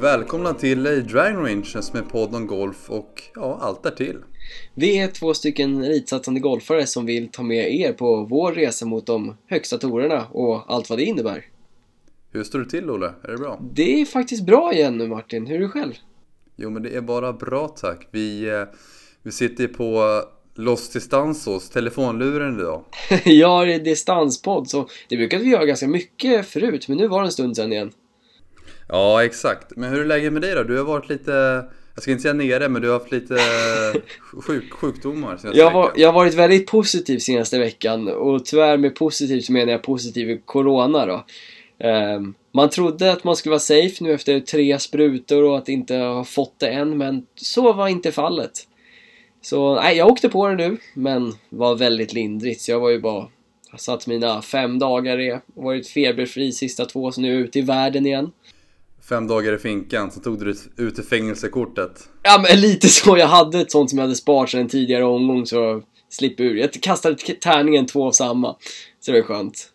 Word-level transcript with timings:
Välkomna 0.00 0.54
till 0.54 0.82
Driving 0.82 1.36
Range 1.36 1.64
som 1.64 1.98
är 1.98 2.02
podd 2.02 2.34
om 2.34 2.46
golf 2.46 2.90
och 2.90 3.22
ja, 3.34 3.58
allt 3.60 3.82
därtill. 3.82 4.16
Vi 4.74 4.98
är 4.98 5.08
två 5.08 5.34
stycken 5.34 5.84
elitsatsande 5.84 6.40
golfare 6.40 6.86
som 6.86 7.06
vill 7.06 7.28
ta 7.28 7.42
med 7.42 7.74
er 7.74 7.92
på 7.92 8.26
vår 8.30 8.52
resa 8.52 8.86
mot 8.86 9.06
de 9.06 9.36
högsta 9.46 9.78
torerna 9.78 10.26
och 10.32 10.72
allt 10.72 10.90
vad 10.90 10.98
det 10.98 11.04
innebär. 11.04 11.44
Hur 12.32 12.44
står 12.44 12.58
det 12.58 12.70
till 12.70 12.90
Olle? 12.90 13.12
Är 13.22 13.32
det 13.32 13.38
bra? 13.38 13.60
Det 13.72 14.00
är 14.00 14.04
faktiskt 14.04 14.46
bra 14.46 14.72
igen 14.72 14.98
nu 14.98 15.08
Martin, 15.08 15.46
hur 15.46 15.56
är 15.56 15.60
du 15.60 15.68
själv? 15.68 15.92
Jo 16.56 16.70
men 16.70 16.82
det 16.82 16.96
är 16.96 17.00
bara 17.00 17.32
bra 17.32 17.68
tack. 17.68 18.08
Vi, 18.10 18.48
eh, 18.48 18.64
vi 19.22 19.32
sitter 19.32 19.66
på 19.68 20.22
Los 20.54 20.90
Distanzos, 20.90 21.70
telefonluren 21.70 22.60
idag. 22.60 22.84
ja, 23.24 23.64
det 23.64 23.74
är 23.74 23.78
distanspodd 23.78 24.68
så 24.68 24.88
det 25.08 25.16
brukade 25.16 25.44
vi 25.44 25.50
göra 25.50 25.64
ganska 25.64 25.88
mycket 25.88 26.46
förut 26.46 26.88
men 26.88 26.96
nu 26.96 27.08
var 27.08 27.20
det 27.20 27.28
en 27.28 27.32
stund 27.32 27.56
sedan 27.56 27.72
igen. 27.72 27.92
Ja, 28.88 29.24
exakt. 29.24 29.76
Men 29.76 29.90
hur 29.90 30.00
är 30.00 30.04
läget 30.04 30.32
med 30.32 30.42
dig 30.42 30.54
då? 30.54 30.62
Du 30.62 30.76
har 30.76 30.84
varit 30.84 31.08
lite, 31.08 31.64
jag 31.94 32.02
ska 32.02 32.10
inte 32.10 32.22
säga 32.22 32.34
nere, 32.34 32.68
men 32.68 32.82
du 32.82 32.88
har 32.88 32.98
haft 32.98 33.12
lite 33.12 33.38
sjuk, 34.46 34.72
sjukdomar 34.72 35.36
senaste 35.36 35.58
jag, 35.58 35.70
var, 35.70 35.92
jag 35.96 36.08
har 36.08 36.14
varit 36.14 36.34
väldigt 36.34 36.66
positiv 36.66 37.18
senaste 37.18 37.58
veckan 37.58 38.08
och 38.08 38.44
tyvärr 38.44 38.76
med 38.76 38.94
positiv 38.94 39.40
så 39.40 39.52
menar 39.52 39.72
jag 39.72 39.82
positiv 39.82 40.30
i 40.30 40.40
Corona 40.44 41.06
då. 41.06 41.24
Um, 41.88 42.34
man 42.52 42.70
trodde 42.70 43.12
att 43.12 43.24
man 43.24 43.36
skulle 43.36 43.50
vara 43.50 43.60
safe 43.60 44.04
nu 44.04 44.12
efter 44.12 44.40
tre 44.40 44.78
sprutor 44.78 45.42
och 45.42 45.58
att 45.58 45.68
inte 45.68 45.96
ha 45.96 46.24
fått 46.24 46.54
det 46.58 46.68
än, 46.68 46.98
men 46.98 47.26
så 47.34 47.72
var 47.72 47.88
inte 47.88 48.12
fallet. 48.12 48.52
Så 49.40 49.74
nej, 49.74 49.96
jag 49.96 50.08
åkte 50.08 50.28
på 50.28 50.48
det 50.48 50.54
nu, 50.54 50.76
men 50.94 51.34
var 51.48 51.74
väldigt 51.74 52.12
lindrigt. 52.12 52.60
Så 52.60 52.70
jag 52.70 52.80
var 52.80 52.90
ju 52.90 53.00
bara... 53.00 53.26
Jag 53.70 53.80
satt 53.80 54.06
mina 54.06 54.42
fem 54.42 54.78
dagar 54.78 55.20
i, 55.20 55.38
varit 55.54 55.88
feberfri 55.88 56.52
sista 56.52 56.84
två, 56.84 57.12
så 57.12 57.20
nu 57.20 57.28
är 57.28 57.32
jag 57.32 57.40
ute 57.40 57.58
i 57.58 57.62
världen 57.62 58.06
igen. 58.06 58.30
Fem 59.08 59.26
dagar 59.26 59.52
i 59.52 59.58
finkan, 59.58 60.10
så 60.10 60.20
tog 60.20 60.44
du 60.44 60.54
ut 60.76 60.98
i 60.98 61.02
fängelsekortet. 61.02 62.08
Ja, 62.22 62.44
men 62.48 62.60
lite 62.60 62.88
så. 62.88 63.18
Jag 63.18 63.26
hade 63.26 63.60
ett 63.60 63.72
sånt 63.72 63.90
som 63.90 63.98
jag 63.98 64.04
hade 64.04 64.16
sparat 64.16 64.50
sedan 64.50 64.60
en 64.60 64.68
tidigare 64.68 65.04
omgång, 65.04 65.46
så 65.46 65.56
jag 65.56 65.82
slipper 66.08 66.44
ur. 66.44 66.56
Jag 66.56 66.72
kastade 66.72 67.16
tärningen 67.16 67.86
två 67.86 68.06
av 68.06 68.12
samma. 68.12 68.56
Så 69.00 69.12
det 69.12 69.20
var 69.20 69.26
skönt. 69.26 69.72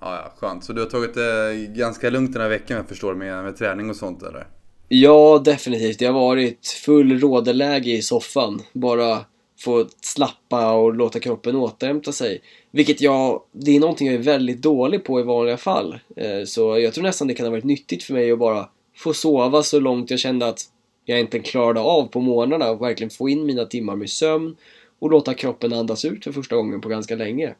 Ja, 0.00 0.14
ja, 0.14 0.32
skönt. 0.38 0.64
Så 0.64 0.72
du 0.72 0.80
har 0.80 0.88
tagit 0.88 1.14
det 1.14 1.54
ganska 1.76 2.10
lugnt 2.10 2.32
den 2.32 2.42
här 2.42 2.48
veckan 2.48 2.76
jag 2.76 2.88
förstår 2.88 3.14
med, 3.14 3.44
med 3.44 3.56
träning 3.56 3.90
och 3.90 3.96
sånt 3.96 4.22
eller? 4.22 4.46
Ja, 4.88 5.42
definitivt. 5.44 5.98
Det 5.98 6.06
har 6.06 6.12
varit 6.12 6.66
full 6.66 7.20
rådeläge 7.20 7.90
i 7.90 8.02
soffan. 8.02 8.62
Bara 8.72 9.24
få 9.60 9.86
slappa 10.00 10.72
och 10.72 10.94
låta 10.94 11.20
kroppen 11.20 11.56
återhämta 11.56 12.12
sig. 12.12 12.42
Vilket 12.74 13.00
jag, 13.00 13.42
det 13.52 13.76
är 13.76 13.80
någonting 13.80 14.06
jag 14.06 14.14
är 14.14 14.22
väldigt 14.22 14.62
dålig 14.62 15.04
på 15.04 15.20
i 15.20 15.22
vanliga 15.22 15.56
fall. 15.56 15.98
Eh, 16.16 16.44
så 16.44 16.78
jag 16.78 16.94
tror 16.94 17.04
nästan 17.04 17.28
det 17.28 17.34
kan 17.34 17.46
ha 17.46 17.50
varit 17.50 17.64
nyttigt 17.64 18.02
för 18.02 18.14
mig 18.14 18.32
att 18.32 18.38
bara 18.38 18.68
få 18.96 19.14
sova 19.14 19.62
så 19.62 19.80
långt 19.80 20.10
jag 20.10 20.20
kände 20.20 20.46
att 20.46 20.60
jag 21.04 21.20
inte 21.20 21.38
klarade 21.38 21.80
av 21.80 22.06
på 22.06 22.20
morgnarna 22.20 22.70
och 22.70 22.82
verkligen 22.82 23.10
få 23.10 23.28
in 23.28 23.46
mina 23.46 23.64
timmar 23.64 23.96
med 23.96 24.10
sömn 24.10 24.56
och 24.98 25.10
låta 25.10 25.34
kroppen 25.34 25.72
andas 25.72 26.04
ut 26.04 26.24
för 26.24 26.32
första 26.32 26.56
gången 26.56 26.80
på 26.80 26.88
ganska 26.88 27.16
länge. 27.16 27.54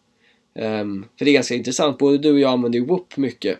Ehm, 0.55 1.07
för 1.19 1.25
det 1.25 1.31
är 1.31 1.35
ganska 1.35 1.55
intressant, 1.55 1.99
både 1.99 2.19
du 2.19 2.33
och 2.33 2.41
jag 2.41 2.53
använder 2.53 2.79
ju 2.79 2.87
Whoop 2.87 3.17
mycket. 3.17 3.59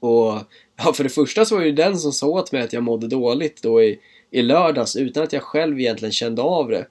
Och 0.00 0.38
ja, 0.76 0.92
för 0.94 1.04
det 1.04 1.10
första 1.10 1.44
så 1.44 1.54
var 1.54 1.62
det 1.62 1.68
ju 1.68 1.74
den 1.74 1.98
som 1.98 2.12
sa 2.12 2.26
åt 2.26 2.52
mig 2.52 2.62
att 2.62 2.72
jag 2.72 2.82
mådde 2.82 3.08
dåligt 3.08 3.62
då 3.62 3.82
i, 3.82 3.98
i 4.30 4.42
lördags 4.42 4.96
utan 4.96 5.22
att 5.22 5.32
jag 5.32 5.42
själv 5.42 5.80
egentligen 5.80 6.12
kände 6.12 6.42
av 6.42 6.68
det. 6.68 6.86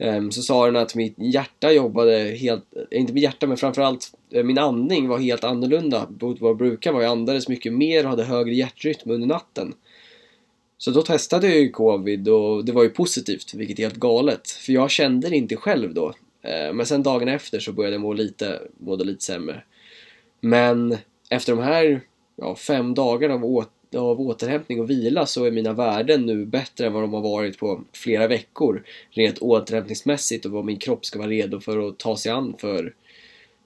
Ehm, 0.00 0.30
så 0.30 0.42
sa 0.42 0.66
den 0.66 0.76
att 0.76 0.94
mitt 0.94 1.14
hjärta 1.18 1.72
jobbade 1.72 2.18
helt, 2.18 2.64
inte 2.90 3.12
mitt 3.12 3.22
hjärta 3.22 3.46
men 3.46 3.56
framförallt 3.56 4.12
eh, 4.30 4.44
min 4.44 4.58
andning 4.58 5.08
var 5.08 5.18
helt 5.18 5.44
annorlunda 5.44 6.08
mot 6.20 6.40
vad 6.40 6.50
det 6.50 6.58
brukar 6.58 6.92
vara. 6.92 7.02
Jag 7.02 7.10
andades 7.10 7.48
mycket 7.48 7.72
mer 7.72 8.04
och 8.04 8.10
hade 8.10 8.24
högre 8.24 8.54
hjärtrytm 8.54 9.10
under 9.10 9.28
natten. 9.28 9.74
Så 10.78 10.90
då 10.90 11.02
testade 11.02 11.48
jag 11.48 11.58
ju 11.58 11.70
covid 11.70 12.28
och 12.28 12.64
det 12.64 12.72
var 12.72 12.82
ju 12.82 12.88
positivt, 12.88 13.54
vilket 13.54 13.78
är 13.78 13.82
helt 13.82 13.96
galet. 13.96 14.50
För 14.50 14.72
jag 14.72 14.90
kände 14.90 15.28
det 15.28 15.36
inte 15.36 15.56
själv 15.56 15.94
då. 15.94 16.14
Ehm, 16.42 16.76
men 16.76 16.86
sen 16.86 17.02
dagen 17.02 17.28
efter 17.28 17.60
så 17.60 17.72
började 17.72 17.94
jag 17.94 18.02
må 18.02 18.12
lite, 18.12 18.60
mådde 18.78 19.04
lite 19.04 19.24
sämre. 19.24 19.62
Men 20.40 20.96
efter 21.30 21.56
de 21.56 21.62
här 21.62 22.00
ja, 22.36 22.56
fem 22.56 22.94
dagarna 22.94 23.34
av 23.34 23.44
åt 23.44 23.70
av 23.96 24.20
återhämtning 24.20 24.80
och 24.80 24.90
vila 24.90 25.26
så 25.26 25.44
är 25.44 25.50
mina 25.50 25.72
värden 25.72 26.26
nu 26.26 26.46
bättre 26.46 26.86
än 26.86 26.92
vad 26.92 27.02
de 27.02 27.12
har 27.12 27.20
varit 27.20 27.58
på 27.58 27.84
flera 27.92 28.26
veckor. 28.26 28.84
Rent 29.10 29.38
återhämtningsmässigt 29.38 30.46
och 30.46 30.52
vad 30.52 30.64
min 30.64 30.78
kropp 30.78 31.04
ska 31.04 31.18
vara 31.18 31.28
redo 31.28 31.60
för 31.60 31.88
att 31.88 31.98
ta 31.98 32.16
sig 32.16 32.32
an 32.32 32.54
för, 32.58 32.94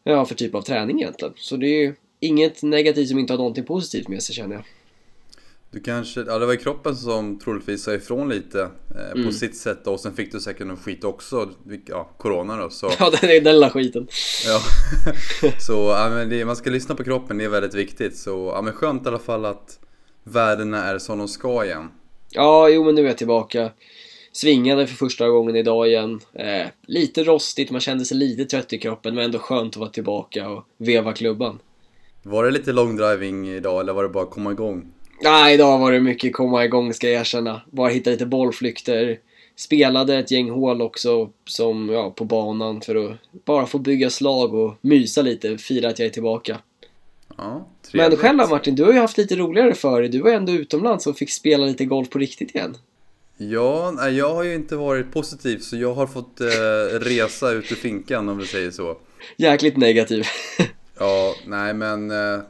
ja, 0.04 0.24
för 0.24 0.34
typ 0.34 0.54
av 0.54 0.62
träning 0.62 1.00
egentligen. 1.00 1.34
Så 1.36 1.56
det 1.56 1.66
är 1.66 1.82
ju 1.82 1.94
inget 2.20 2.62
negativt 2.62 3.08
som 3.08 3.18
inte 3.18 3.32
har 3.32 3.38
någonting 3.38 3.64
positivt 3.64 4.08
med 4.08 4.22
sig 4.22 4.34
känner 4.34 4.54
jag. 4.54 4.64
Du 5.74 5.80
kanske, 5.80 6.20
ja 6.20 6.38
det 6.38 6.46
var 6.46 6.52
ju 6.52 6.58
kroppen 6.58 6.96
som 6.96 7.38
troligtvis 7.38 7.82
sa 7.82 7.94
ifrån 7.94 8.28
lite 8.28 8.60
eh, 8.62 9.12
på 9.12 9.18
mm. 9.18 9.32
sitt 9.32 9.56
sätt 9.56 9.86
och 9.86 10.00
sen 10.00 10.14
fick 10.14 10.32
du 10.32 10.40
säkert 10.40 10.66
någon 10.66 10.76
skit 10.76 11.04
också, 11.04 11.50
ja, 11.86 12.10
corona 12.18 12.56
då 12.56 12.70
så. 12.70 12.90
Ja 12.98 13.12
den 13.20 13.30
är 13.30 13.40
den 13.40 13.54
lilla 13.54 13.70
skiten. 13.70 14.06
Ja, 14.46 14.60
så 15.60 15.72
ja, 15.72 16.10
men 16.10 16.28
det, 16.28 16.44
man 16.44 16.56
ska 16.56 16.70
lyssna 16.70 16.94
på 16.94 17.04
kroppen, 17.04 17.38
det 17.38 17.44
är 17.44 17.48
väldigt 17.48 17.74
viktigt 17.74 18.16
så 18.16 18.52
ja 18.54 18.62
men 18.62 18.72
skönt 18.72 19.04
i 19.04 19.08
alla 19.08 19.18
fall 19.18 19.44
att 19.44 19.78
värdena 20.24 20.84
är 20.84 20.98
som 20.98 21.18
de 21.18 21.28
ska 21.28 21.64
igen. 21.64 21.90
Ja, 22.30 22.68
jo 22.68 22.84
men 22.84 22.94
nu 22.94 23.02
är 23.02 23.06
jag 23.06 23.18
tillbaka. 23.18 23.70
Svingade 24.32 24.86
för 24.86 24.96
första 24.96 25.28
gången 25.28 25.56
idag 25.56 25.88
igen. 25.88 26.20
Eh, 26.32 26.66
lite 26.86 27.24
rostigt, 27.24 27.70
man 27.70 27.80
kände 27.80 28.04
sig 28.04 28.16
lite 28.16 28.44
trött 28.44 28.72
i 28.72 28.78
kroppen 28.78 29.14
men 29.14 29.24
ändå 29.24 29.38
skönt 29.38 29.74
att 29.74 29.80
vara 29.80 29.90
tillbaka 29.90 30.48
och 30.48 30.64
veva 30.76 31.12
klubban. 31.12 31.58
Var 32.22 32.44
det 32.44 32.50
lite 32.50 32.72
långdriving 32.72 33.48
idag 33.48 33.80
eller 33.80 33.92
var 33.92 34.02
det 34.02 34.08
bara 34.08 34.26
komma 34.26 34.52
igång? 34.52 34.92
Nej, 35.22 35.54
idag 35.54 35.78
var 35.78 35.92
det 35.92 36.00
mycket 36.00 36.32
komma 36.32 36.64
igång 36.64 36.94
ska 36.94 37.08
jag 37.08 37.20
erkänna. 37.20 37.60
Bara 37.70 37.88
hitta 37.88 38.10
lite 38.10 38.26
bollflykter. 38.26 39.18
Spelade 39.56 40.18
ett 40.18 40.30
gäng 40.30 40.50
hål 40.50 40.82
också 40.82 41.30
som, 41.44 41.88
ja, 41.88 42.10
på 42.10 42.24
banan 42.24 42.80
för 42.80 42.94
att 42.94 43.16
bara 43.44 43.66
få 43.66 43.78
bygga 43.78 44.10
slag 44.10 44.54
och 44.54 44.74
mysa 44.80 45.22
lite, 45.22 45.58
fira 45.58 45.88
att 45.88 45.98
jag 45.98 46.06
är 46.06 46.10
tillbaka. 46.10 46.58
Ja, 47.36 47.66
Men 47.96 48.16
själv 48.16 48.38
då 48.38 48.46
Martin, 48.46 48.74
du 48.74 48.84
har 48.84 48.92
ju 48.92 48.98
haft 48.98 49.18
lite 49.18 49.36
roligare 49.36 49.74
för 49.74 50.00
dig. 50.00 50.08
Du 50.10 50.20
var 50.20 50.30
ju 50.30 50.36
ändå 50.36 50.52
utomlands 50.52 51.06
och 51.06 51.16
fick 51.16 51.30
spela 51.30 51.66
lite 51.66 51.84
golf 51.84 52.10
på 52.10 52.18
riktigt 52.18 52.54
igen. 52.54 52.76
Ja, 53.36 54.08
jag 54.08 54.34
har 54.34 54.42
ju 54.42 54.54
inte 54.54 54.76
varit 54.76 55.12
positiv 55.12 55.58
så 55.58 55.76
jag 55.76 55.94
har 55.94 56.06
fått 56.06 56.40
eh, 56.40 56.98
resa 57.00 57.50
ut 57.50 57.72
ur 57.72 57.76
finkan 57.76 58.28
om 58.28 58.38
vi 58.38 58.46
säger 58.46 58.70
så. 58.70 58.96
Jäkligt 59.36 59.76
negativ. 59.76 60.26
ja, 60.98 61.34
nej 61.46 61.74
men 61.74 62.10
eh, 62.10 62.40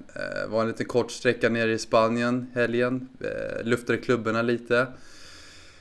var 0.49 0.63
en 0.63 0.69
liten 0.69 0.87
kort 0.87 1.11
sträcka 1.11 1.49
nere 1.49 1.73
i 1.73 1.79
Spanien 1.79 2.47
helgen. 2.55 3.09
Eh, 3.21 3.67
luftade 3.67 3.99
klubborna 3.99 4.43
lite. 4.43 4.87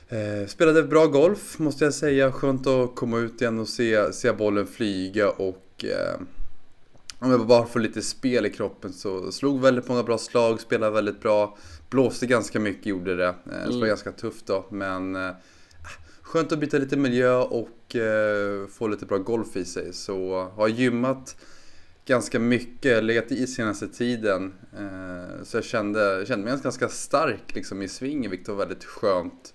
Eh, 0.08 0.46
spelade 0.46 0.82
bra 0.82 1.06
golf 1.06 1.58
måste 1.58 1.84
jag 1.84 1.94
säga. 1.94 2.32
Skönt 2.32 2.66
att 2.66 2.94
komma 2.94 3.18
ut 3.18 3.40
igen 3.40 3.58
och 3.58 3.68
se, 3.68 4.12
se 4.12 4.32
bollen 4.32 4.66
flyga 4.66 5.30
och 5.30 5.84
eh, 5.84 6.20
om 7.18 7.30
jag 7.30 7.46
bara 7.46 7.66
får 7.66 7.80
lite 7.80 8.02
spel 8.02 8.46
i 8.46 8.50
kroppen 8.50 8.92
så 8.92 9.32
slog 9.32 9.60
väldigt 9.60 9.88
många 9.88 10.02
bra 10.02 10.18
slag, 10.18 10.60
spelade 10.60 10.92
väldigt 10.92 11.20
bra. 11.20 11.58
Blåste 11.90 12.26
ganska 12.26 12.60
mycket, 12.60 12.86
gjorde 12.86 13.16
det. 13.16 13.26
Eh, 13.26 13.34
det 13.46 13.66
var 13.66 13.76
mm. 13.76 13.88
ganska 13.88 14.12
tufft 14.12 14.46
då, 14.46 14.64
men 14.70 15.16
eh, 15.16 15.30
skönt 16.22 16.52
att 16.52 16.58
byta 16.58 16.78
lite 16.78 16.96
miljö 16.96 17.36
och 17.36 17.96
eh, 17.96 18.66
få 18.66 18.88
lite 18.88 19.06
bra 19.06 19.18
golf 19.18 19.56
i 19.56 19.64
sig. 19.64 19.92
Så 19.92 20.48
har 20.56 20.68
gymmat 20.68 21.36
ganska 22.06 22.38
mycket, 22.38 23.04
legat 23.04 23.32
i 23.32 23.46
senaste 23.46 23.88
tiden. 23.88 24.52
Så 25.42 25.56
jag 25.56 25.64
kände, 25.64 26.24
kände 26.28 26.44
mig 26.44 26.60
ganska 26.62 26.88
stark 26.88 27.54
liksom, 27.54 27.82
i 27.82 27.88
svingen, 27.88 28.30
vilket 28.30 28.48
var 28.48 28.56
väldigt 28.56 28.84
skönt. 28.84 29.54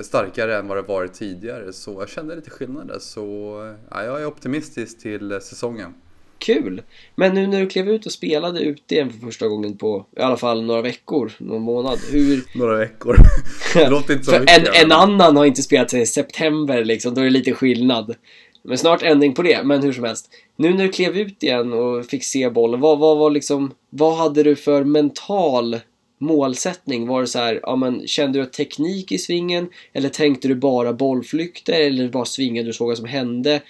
Starkare 0.00 0.58
än 0.58 0.68
vad 0.68 0.76
det 0.76 0.82
varit 0.82 1.12
tidigare, 1.12 1.72
så 1.72 1.92
jag 2.00 2.08
kände 2.08 2.36
lite 2.36 2.50
skillnad 2.50 2.88
där. 2.88 2.98
Så 2.98 3.56
ja, 3.90 4.04
jag 4.04 4.22
är 4.22 4.26
optimistisk 4.26 5.00
till 5.00 5.40
säsongen. 5.40 5.94
Kul! 6.40 6.82
Men 7.14 7.34
nu 7.34 7.46
när 7.46 7.60
du 7.60 7.66
klev 7.66 7.88
ut 7.88 8.06
och 8.06 8.12
spelade 8.12 8.60
ute 8.60 8.94
igen 8.94 9.10
för 9.10 9.26
första 9.26 9.48
gången 9.48 9.76
på 9.76 10.06
i 10.16 10.20
alla 10.20 10.36
fall 10.36 10.62
några 10.62 10.82
veckor, 10.82 11.32
någon 11.38 11.62
månad. 11.62 11.98
Hur... 12.10 12.44
Några 12.58 12.76
veckor. 12.76 13.16
Det 13.74 13.88
låter 13.88 14.12
inte 14.14 14.24
så 14.24 14.40
mycket. 14.40 14.58
En, 14.58 14.84
en 14.84 14.92
annan 14.92 15.36
har 15.36 15.44
inte 15.44 15.62
spelat 15.62 15.90
sedan 15.90 16.06
september 16.06 16.84
liksom, 16.84 17.14
då 17.14 17.20
är 17.20 17.24
det 17.24 17.30
lite 17.30 17.52
skillnad. 17.52 18.14
Men 18.62 18.78
snart 18.78 19.02
ändring 19.02 19.34
på 19.34 19.42
det, 19.42 19.62
men 19.64 19.82
hur 19.82 19.92
som 19.92 20.04
helst. 20.04 20.30
Nu 20.56 20.74
när 20.74 20.84
du 20.84 20.92
klev 20.92 21.16
ut 21.16 21.42
igen 21.42 21.72
och 21.72 22.06
fick 22.06 22.24
se 22.24 22.50
bollen, 22.50 22.80
vad, 22.80 22.98
vad 22.98 23.18
var 23.18 23.30
liksom, 23.30 23.74
vad 23.90 24.16
hade 24.16 24.42
du 24.42 24.56
för 24.56 24.84
mental 24.84 25.76
målsättning? 26.18 27.06
Var 27.06 27.20
det 27.20 27.26
så 27.26 27.38
här, 27.38 27.60
ja 27.62 27.76
men 27.76 28.06
kände 28.06 28.38
du 28.38 28.46
teknik 28.46 29.12
i 29.12 29.18
svingen? 29.18 29.68
Eller 29.92 30.08
tänkte 30.08 30.48
du 30.48 30.54
bara 30.54 30.92
bollflykter? 30.92 31.80
Eller 31.80 32.08
bara 32.08 32.24
svingade 32.24 32.68
du 32.68 32.72
såg 32.72 32.88
vad 32.88 32.96
som 32.96 33.06
hände? 33.06 33.60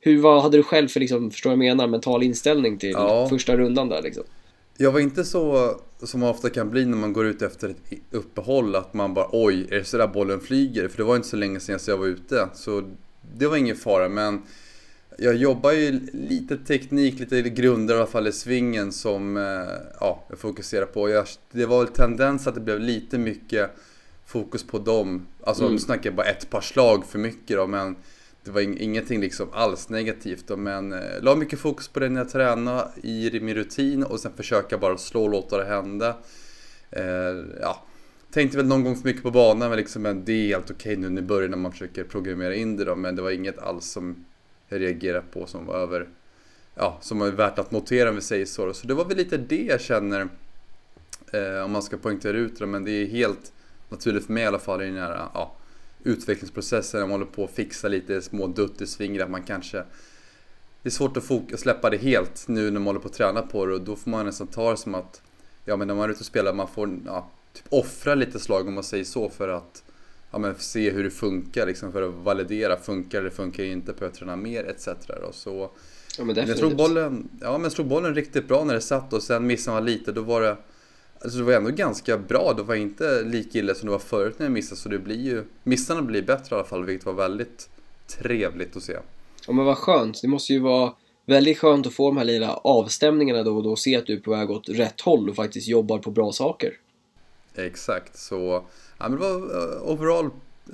Hur, 0.00 0.20
vad 0.20 0.42
hade 0.42 0.56
du 0.56 0.62
själv 0.62 0.88
för, 0.88 1.00
liksom, 1.00 1.30
förstår 1.30 1.52
jag 1.52 1.58
menar, 1.58 1.86
mental 1.86 2.22
inställning 2.22 2.78
till 2.78 2.90
ja. 2.90 3.28
första 3.28 3.56
rundan 3.56 3.88
där 3.88 4.02
liksom? 4.02 4.24
Jag 4.76 4.92
var 4.92 5.00
inte 5.00 5.24
så 5.24 5.74
som 6.02 6.22
ofta 6.22 6.50
kan 6.50 6.70
bli 6.70 6.86
när 6.86 6.96
man 6.96 7.12
går 7.12 7.26
ut 7.26 7.42
efter 7.42 7.68
ett 7.68 7.76
uppehåll 8.10 8.74
att 8.74 8.94
man 8.94 9.14
bara 9.14 9.28
oj, 9.32 9.66
är 9.70 9.76
det 9.76 9.84
så 9.84 9.96
där 9.96 10.06
bollen 10.06 10.40
flyger? 10.40 10.88
För 10.88 10.96
det 10.96 11.04
var 11.04 11.16
inte 11.16 11.28
så 11.28 11.36
länge 11.36 11.60
sedan 11.60 11.78
jag 11.86 11.96
var 11.96 12.06
ute. 12.06 12.48
Så 12.54 12.90
det 13.34 13.46
var 13.46 13.56
ingen 13.56 13.76
fara 13.76 14.08
men 14.08 14.42
jag 15.18 15.36
jobbar 15.36 15.72
ju 15.72 16.00
lite 16.12 16.56
teknik, 16.56 17.18
lite 17.18 17.42
grunder 17.42 17.94
i 17.94 17.96
alla 17.96 18.06
fall 18.06 18.26
i 18.26 18.32
svingen 18.32 18.92
som 18.92 19.36
eh, 19.36 19.42
ja, 20.00 20.24
jag 20.28 20.38
fokuserar 20.38 20.86
på. 20.86 21.10
Jag, 21.10 21.26
det 21.52 21.66
var 21.66 21.84
väl 21.84 21.94
tendens 21.94 22.46
att 22.46 22.54
det 22.54 22.60
blev 22.60 22.80
lite 22.80 23.18
mycket 23.18 23.70
fokus 24.26 24.66
på 24.66 24.78
dem. 24.78 25.26
Alltså 25.44 25.62
mm. 25.62 25.72
nu 25.74 25.78
snackar 25.78 26.10
jag 26.10 26.14
bara 26.14 26.26
ett 26.26 26.50
par 26.50 26.60
slag 26.60 27.06
för 27.06 27.18
mycket 27.18 27.56
då, 27.56 27.66
men 27.66 27.96
det 28.44 28.50
var 28.50 28.60
ingenting 28.60 29.20
liksom 29.20 29.48
alls 29.52 29.88
negativt 29.88 30.44
då, 30.46 30.56
men 30.56 30.92
eh, 30.92 31.22
la 31.22 31.34
mycket 31.34 31.58
fokus 31.58 31.88
på 31.88 32.00
det 32.00 32.08
när 32.08 32.20
jag 32.20 32.28
tränade 32.28 32.88
i 33.02 33.40
min 33.40 33.54
rutin 33.54 34.02
och 34.02 34.20
sen 34.20 34.32
försöka 34.36 34.78
bara 34.78 34.98
slå 34.98 35.22
och 35.22 35.30
låta 35.30 35.58
det 35.58 35.64
hända. 35.64 36.16
Eh, 36.90 37.04
ja, 37.60 37.84
tänkte 38.30 38.56
väl 38.56 38.66
någon 38.66 38.84
gång 38.84 38.96
för 38.96 39.04
mycket 39.04 39.22
på 39.22 39.30
banan 39.30 39.68
men, 39.68 39.78
liksom, 39.78 40.02
men 40.02 40.24
det 40.24 40.32
är 40.32 40.46
helt 40.46 40.70
okej 40.70 40.98
okay 40.98 41.10
nu 41.10 41.20
i 41.20 41.22
början 41.22 41.50
när 41.50 41.58
man 41.58 41.72
försöker 41.72 42.04
programmera 42.04 42.54
in 42.54 42.76
det 42.76 42.84
då, 42.84 42.96
men 42.96 43.16
det 43.16 43.22
var 43.22 43.30
inget 43.30 43.58
alls 43.58 43.90
som 43.90 44.24
jag 44.68 44.80
reagerade 44.80 45.24
på 45.32 45.46
som 45.46 45.66
var 45.66 45.74
över, 45.74 46.08
ja, 46.74 46.98
som 47.00 47.18
var 47.18 47.28
värt 47.28 47.58
att 47.58 47.70
notera 47.70 48.08
om 48.08 48.14
vi 48.14 48.20
säger 48.20 48.46
så. 48.46 48.66
Då. 48.66 48.72
Så 48.72 48.86
det 48.86 48.94
var 48.94 49.04
väl 49.04 49.16
lite 49.16 49.36
det 49.36 49.62
jag 49.62 49.80
känner, 49.80 50.28
eh, 51.32 51.64
om 51.64 51.70
man 51.70 51.82
ska 51.82 51.96
poängtera 51.96 52.36
ut 52.36 52.58
det, 52.58 52.66
men 52.66 52.84
det 52.84 52.90
är 52.90 53.06
helt 53.06 53.52
naturligt 53.88 54.26
för 54.26 54.32
mig 54.32 54.42
i 54.42 54.46
alla 54.46 54.58
fall 54.58 54.82
i 54.82 54.86
den 54.86 54.96
här, 54.96 55.28
ja, 55.34 55.56
utvecklingsprocessen, 56.04 57.00
man 57.00 57.10
håller 57.10 57.24
på 57.24 57.44
att 57.44 57.50
fixa 57.50 57.88
lite 57.88 58.22
små 58.22 58.46
dutt 58.46 58.80
i 58.80 58.86
svingen, 58.86 59.22
att 59.22 59.30
man 59.30 59.42
kanske 59.42 59.84
det 60.82 60.88
är 60.88 60.90
svårt 60.90 61.16
att 61.16 61.60
släppa 61.60 61.90
det 61.90 61.96
helt 61.96 62.48
nu 62.48 62.70
när 62.70 62.80
man 62.80 62.86
håller 62.86 63.00
på 63.00 63.08
att 63.08 63.14
träna 63.14 63.42
på 63.42 63.66
det 63.66 63.74
och 63.74 63.80
då 63.80 63.96
får 63.96 64.10
man 64.10 64.26
nästan 64.26 64.46
ta 64.46 64.70
det 64.70 64.76
som 64.76 64.94
att 64.94 65.22
Ja 65.64 65.76
men 65.76 65.88
när 65.88 65.94
man 65.94 66.04
är 66.04 66.12
ute 66.12 66.20
och 66.20 66.26
spelar, 66.26 66.52
man 66.52 66.68
får 66.68 66.98
ja, 67.06 67.30
typ 67.52 67.64
offra 67.68 68.14
lite 68.14 68.38
slag 68.38 68.68
om 68.68 68.74
man 68.74 68.84
säger 68.84 69.04
så 69.04 69.28
för 69.28 69.48
att 69.48 69.82
ja, 70.30 70.38
men 70.38 70.54
se 70.58 70.90
hur 70.90 71.04
det 71.04 71.10
funkar 71.10 71.66
liksom 71.66 71.92
för 71.92 72.02
att 72.02 72.14
validera, 72.14 72.76
funkar 72.76 73.22
det, 73.22 73.30
funkar 73.30 73.62
det 73.62 73.68
inte, 73.68 73.92
behöver 73.92 74.06
jag 74.06 74.14
träna 74.14 74.36
mer 74.36 74.64
etc. 74.64 74.88
Då. 75.06 75.32
Så, 75.32 75.70
ja, 76.18 76.24
men, 76.24 76.36
men 76.36 76.48
jag 76.48 76.56
tror 76.56 76.74
bollen, 76.74 77.28
ja 77.40 77.58
men 77.58 77.70
tror 77.70 77.86
bollen 77.86 78.14
riktigt 78.14 78.48
bra 78.48 78.64
när 78.64 78.74
det 78.74 78.80
satt 78.80 79.12
och 79.12 79.22
sen 79.22 79.46
missade 79.46 79.74
man 79.74 79.84
lite, 79.84 80.12
då 80.12 80.22
var 80.22 80.40
det 80.40 80.56
Alltså 81.22 81.38
det 81.38 81.44
var 81.44 81.52
ändå 81.52 81.70
ganska 81.70 82.18
bra, 82.18 82.52
det 82.56 82.62
var 82.62 82.74
inte 82.74 83.22
lika 83.22 83.58
illa 83.58 83.74
som 83.74 83.86
det 83.86 83.92
var 83.92 83.98
förut 83.98 84.34
när 84.38 84.46
jag 84.46 84.52
missade 84.52 84.80
så 84.80 84.88
det 84.88 84.98
blir 84.98 85.20
ju 85.20 85.44
Missarna 85.62 86.02
blir 86.02 86.22
bättre 86.22 86.56
i 86.56 86.58
alla 86.58 86.68
fall 86.68 86.84
vilket 86.84 87.06
var 87.06 87.12
väldigt 87.12 87.68
trevligt 88.06 88.76
att 88.76 88.82
se. 88.82 88.96
Ja 89.46 89.52
men 89.52 89.64
vad 89.64 89.78
skönt, 89.78 90.22
det 90.22 90.28
måste 90.28 90.52
ju 90.52 90.58
vara 90.58 90.92
väldigt 91.26 91.58
skönt 91.58 91.86
att 91.86 91.94
få 91.94 92.08
de 92.08 92.16
här 92.16 92.24
lilla 92.24 92.54
avstämningarna 92.54 93.42
då 93.42 93.56
och 93.56 93.62
då 93.62 93.70
och 93.70 93.78
se 93.78 93.96
att 93.96 94.06
du 94.06 94.12
är 94.12 94.20
på 94.20 94.30
väg 94.30 94.50
åt 94.50 94.68
rätt 94.68 95.00
håll 95.00 95.28
och 95.28 95.36
faktiskt 95.36 95.68
jobbar 95.68 95.98
på 95.98 96.10
bra 96.10 96.32
saker. 96.32 96.72
Exakt, 97.54 98.18
så 98.18 98.64
ja, 98.98 99.08
men 99.08 99.10
det 99.10 99.16
var 99.16 99.36
uh, 99.36 99.90
overall 99.90 100.24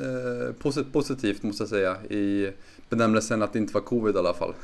uh, 0.00 0.82
positivt 0.92 1.42
måste 1.42 1.62
jag 1.62 1.68
säga 1.68 2.04
i 2.04 2.50
benämnelsen 2.88 3.42
att 3.42 3.52
det 3.52 3.58
inte 3.58 3.74
var 3.74 3.80
covid 3.80 4.14
i 4.14 4.18
alla 4.18 4.34
fall. 4.34 4.54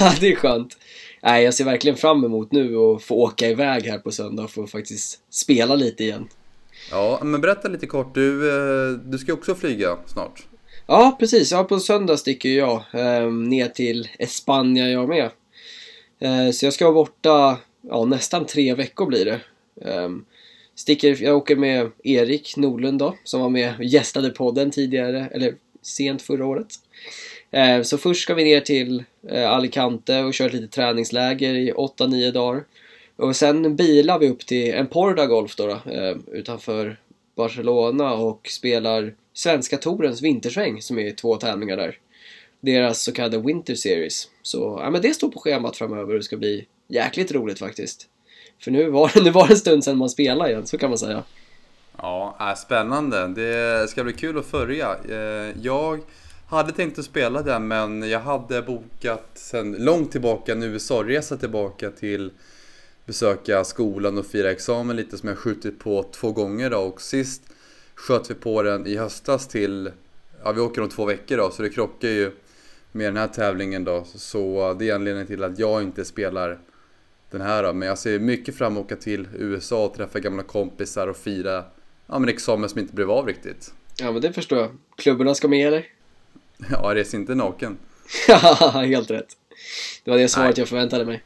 Ja, 0.00 0.12
det 0.20 0.32
är 0.32 0.36
skönt. 0.36 0.76
Nej, 1.22 1.44
jag 1.44 1.54
ser 1.54 1.64
verkligen 1.64 1.96
fram 1.96 2.24
emot 2.24 2.52
nu 2.52 2.76
att 2.76 3.02
få 3.02 3.14
åka 3.14 3.48
iväg 3.48 3.82
här 3.82 3.98
på 3.98 4.10
söndag 4.10 4.42
och 4.42 4.50
få 4.50 4.66
faktiskt 4.66 5.20
spela 5.30 5.74
lite 5.74 6.04
igen. 6.04 6.28
Ja, 6.90 7.20
men 7.22 7.40
berätta 7.40 7.68
lite 7.68 7.86
kort. 7.86 8.14
Du, 8.14 8.50
uh, 8.50 8.98
du 8.98 9.18
ska 9.18 9.32
också 9.32 9.54
flyga 9.54 9.96
snart. 10.06 10.46
Ja, 10.86 11.16
precis. 11.18 11.52
Ja, 11.52 11.64
på 11.64 11.80
söndag 11.80 12.16
sticker 12.16 12.48
jag 12.48 12.84
eh, 12.92 13.32
ner 13.32 13.68
till 13.68 14.08
Espanja 14.18 14.88
jag 14.88 15.08
med. 15.08 15.30
Eh, 16.20 16.50
så 16.50 16.66
jag 16.66 16.72
ska 16.72 16.84
vara 16.84 16.94
borta 16.94 17.58
ja, 17.80 18.04
nästan 18.04 18.46
tre 18.46 18.74
veckor 18.74 19.06
blir 19.06 19.24
det. 19.24 19.40
Eh, 19.90 20.08
sticker, 20.74 21.22
jag 21.22 21.36
åker 21.36 21.56
med 21.56 21.90
Erik 22.04 22.56
Nordlund 22.56 22.98
då, 22.98 23.16
som 23.24 23.40
var 23.40 23.48
med 23.48 23.74
och 23.78 23.84
gästade 23.84 24.30
podden 24.30 24.70
tidigare, 24.70 25.28
eller 25.32 25.54
sent 25.82 26.22
förra 26.22 26.46
året. 26.46 26.74
Eh, 27.52 27.82
så 27.82 27.98
först 27.98 28.22
ska 28.22 28.34
vi 28.34 28.44
ner 28.44 28.60
till 28.60 29.04
eh, 29.28 29.50
Alicante 29.50 30.22
och 30.22 30.34
köra 30.34 30.48
ett 30.48 30.54
litet 30.54 30.72
träningsläger 30.72 31.54
i 31.54 31.72
8-9 31.72 32.32
dagar. 32.32 32.64
Och 33.16 33.36
sen 33.36 33.76
bilar 33.76 34.18
vi 34.18 34.28
upp 34.28 34.46
till 34.46 34.74
Emporda 34.74 35.26
Golf 35.26 35.56
då, 35.56 35.66
då 35.66 35.90
eh, 35.92 36.16
utanför 36.32 36.96
Barcelona 37.36 38.12
och 38.12 38.48
spelar 38.48 39.14
Svenska 39.34 39.76
Torens 39.76 40.22
vintersväng 40.22 40.82
som 40.82 40.98
är 40.98 41.10
två 41.10 41.36
tävlingar 41.36 41.76
där. 41.76 41.98
Deras 42.60 43.02
så 43.02 43.12
kallade 43.12 43.38
Winter 43.38 43.74
Series. 43.74 44.28
Så 44.42 44.78
ja, 44.82 44.90
men 44.90 45.02
det 45.02 45.14
står 45.14 45.28
på 45.28 45.40
schemat 45.40 45.76
framöver 45.76 46.12
och 46.12 46.18
det 46.18 46.24
ska 46.24 46.36
bli 46.36 46.66
jäkligt 46.88 47.32
roligt 47.32 47.58
faktiskt. 47.58 48.08
För 48.60 48.70
nu 48.70 48.90
var, 48.90 49.10
nu 49.24 49.30
var 49.30 49.46
det 49.46 49.52
en 49.52 49.58
stund 49.58 49.84
sedan 49.84 49.98
man 49.98 50.10
spelade 50.10 50.50
igen, 50.50 50.66
så 50.66 50.78
kan 50.78 50.90
man 50.90 50.98
säga. 50.98 51.22
Ja, 51.96 52.36
äh, 52.40 52.54
spännande. 52.54 53.28
Det 53.28 53.90
ska 53.90 54.04
bli 54.04 54.12
kul 54.12 54.38
att 54.38 54.46
följa. 54.46 54.96
Eh, 55.08 55.56
jag 55.62 56.00
hade 56.56 56.72
tänkt 56.72 56.98
att 56.98 57.04
spela 57.04 57.42
den 57.42 57.68
men 57.68 58.10
jag 58.10 58.20
hade 58.20 58.62
bokat 58.62 59.30
sen 59.34 59.72
långt 59.78 60.12
tillbaka 60.12 60.52
en 60.52 60.62
USA-resa 60.62 61.36
tillbaka 61.36 61.90
till 61.90 62.30
besöka 63.06 63.64
skolan 63.64 64.18
och 64.18 64.26
fira 64.26 64.50
examen 64.50 64.96
lite 64.96 65.18
som 65.18 65.28
jag 65.28 65.38
skjutit 65.38 65.78
på 65.78 66.02
två 66.02 66.32
gånger 66.32 66.70
då 66.70 66.78
och 66.78 67.00
sist 67.00 67.42
sköt 67.94 68.30
vi 68.30 68.34
på 68.34 68.62
den 68.62 68.86
i 68.86 68.96
höstas 68.96 69.48
till, 69.48 69.90
ja 70.44 70.52
vi 70.52 70.60
åker 70.60 70.82
om 70.82 70.88
två 70.88 71.04
veckor 71.04 71.36
då 71.36 71.50
så 71.50 71.62
det 71.62 71.70
krockar 71.70 72.08
ju 72.08 72.32
med 72.92 73.06
den 73.06 73.16
här 73.16 73.28
tävlingen 73.28 73.84
då. 73.84 74.04
Så 74.04 74.74
det 74.78 74.90
är 74.90 74.94
anledningen 74.94 75.26
till 75.26 75.44
att 75.44 75.58
jag 75.58 75.82
inte 75.82 76.04
spelar 76.04 76.58
den 77.30 77.40
här 77.40 77.62
då. 77.62 77.72
Men 77.72 77.88
jag 77.88 77.98
ser 77.98 78.18
mycket 78.18 78.56
fram 78.56 78.72
emot 78.72 78.86
att 78.86 78.92
åka 78.92 79.02
till 79.02 79.28
USA 79.34 79.84
och 79.84 79.94
träffa 79.94 80.20
gamla 80.20 80.42
kompisar 80.42 81.06
och 81.06 81.16
fira 81.16 81.64
ja, 82.06 82.18
men 82.18 82.28
examen 82.28 82.68
som 82.68 82.80
inte 82.80 82.94
blev 82.94 83.10
av 83.10 83.26
riktigt. 83.26 83.74
Ja 83.98 84.12
men 84.12 84.20
det 84.20 84.32
förstår 84.32 84.58
jag. 84.58 84.70
Klubborna 84.96 85.34
ska 85.34 85.48
med 85.48 85.66
eller? 85.66 85.86
Ja, 86.70 86.94
res 86.94 87.14
inte 87.14 87.34
naken. 87.34 87.78
Helt 88.74 89.10
rätt. 89.10 89.36
Det 90.04 90.10
var 90.10 90.18
det 90.18 90.28
svaret 90.28 90.58
jag 90.58 90.68
förväntade 90.68 91.04
mig. 91.04 91.22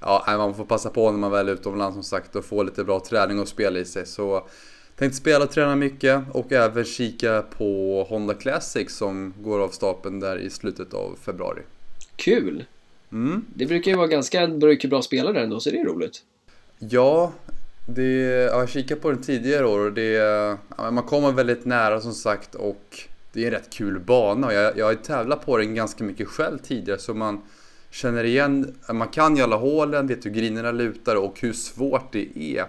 Ja, 0.00 0.24
man 0.26 0.54
får 0.54 0.64
passa 0.64 0.90
på 0.90 1.10
när 1.10 1.18
man 1.18 1.30
väl 1.30 1.48
är 1.48 1.52
utomlands 1.52 1.94
som 1.94 2.02
sagt 2.02 2.36
och 2.36 2.44
få 2.44 2.62
lite 2.62 2.84
bra 2.84 3.00
träning 3.00 3.40
och 3.40 3.48
spela 3.48 3.78
i 3.78 3.84
sig. 3.84 4.06
Så 4.06 4.48
Tänkte 5.00 5.16
spela 5.16 5.44
och 5.44 5.50
träna 5.50 5.76
mycket 5.76 6.22
och 6.32 6.52
även 6.52 6.84
kika 6.84 7.42
på 7.42 8.02
Honda 8.08 8.34
Classic 8.34 8.96
som 8.96 9.34
går 9.42 9.60
av 9.60 9.68
stapeln 9.68 10.20
där 10.20 10.38
i 10.38 10.50
slutet 10.50 10.94
av 10.94 11.18
februari. 11.22 11.62
Kul! 12.16 12.64
Mm. 13.12 13.44
Det 13.54 13.66
brukar 13.66 13.90
ju 13.90 13.96
vara 13.96 14.06
ganska 14.06 14.48
mycket 14.48 14.90
bra 14.90 15.02
spelare 15.02 15.42
ändå, 15.42 15.60
så 15.60 15.70
det 15.70 15.80
är 15.80 15.84
roligt. 15.84 16.22
Ja, 16.78 17.32
det, 17.86 18.12
jag 18.22 18.54
har 18.54 18.66
kikat 18.66 19.02
på 19.02 19.10
den 19.10 19.22
tidigare 19.22 19.66
år 19.66 19.78
och 19.78 19.92
det, 19.92 20.12
ja, 20.76 20.90
man 20.90 21.04
kommer 21.04 21.32
väldigt 21.32 21.64
nära 21.64 22.00
som 22.00 22.12
sagt 22.12 22.54
och 22.54 22.98
det 23.32 23.42
är 23.42 23.46
en 23.46 23.50
rätt 23.50 23.70
kul 23.70 24.00
bana. 24.00 24.52
Jag, 24.52 24.78
jag 24.78 24.86
har 24.86 24.94
tävlat 24.94 25.46
på 25.46 25.56
den 25.56 25.74
ganska 25.74 26.04
mycket 26.04 26.28
själv 26.28 26.58
tidigare 26.58 26.98
så 26.98 27.14
man 27.14 27.42
känner 27.90 28.24
igen, 28.24 28.74
man 28.92 29.08
kan 29.08 29.36
ju 29.36 29.42
alla 29.42 29.56
hålen, 29.56 30.06
vet 30.06 30.26
hur 30.26 30.30
grinerna 30.30 30.72
lutar 30.72 31.16
och 31.16 31.40
hur 31.40 31.52
svårt 31.52 32.12
det 32.12 32.28
är. 32.38 32.66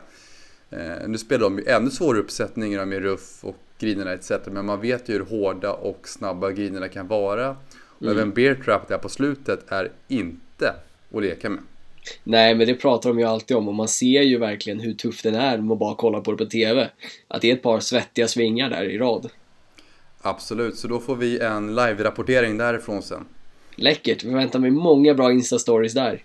Eh, 0.69 1.07
nu 1.07 1.17
spelar 1.17 1.43
de 1.43 1.57
ju 1.57 1.65
ännu 1.65 1.89
svårare 1.89 2.21
uppsättningar 2.21 2.85
med 2.85 3.01
ruff 3.01 3.43
och 3.43 3.57
grinerna 3.79 4.13
etc. 4.13 4.31
Men 4.45 4.65
man 4.65 4.81
vet 4.81 5.09
ju 5.09 5.13
hur 5.13 5.25
hårda 5.25 5.73
och 5.73 6.07
snabba 6.07 6.51
grinerna 6.51 6.87
kan 6.87 7.07
vara. 7.07 7.55
Och 7.83 8.01
mm. 8.01 8.17
även 8.17 8.31
bear 8.31 8.55
trap 8.55 8.87
där 8.87 8.97
på 8.97 9.09
slutet 9.09 9.71
är 9.71 9.91
inte 10.07 10.73
att 11.13 11.21
leka 11.21 11.49
med. 11.49 11.59
Nej, 12.23 12.55
men 12.55 12.67
det 12.67 12.73
pratar 12.73 13.09
de 13.09 13.19
ju 13.19 13.25
alltid 13.25 13.57
om 13.57 13.67
och 13.67 13.73
man 13.73 13.87
ser 13.87 14.21
ju 14.21 14.37
verkligen 14.37 14.79
hur 14.79 14.93
tuff 14.93 15.21
den 15.21 15.35
är 15.35 15.59
om 15.59 15.65
man 15.65 15.77
bara 15.77 15.95
kollar 15.95 16.21
på 16.21 16.31
det 16.31 16.37
på 16.37 16.45
TV. 16.45 16.89
Att 17.27 17.41
det 17.41 17.51
är 17.51 17.55
ett 17.55 17.63
par 17.63 17.79
svettiga 17.79 18.27
svingar 18.27 18.69
där 18.69 18.83
i 18.83 18.97
rad. 18.97 19.29
Absolut, 20.21 20.77
så 20.77 20.87
då 20.87 20.99
får 20.99 21.15
vi 21.15 21.39
en 21.39 21.75
live-rapportering 21.75 22.57
därifrån 22.57 23.01
sen. 23.01 23.25
Läckert, 23.75 24.23
vi 24.23 24.33
väntar 24.33 24.59
med 24.59 24.73
många 24.73 25.13
bra 25.13 25.31
Insta-stories 25.31 25.93
där. 25.93 26.23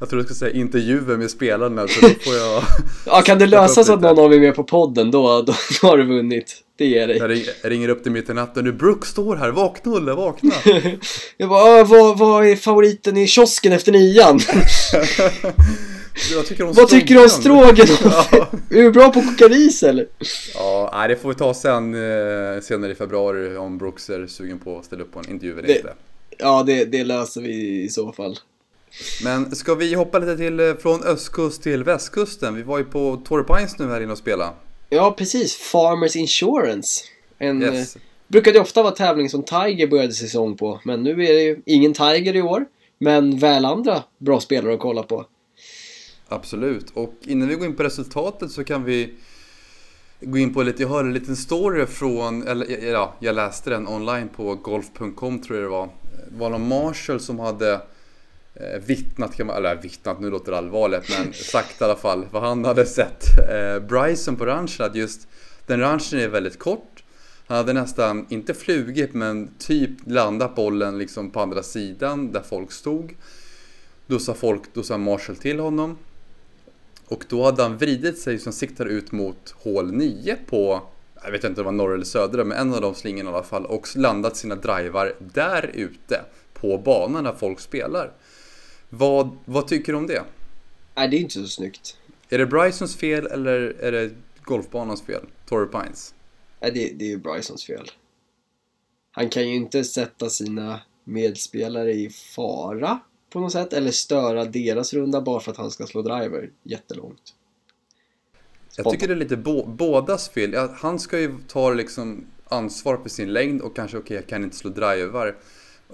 Jag 0.00 0.10
tror 0.10 0.20
du 0.20 0.24
ska 0.24 0.34
säga 0.34 0.52
intervjuer 0.52 1.16
med 1.16 1.30
spelarna 1.30 1.88
så 1.88 2.00
då 2.00 2.08
får 2.08 2.34
jag... 2.34 2.62
ja, 3.06 3.22
kan 3.22 3.38
det 3.38 3.46
lösa 3.46 3.84
så 3.84 3.92
att 3.92 4.00
någon 4.00 4.18
av 4.18 4.32
er 4.32 4.36
är 4.36 4.40
med 4.40 4.54
på 4.54 4.64
podden 4.64 5.10
då, 5.10 5.42
då, 5.42 5.54
då 5.80 5.88
har 5.88 5.98
du 5.98 6.06
vunnit. 6.06 6.56
Det 6.78 6.86
ger 6.86 7.06
dig. 7.06 7.46
Jag 7.62 7.72
ringer 7.72 7.88
upp 7.88 8.04
dig 8.04 8.12
mitt 8.12 8.30
i 8.30 8.34
natten 8.34 8.64
nu. 8.64 8.72
Brooke 8.72 9.06
står 9.06 9.36
här, 9.36 9.50
vakna 9.50 9.92
Olle, 9.92 10.12
vakna. 10.12 10.54
jag 11.36 11.48
bara, 11.48 11.84
vad, 11.84 12.18
vad 12.18 12.46
är 12.46 12.56
favoriten 12.56 13.16
i 13.16 13.26
kiosken 13.26 13.72
efter 13.72 13.92
nian? 13.92 14.40
tycker 16.46 16.64
Vad 16.64 16.88
tycker 16.88 17.14
du 17.14 17.22
om 17.22 17.28
stroganoff? 17.28 18.28
ja. 18.32 18.48
Är 18.70 18.82
du 18.82 18.90
bra 18.90 19.12
på 19.12 19.18
att 19.18 19.26
koka 19.26 19.48
ris 19.48 19.82
eller? 19.82 20.06
Ja, 20.54 20.90
nej, 20.94 21.08
det 21.08 21.16
får 21.16 21.28
vi 21.28 21.34
ta 21.34 21.54
sen 21.54 21.94
eh, 21.94 22.60
senare 22.60 22.92
i 22.92 22.94
februari 22.94 23.56
om 23.56 23.78
Brooks 23.78 24.10
är 24.10 24.26
sugen 24.26 24.58
på 24.58 24.78
att 24.78 24.84
ställa 24.84 25.02
upp 25.02 25.12
på 25.12 25.18
en 25.18 25.30
intervju 25.30 25.58
eller 25.58 25.76
inte. 25.76 25.94
Ja, 26.38 26.62
det, 26.66 26.84
det 26.84 27.04
löser 27.04 27.40
vi 27.40 27.82
i 27.82 27.88
så 27.88 28.12
fall. 28.12 28.38
Men 29.24 29.56
ska 29.56 29.74
vi 29.74 29.94
hoppa 29.94 30.18
lite 30.18 30.36
till 30.36 30.60
eh, 30.60 30.74
från 30.74 31.02
östkust 31.02 31.62
till 31.62 31.84
västkusten? 31.84 32.56
Vi 32.56 32.62
var 32.62 32.78
ju 32.78 32.84
på 32.84 33.22
Torrey 33.24 33.44
Pines 33.44 33.78
nu 33.78 33.88
här 33.88 34.00
inne 34.00 34.12
och 34.12 34.18
spela. 34.18 34.52
Ja, 34.88 35.14
precis. 35.18 35.54
Farmers 35.56 36.16
Insurance. 36.16 37.04
En, 37.38 37.62
yes. 37.62 37.96
eh, 37.96 38.02
brukade 38.28 38.60
ofta 38.60 38.82
vara 38.82 38.94
tävling 38.94 39.30
som 39.30 39.42
Tiger 39.42 39.86
började 39.86 40.12
säsong 40.12 40.56
på. 40.56 40.80
Men 40.84 41.02
nu 41.02 41.10
är 41.10 41.34
det 41.34 41.42
ju 41.42 41.62
ingen 41.66 41.92
Tiger 41.92 42.36
i 42.36 42.42
år. 42.42 42.64
Men 42.98 43.38
väl 43.38 43.64
andra 43.64 44.02
bra 44.18 44.40
spelare 44.40 44.74
att 44.74 44.80
kolla 44.80 45.02
på. 45.02 45.24
Absolut. 46.28 46.90
Och 46.94 47.14
innan 47.20 47.48
vi 47.48 47.54
går 47.54 47.66
in 47.66 47.76
på 47.76 47.82
resultatet 47.82 48.50
så 48.50 48.64
kan 48.64 48.84
vi 48.84 49.14
gå 50.20 50.38
in 50.38 50.54
på 50.54 50.62
lite, 50.62 50.82
jag 50.82 50.88
hörde 50.88 51.08
en 51.08 51.14
liten 51.14 51.36
story 51.36 51.86
från, 51.86 52.48
eller 52.48 52.90
ja, 52.90 53.14
jag 53.18 53.34
läste 53.34 53.70
den 53.70 53.88
online 53.88 54.28
på 54.28 54.54
golf.com 54.54 55.42
tror 55.42 55.58
jag 55.58 55.64
det 55.64 55.68
var. 55.68 55.88
var 56.28 56.50
någon 56.50 56.68
Marshall 56.68 57.20
som 57.20 57.38
hade 57.38 57.72
eh, 58.54 58.80
vittnat, 58.86 59.36
kan 59.36 59.46
man, 59.46 59.56
eller 59.56 59.76
vittnat, 59.76 60.20
nu 60.20 60.30
låter 60.30 60.52
det 60.52 60.58
allvarligt, 60.58 61.18
men 61.18 61.32
sagt 61.32 61.80
i 61.80 61.84
alla 61.84 61.96
fall 61.96 62.26
vad 62.30 62.42
han 62.42 62.64
hade 62.64 62.86
sett. 62.86 63.24
Eh, 63.50 63.80
Bryson 63.80 64.36
på 64.36 64.46
ranchen, 64.46 64.86
att 64.86 64.94
just 64.94 65.28
den 65.66 65.80
ranchen 65.80 66.18
är 66.20 66.28
väldigt 66.28 66.58
kort. 66.58 67.04
Han 67.46 67.56
hade 67.56 67.72
nästan, 67.72 68.26
inte 68.28 68.54
flugit, 68.54 69.14
men 69.14 69.50
typ 69.58 69.90
landat 70.06 70.54
bollen 70.54 70.98
liksom 70.98 71.30
på 71.30 71.40
andra 71.40 71.62
sidan 71.62 72.32
där 72.32 72.42
folk 72.42 72.72
stod. 72.72 73.16
Då 74.06 74.18
sa 74.18 74.34
folk, 74.34 74.62
då 74.72 74.82
sa 74.82 74.98
Marshall 74.98 75.36
till 75.36 75.60
honom. 75.60 75.96
Och 77.08 77.24
då 77.28 77.44
hade 77.44 77.62
han 77.62 77.76
vridit 77.76 78.18
sig 78.18 78.38
som 78.38 78.52
siktar 78.52 78.86
ut 78.86 79.12
mot 79.12 79.50
hål 79.50 79.92
9 79.92 80.36
på, 80.46 80.82
jag 81.24 81.30
vet 81.30 81.44
inte 81.44 81.48
om 81.48 81.54
det 81.54 81.62
var 81.62 81.72
norra 81.72 81.94
eller 81.94 82.04
södra, 82.04 82.44
men 82.44 82.58
en 82.58 82.74
av 82.74 82.80
de 82.80 82.94
slingorna 82.94 83.30
i 83.30 83.34
alla 83.34 83.42
fall. 83.42 83.66
Och 83.66 83.88
landat 83.96 84.36
sina 84.36 84.54
drivar 84.54 85.14
där 85.18 85.70
ute 85.74 86.20
på 86.52 86.78
banan 86.78 87.24
där 87.24 87.32
folk 87.32 87.60
spelar. 87.60 88.12
Vad, 88.88 89.38
vad 89.44 89.68
tycker 89.68 89.92
du 89.92 89.98
om 89.98 90.06
det? 90.06 90.22
Nej, 90.94 91.08
det 91.08 91.16
är 91.16 91.20
inte 91.20 91.34
så 91.34 91.46
snyggt. 91.46 91.96
Är 92.28 92.38
det 92.38 92.46
Brysons 92.46 92.96
fel 92.96 93.26
eller 93.26 93.76
är 93.80 93.92
det 93.92 94.10
golfbanans 94.42 95.02
fel? 95.02 95.22
Torrey 95.46 95.68
Pines? 95.68 96.14
Nej, 96.60 96.70
det, 96.70 96.92
det 96.98 97.04
är 97.04 97.08
ju 97.08 97.18
Brysons 97.18 97.64
fel. 97.66 97.90
Han 99.10 99.28
kan 99.28 99.48
ju 99.48 99.54
inte 99.54 99.84
sätta 99.84 100.30
sina 100.30 100.80
medspelare 101.04 101.92
i 101.92 102.10
fara 102.10 103.00
på 103.30 103.40
något 103.40 103.52
sätt 103.52 103.72
eller 103.72 103.90
störa 103.90 104.44
deras 104.44 104.92
runda 104.94 105.20
bara 105.20 105.40
för 105.40 105.50
att 105.50 105.56
han 105.56 105.70
ska 105.70 105.86
slå 105.86 106.02
driver 106.02 106.50
jättelångt. 106.62 107.34
Jag 108.76 108.90
tycker 108.90 109.08
det 109.08 109.14
är 109.14 109.18
lite 109.18 109.36
bo 109.36 109.66
bådas 109.66 110.28
fel. 110.28 110.52
Ja, 110.52 110.74
han 110.74 110.98
ska 110.98 111.18
ju 111.18 111.34
ta 111.48 111.70
liksom 111.70 112.26
ansvar 112.44 112.96
för 112.96 113.08
sin 113.08 113.32
längd 113.32 113.60
och 113.60 113.76
kanske 113.76 113.96
okej, 113.96 114.04
okay, 114.04 114.16
jag 114.16 114.26
kan 114.26 114.44
inte 114.44 114.56
slå 114.56 114.70
drivar. 114.70 115.36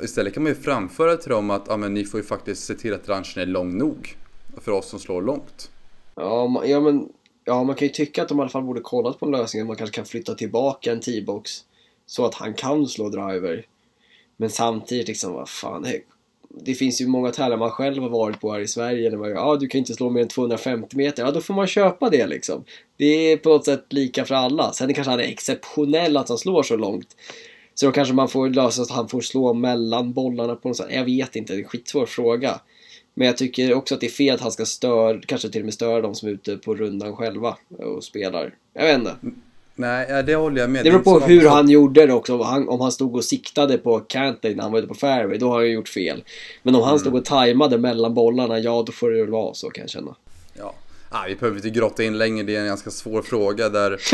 Istället 0.03 0.35
kan 0.35 0.43
man 0.43 0.53
ju 0.53 0.57
framföra 0.57 1.17
till 1.17 1.31
dem 1.31 1.51
att 1.51 1.65
ja, 1.69 1.77
men 1.77 1.95
ni 1.95 2.05
får 2.05 2.21
ju 2.21 2.27
faktiskt 2.27 2.65
se 2.65 2.75
till 2.75 2.95
att 2.95 3.09
ranchen 3.09 3.43
är 3.43 3.47
lång 3.47 3.79
nog 3.79 4.17
för 4.61 4.73
oss 4.73 4.89
som 4.89 4.99
slår 4.99 5.23
långt. 5.23 5.71
Ja, 6.15 6.63
ja 6.67 6.81
men 6.81 7.09
ja, 7.45 7.65
man 7.65 7.77
kan 7.77 7.89
ju 7.89 7.95
tycka 7.95 8.23
att 8.23 8.29
de 8.29 8.39
i 8.39 8.41
alla 8.41 8.51
fall 8.51 8.63
borde 8.63 8.81
kollat 8.81 9.19
på 9.19 9.27
en 9.27 9.33
lösning. 9.33 9.67
Man 9.67 9.77
kanske 9.77 9.97
kan 9.97 10.05
flytta 10.05 10.35
tillbaka 10.35 10.93
en 10.93 11.01
T-box 11.01 11.65
så 12.07 12.25
att 12.25 12.35
han 12.35 12.55
kan 12.55 12.87
slå 12.87 13.09
driver. 13.09 13.67
Men 14.37 14.51
samtidigt 14.51 15.09
liksom, 15.09 15.33
vad 15.33 15.49
fan, 15.49 15.87
det 16.61 16.75
finns 16.75 17.01
ju 17.01 17.07
många 17.07 17.31
tävlingar 17.31 17.59
man 17.59 17.71
själv 17.71 18.03
har 18.03 18.11
varit 18.11 18.41
på 18.41 18.53
här 18.53 18.61
i 18.61 18.69
Sverige 18.69 19.11
där 19.11 19.17
man 19.17 19.31
ja 19.31 19.41
ah, 19.41 19.57
du 19.57 19.67
kan 19.67 19.79
inte 19.79 19.95
slå 19.95 20.11
mer 20.11 20.23
än 20.23 20.29
250 20.29 20.97
meter, 20.97 21.23
ja 21.23 21.31
då 21.31 21.41
får 21.41 21.55
man 21.55 21.67
köpa 21.67 22.11
det 22.11 22.27
liksom. 22.27 22.65
Det 22.97 23.33
är 23.33 23.37
på 23.37 23.49
något 23.49 23.65
sätt 23.65 23.85
lika 23.91 24.25
för 24.25 24.35
alla. 24.35 24.73
Sen 24.73 24.89
det 24.89 24.95
kanske 24.95 25.11
han 25.11 25.21
är 25.21 25.25
exceptionell 25.25 26.17
att 26.17 26.29
han 26.29 26.39
slår 26.39 26.63
så 26.63 26.77
långt. 26.77 27.17
Så 27.75 27.87
då 27.87 27.93
kanske 27.93 28.15
man 28.15 28.29
får 28.29 28.49
lösa 28.49 28.71
så 28.71 28.83
att 28.83 28.91
han 28.91 29.09
får 29.09 29.21
slå 29.21 29.55
mellan 29.55 30.13
bollarna 30.13 30.55
på 30.55 30.69
något 30.69 30.77
sätt. 30.77 30.87
Jag 30.91 31.05
vet 31.05 31.37
inte, 31.37 31.53
det 31.53 31.59
är 31.59 31.63
en 31.63 31.69
skitsvår 31.69 32.07
fråga. 32.07 32.61
Men 33.15 33.27
jag 33.27 33.37
tycker 33.37 33.75
också 33.75 33.95
att 33.95 34.01
det 34.01 34.07
är 34.07 34.11
fel 34.11 34.35
att 34.35 34.41
han 34.41 34.53
ska 34.53 34.67
störa, 34.67 35.21
kanske 35.27 35.49
till 35.49 35.61
och 35.61 35.65
med 35.65 35.75
störa 35.75 36.01
de 36.01 36.15
som 36.15 36.29
är 36.29 36.33
ute 36.33 36.57
på 36.57 36.75
rundan 36.75 37.17
själva 37.17 37.57
och 37.79 38.05
spelar. 38.05 38.55
Jag 38.73 38.85
vet 38.85 38.99
inte. 38.99 39.17
Nej, 39.77 40.23
det 40.23 40.35
håller 40.35 40.61
jag 40.61 40.71
med. 40.71 40.85
Det 40.85 40.91
beror 40.91 41.03
på 41.03 41.21
hur 41.21 41.49
han 41.49 41.69
gjorde 41.69 42.07
det 42.07 42.13
också. 42.13 42.35
Om 42.35 42.41
han, 42.41 42.69
om 42.69 42.81
han 42.81 42.93
stod 42.93 43.17
och 43.17 43.25
siktade 43.25 43.79
på 43.79 44.01
Cantley 44.01 44.55
när 44.55 44.63
han 44.63 44.73
var 44.73 44.79
ute 44.79 44.89
på 44.89 44.95
fairway, 44.95 45.39
då 45.39 45.49
har 45.49 45.59
han 45.59 45.71
gjort 45.71 45.89
fel. 45.89 46.25
Men 46.63 46.75
om 46.75 46.81
han 46.81 46.91
mm. 46.91 46.99
stod 46.99 47.15
och 47.15 47.25
tajmade 47.25 47.79
mellan 47.79 48.15
bollarna, 48.15 48.59
ja 48.59 48.83
då 48.87 48.93
får 48.93 49.11
det 49.11 49.21
väl 49.21 49.31
vara 49.31 49.55
så 49.55 49.71
kan 49.71 49.83
jag 49.83 49.91
känna. 49.91 50.15
Ja, 50.59 50.75
ah, 51.09 51.25
vi 51.29 51.35
behöver 51.35 51.57
inte 51.57 51.71
grotta 51.71 52.05
in 52.05 52.19
längre. 52.19 52.43
Det 52.43 52.57
är 52.57 52.61
en 52.61 52.67
ganska 52.67 52.91
svår 52.91 53.23
fråga 53.23 53.69
där 53.69 54.01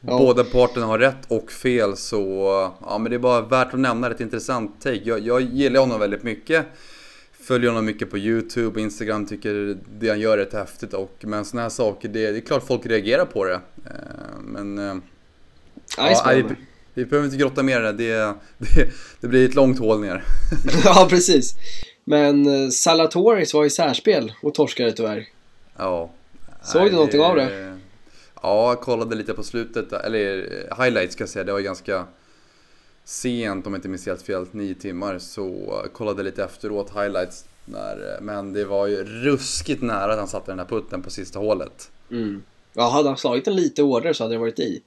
ja. 0.00 0.18
båda 0.18 0.44
parterna 0.44 0.86
har 0.86 0.98
rätt 0.98 1.26
och 1.28 1.52
fel. 1.52 1.96
Så 1.96 2.22
ja, 2.86 2.98
men 2.98 3.10
det 3.10 3.16
är 3.16 3.18
bara 3.18 3.40
värt 3.40 3.74
att 3.74 3.80
nämna. 3.80 4.10
Ett 4.10 4.20
intressant 4.20 4.80
take. 4.82 5.00
Jag, 5.04 5.20
jag 5.20 5.40
gillar 5.40 5.80
honom 5.80 6.00
väldigt 6.00 6.22
mycket. 6.22 6.66
Följer 7.48 7.70
honom 7.70 7.84
mycket 7.84 8.10
på 8.10 8.18
YouTube 8.18 8.68
och 8.68 8.80
Instagram, 8.80 9.26
tycker 9.26 9.78
det 9.98 10.08
han 10.08 10.20
gör 10.20 10.38
är 10.38 10.44
rätt 10.44 10.52
häftigt. 10.52 10.94
Och, 10.94 11.14
men 11.20 11.44
sådana 11.44 11.62
här 11.62 11.70
saker, 11.70 12.08
det, 12.08 12.30
det, 12.30 12.38
är 12.38 12.40
klart 12.40 12.66
folk 12.66 12.86
reagerar 12.86 13.24
på 13.24 13.44
det. 13.44 13.60
Eh, 13.84 14.40
men... 14.42 14.78
Eh, 14.78 14.96
ja, 15.96 16.32
vi, 16.34 16.44
vi 16.94 17.04
behöver 17.04 17.26
inte 17.26 17.38
grotta 17.38 17.62
mer 17.62 17.80
det. 17.80 17.92
Det, 17.92 18.34
det, 18.58 18.90
det 19.20 19.28
blir 19.28 19.48
ett 19.48 19.54
långt 19.54 19.78
hål 19.78 20.00
ner. 20.00 20.24
ja, 20.84 21.06
precis. 21.10 21.54
Men 22.04 22.46
eh, 22.46 22.70
Salatoris 22.70 23.54
var 23.54 23.64
i 23.64 23.70
särspel 23.70 24.32
och 24.42 24.54
torskade 24.54 24.92
tyvärr. 24.92 25.26
Ja. 25.76 26.10
Såg 26.62 26.86
du 26.86 26.92
någonting 26.92 27.20
av 27.20 27.36
det? 27.36 27.78
Ja, 28.42 28.68
jag 28.68 28.80
kollade 28.80 29.16
lite 29.16 29.34
på 29.34 29.42
slutet, 29.42 29.92
eller 29.92 30.24
highlights 30.82 31.12
ska 31.12 31.22
jag 31.22 31.28
säga. 31.28 31.44
Det 31.44 31.52
var 31.52 31.60
ganska 31.60 32.06
sent, 33.08 33.66
om 33.66 33.72
jag 33.72 33.78
inte 33.78 33.88
minns 33.88 34.06
helt 34.06 34.22
fel, 34.22 34.46
nio 34.52 34.74
timmar. 34.74 35.18
Så 35.18 35.74
kollade 35.92 36.22
lite 36.22 36.44
efteråt 36.44 36.90
highlights. 36.90 37.44
När, 37.64 38.18
men 38.20 38.52
det 38.52 38.64
var 38.64 38.86
ju 38.86 39.04
ruskigt 39.04 39.82
nära 39.82 40.12
att 40.12 40.18
han 40.18 40.28
satte 40.28 40.50
den 40.50 40.58
här 40.58 40.66
putten 40.66 41.02
på 41.02 41.10
sista 41.10 41.38
hålet. 41.38 41.90
Mm. 42.10 42.42
Ja, 42.74 42.88
hade 42.88 43.08
han 43.08 43.18
slagit 43.18 43.44
den 43.44 43.56
lite 43.56 43.82
hårdare 43.82 44.14
så 44.14 44.24
hade 44.24 44.34
den 44.34 44.40
varit 44.40 44.58
i. 44.58 44.82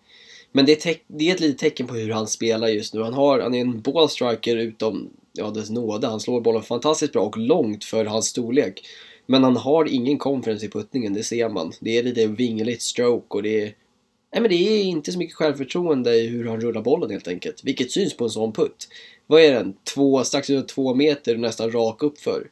Men 0.52 0.66
det 0.66 0.86
är, 0.86 0.96
det 1.08 1.30
är 1.30 1.34
ett 1.34 1.40
litet 1.40 1.58
tecken 1.58 1.88
på 1.88 1.94
hur 1.94 2.12
han 2.12 2.28
spelar 2.28 2.68
just 2.68 2.94
nu. 2.94 3.02
Han, 3.02 3.14
har, 3.14 3.40
han 3.40 3.54
är 3.54 3.62
en 3.62 3.82
ballstriker 3.82 4.58
utom 4.58 5.10
ja, 5.34 5.50
dess 5.50 5.70
nåde. 5.70 6.08
Han 6.08 6.20
slår 6.20 6.42
bollen 6.42 6.64
fantastiskt 6.64 7.14
bra 7.14 7.22
och 7.22 7.38
långt 7.38 7.84
för 7.84 8.06
hans 8.06 8.26
storlek. 8.26 8.84
Men 9.26 9.44
han 9.44 9.58
har 9.58 9.86
ingen 9.86 10.18
confidence 10.18 10.66
i 10.66 10.70
puttningen, 10.70 11.14
det 11.14 11.24
ser 11.24 11.50
man. 11.50 11.72
Det 11.80 11.98
är 11.98 12.04
lite 12.04 12.28
vingligt 12.28 12.82
stroke 12.82 13.38
och 13.38 13.44
det 13.44 13.62
är 13.62 13.74
Nej 14.34 14.42
men 14.42 14.52
det 14.52 14.56
är 14.56 14.84
inte 14.84 15.12
så 15.12 15.18
mycket 15.18 15.36
självförtroende 15.36 16.16
i 16.16 16.28
hur 16.28 16.48
han 16.48 16.62
rullar 16.62 16.82
bollen 16.82 17.12
helt 17.12 17.28
enkelt. 17.28 17.64
Vilket 17.64 17.92
syns 17.92 18.18
på 18.18 18.24
en 18.24 18.30
sån 18.30 18.54
putt. 18.54 18.88
Vad 19.28 19.42
är 19.42 19.54
den? 19.54 19.74
Två, 19.84 20.24
strax 20.24 20.50
över 20.50 20.62
två 20.62 20.96
meter 20.96 21.38
nästan 21.38 21.72
rak 21.72 22.04
upp 22.04 22.20
för. 22.20 22.48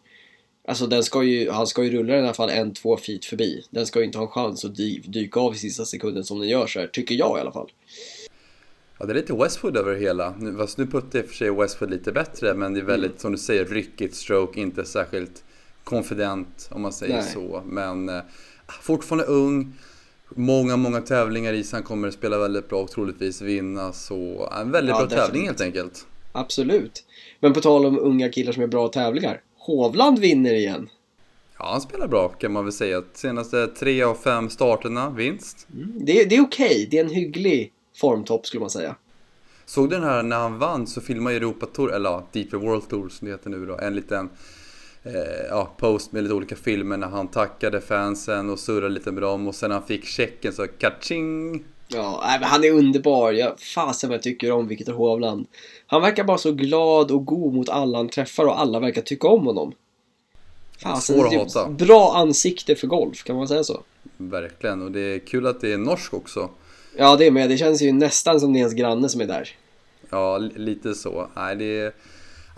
Alltså 0.68 0.88
den 0.88 1.04
ska 1.04 1.24
ju, 1.24 1.50
han 1.50 1.68
ska 1.68 1.84
ju 1.84 1.90
rulla 1.90 2.14
den 2.14 2.24
i 2.24 2.28
alla 2.28 2.34
fall 2.34 2.50
en, 2.50 2.74
två 2.74 2.98
feet 2.98 3.26
förbi. 3.26 3.64
Den 3.70 3.86
ska 3.86 4.00
ju 4.00 4.06
inte 4.06 4.18
ha 4.18 4.26
en 4.26 4.32
chans 4.32 4.66
att 4.66 4.76
dy, 4.76 5.00
dyka 5.00 5.40
av 5.40 5.54
i 5.54 5.58
sista 5.58 5.86
sekunden 5.86 6.24
som 6.24 6.40
den 6.40 6.50
gör 6.50 6.68
så 6.68 6.80
här, 6.80 6.88
tycker 6.88 7.16
jag 7.16 7.38
i 7.38 7.42
alla 7.42 7.52
fall. 7.52 7.72
Ja, 9.00 9.06
det 9.06 9.12
är 9.12 9.16
lite 9.16 9.34
Westwood 9.34 9.78
över 9.78 9.94
det 9.94 10.00
hela. 10.00 10.34
Fast 10.58 10.78
nu 10.78 10.88
puttar 10.88 11.20
i 11.20 11.22
och 11.22 11.26
för 11.26 11.36
sig 11.36 11.52
Westwood 11.52 11.92
lite 11.92 12.12
bättre, 12.12 12.54
men 12.54 12.74
det 12.74 12.80
är 12.80 12.84
väldigt, 12.84 13.12
mm. 13.12 13.20
som 13.20 13.32
du 13.32 13.38
säger, 13.38 13.66
ryckigt 13.66 14.16
stroke, 14.16 14.60
inte 14.60 14.86
särskilt 14.86 15.44
confident 15.84 16.70
om 16.72 16.82
man 16.82 16.94
säger 16.94 17.16
Nej. 17.16 17.32
så. 17.34 17.64
Men 17.66 18.10
eh, 18.10 18.22
fortfarande 18.82 19.26
ung. 19.26 19.74
Många, 20.36 20.78
många 20.78 21.02
tävlingar 21.02 21.54
i 21.54 21.66
Han 21.72 21.84
kommer 21.84 22.08
att 22.08 22.14
spela 22.14 22.38
väldigt 22.38 22.70
bra 22.70 22.82
och 22.82 22.92
troligtvis 22.92 23.42
vinna. 23.42 23.94
Så 23.94 24.50
en 24.62 24.72
väldigt 24.72 24.90
ja, 24.90 24.98
bra 24.98 25.06
definitivt. 25.06 25.26
tävling 25.26 25.46
helt 25.46 25.62
enkelt. 25.62 26.08
Absolut. 26.32 27.04
Men 27.40 27.54
på 27.54 27.62
tal 27.62 27.86
om 27.86 28.00
unga 28.00 28.30
killar 28.30 28.52
som 28.52 28.64
är 28.64 28.68
bra 28.68 28.88
tävlingar. 28.88 29.42
Hovland 29.58 30.20
vinner 30.20 30.54
igen. 30.54 30.90
Ja, 31.58 31.72
han 31.72 31.82
spelar 31.82 32.08
bra 32.08 32.30
kan 32.30 32.52
man 32.52 32.64
väl 32.64 32.74
säga. 32.74 33.04
Senaste 33.14 33.68
tre 33.68 34.04
av 34.04 34.16
fem 34.16 34.50
starterna, 34.50 35.10
vinst. 35.10 35.68
Mm, 35.74 36.06
det, 36.06 36.24
det 36.24 36.36
är 36.36 36.42
okej. 36.42 36.66
Okay. 36.66 36.86
Det 36.86 36.98
är 36.98 37.04
en 37.04 37.10
hygglig 37.10 37.72
formtopp 37.96 38.46
skulle 38.46 38.62
man 38.62 38.70
säga. 38.70 38.96
Såg 39.66 39.90
du 39.90 39.96
den 39.96 40.06
här 40.06 40.24
när 40.24 40.38
han 40.40 40.60
vann 40.60 40.88
så 40.88 41.02
filmade 41.02 41.36
Europa 41.36 41.66
Tour, 41.66 41.94
eller 41.94 42.10
ja, 42.10 42.28
Deep 42.32 42.54
World 42.54 42.90
Tour 42.90 43.10
som 43.10 43.28
det 43.28 43.34
heter 43.34 43.50
nu 43.50 43.66
då, 43.66 43.78
en 43.78 43.96
liten 43.96 44.30
ja, 45.50 45.74
post 45.78 46.12
med 46.12 46.24
lite 46.24 46.36
olika 46.36 46.56
filmer 46.56 46.98
när 46.98 47.08
han 47.08 47.28
tackade 47.28 47.82
fansen 47.82 48.50
och 48.50 48.60
surrade 48.60 48.94
lite 48.94 49.12
med 49.12 49.24
dem 49.24 49.48
och 49.48 49.56
sen 49.56 49.70
när 49.70 49.78
han 49.78 49.88
fick 49.88 50.06
checken 50.06 50.54
så 50.54 50.68
kaching! 50.68 51.64
Ja, 51.88 52.24
han 52.42 52.64
är 52.64 52.72
underbar. 52.72 53.32
Jag, 53.32 53.60
fasen 53.60 54.10
vad 54.10 54.16
jag 54.16 54.24
tycker 54.24 54.52
om 54.52 54.68
Viktor 54.68 54.94
Hovland. 54.94 55.48
Han 55.88 56.02
verkar 56.02 56.24
bara 56.24 56.38
så 56.38 56.52
glad 56.52 57.12
och 57.12 57.26
god 57.26 57.54
mot 57.54 57.70
alla 57.70 57.98
han 57.98 58.10
träffar 58.10 58.46
och 58.46 58.60
alla 58.60 58.80
verkar 58.80 59.02
tycka 59.02 59.28
om 59.28 59.46
honom. 59.46 59.74
Fasen, 60.84 61.16
Svår 61.16 61.28
att 61.28 61.34
hata. 61.34 61.70
Bra 61.70 62.14
ansikte 62.16 62.76
för 62.76 62.88
golf, 62.88 63.24
kan 63.24 63.36
man 63.36 63.48
säga 63.48 63.64
så? 63.64 63.84
Verkligen, 64.18 64.82
och 64.82 64.92
det 64.92 65.00
är 65.00 65.20
kul 65.20 65.48
att 65.48 65.62
det 65.62 65.74
är 65.74 65.78
norsk 65.78 66.14
också. 66.14 66.50
Ja, 66.98 67.16
det 67.16 67.28
är 67.28 67.32
med. 67.32 67.50
Det 67.50 67.58
känns 67.58 67.82
ju 67.82 67.92
nästan 67.92 68.40
som 68.40 68.54
det 68.54 68.60
är 68.60 68.62
ens 68.62 68.74
granne 68.74 69.10
som 69.10 69.22
är 69.22 69.26
där. 69.26 69.50
Ja, 70.10 70.38
lite 70.38 70.94
så. 70.94 71.28
Nej, 71.36 71.56
det 71.56 71.80
är... 71.80 71.94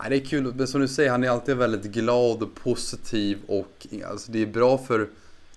Nej, 0.02 0.10
det 0.10 0.16
är 0.16 0.26
kul, 0.26 0.54
men 0.58 0.68
som 0.68 0.82
du 0.82 0.88
säger, 0.88 1.10
han 1.12 1.24
är 1.24 1.30
alltid 1.30 1.58
väldigt 1.58 1.92
glad 1.92 2.44
och 2.44 2.56
positiv 2.56 3.38
och 3.48 3.88
alltså, 4.10 4.32
det 4.32 4.42
är 4.42 4.46
bra 4.46 4.78
för 4.78 5.10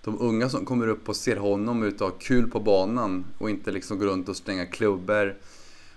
de 0.03 0.21
unga 0.21 0.49
som 0.49 0.65
kommer 0.65 0.89
upp 0.89 1.09
och 1.09 1.17
ser 1.17 1.37
honom 1.37 1.83
ut 1.83 2.01
och 2.01 2.11
har 2.11 2.19
kul 2.19 2.51
på 2.51 2.61
banan 2.61 3.25
och 3.39 3.51
inte 3.51 3.71
liksom 3.71 3.99
gå 3.99 4.07
runt 4.07 4.29
och 4.29 4.37
slänga 4.37 4.67
klubbor 4.67 5.37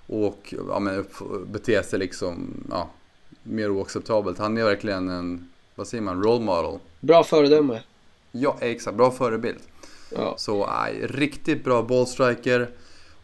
och 0.08 0.54
ja, 0.70 0.80
men 0.80 1.06
bete 1.48 1.84
sig 1.84 2.00
liksom 2.00 2.64
ja, 2.70 2.90
mer 3.44 3.70
oacceptabelt. 3.70 4.38
Han 4.38 4.58
är 4.58 4.64
verkligen 4.64 5.10
en, 5.10 5.50
vad 5.76 5.88
säger 5.88 6.02
man, 6.02 6.24
role 6.24 6.46
model. 6.46 6.80
Bra 7.00 7.24
föredöme. 7.24 7.82
Ja, 8.32 8.58
exakt. 8.60 8.98
Bra 8.98 9.12
förebild. 9.12 9.60
Ja. 10.12 10.36
Så 10.38 10.68
nej, 10.68 11.08
riktigt 11.08 11.64
bra 11.64 11.84
bollstriker. 11.84 12.70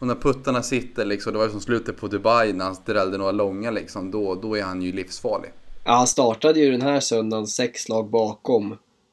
Och 0.04 0.08
när 0.08 0.16
puttarna 0.16 0.64
sitter 0.64 1.06
liksom, 1.06 1.34
det 1.34 1.40
var 1.40 1.46
ju 1.46 1.52
som 1.52 1.62
slutet 1.62 1.98
på 1.98 2.08
Dubai 2.08 2.54
när 2.54 2.66
han 2.66 2.76
drällde 2.86 3.18
några 3.18 3.32
långa 3.32 3.72
liksom, 3.72 4.12
då, 4.12 4.36
då 4.36 4.58
är 4.58 4.64
han 4.64 4.82
ju 4.82 4.92
livsfarlig. 4.92 5.52
Ja, 5.84 5.92
han 5.92 6.08
startade 6.08 6.60
ju 6.60 6.72
den 6.72 6.82
här 6.82 7.00
söndagen 7.00 7.48
sex 7.48 7.82
slag 7.82 8.10
bakom. 8.10 8.72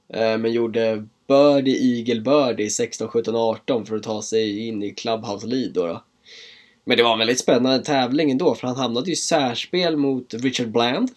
Eh, 0.09 0.39
men 0.39 0.53
gjorde 0.53 1.07
birdie, 1.29 1.99
eagle, 1.99 2.21
birdie 2.21 2.71
16, 2.71 3.09
17, 3.09 3.37
18 3.37 3.87
för 3.87 3.97
att 3.97 4.03
ta 4.03 4.23
sig 4.23 4.69
in 4.69 4.83
i 4.83 4.91
Clubhouse 4.91 5.47
lead 5.47 5.73
då. 5.73 5.87
då. 5.87 6.03
Men 6.85 6.97
det 6.97 7.03
var 7.03 7.13
en 7.13 7.19
väldigt 7.19 7.41
spännande 7.41 7.85
tävling 7.85 8.31
ändå 8.31 8.55
för 8.55 8.67
han 8.67 8.77
hamnade 8.77 9.07
ju 9.07 9.13
i 9.13 9.17
särspel 9.17 9.97
mot 9.97 10.35
Richard 10.35 10.69
Bland. 10.69 11.11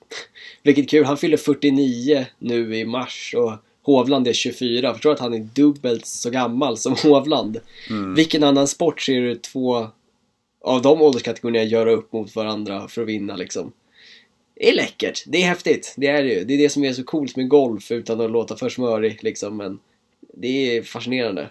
Vilket 0.63 0.89
kul, 0.89 1.05
han 1.05 1.17
fyller 1.17 1.37
49 1.37 2.25
nu 2.39 2.75
i 2.75 2.85
mars 2.85 3.35
och 3.37 3.53
Hovland 3.83 4.27
är 4.27 4.33
24. 4.33 4.87
Jag 4.87 4.95
förstår 4.95 5.11
att 5.11 5.19
han 5.19 5.33
är 5.33 5.47
dubbelt 5.53 6.05
så 6.05 6.29
gammal 6.29 6.77
som 6.77 6.95
Hovland. 7.03 7.59
Mm. 7.89 8.15
Vilken 8.15 8.43
annan 8.43 8.67
sport 8.67 9.01
ser 9.01 9.21
du 9.21 9.35
två 9.35 9.87
av 10.61 10.81
de 10.81 11.01
ålderskategorierna 11.01 11.69
göra 11.69 11.91
upp 11.91 12.13
mot 12.13 12.35
varandra 12.35 12.87
för 12.87 13.01
att 13.01 13.07
vinna 13.07 13.35
liksom? 13.35 13.71
Det 14.55 14.69
är 14.69 14.75
läckert, 14.75 15.23
det 15.27 15.43
är 15.43 15.47
häftigt, 15.47 15.93
det 15.97 16.07
är 16.07 16.23
det 16.23 16.33
ju. 16.33 16.43
Det 16.43 16.53
är 16.53 16.57
det 16.57 16.69
som 16.69 16.83
är 16.83 16.93
så 16.93 17.03
coolt 17.03 17.35
med 17.35 17.49
golf 17.49 17.91
utan 17.91 18.21
att 18.21 18.31
låta 18.31 18.55
för 18.55 18.69
smörig 18.69 19.23
liksom, 19.23 19.57
men 19.57 19.79
det 20.33 20.77
är 20.77 20.83
fascinerande. 20.83 21.49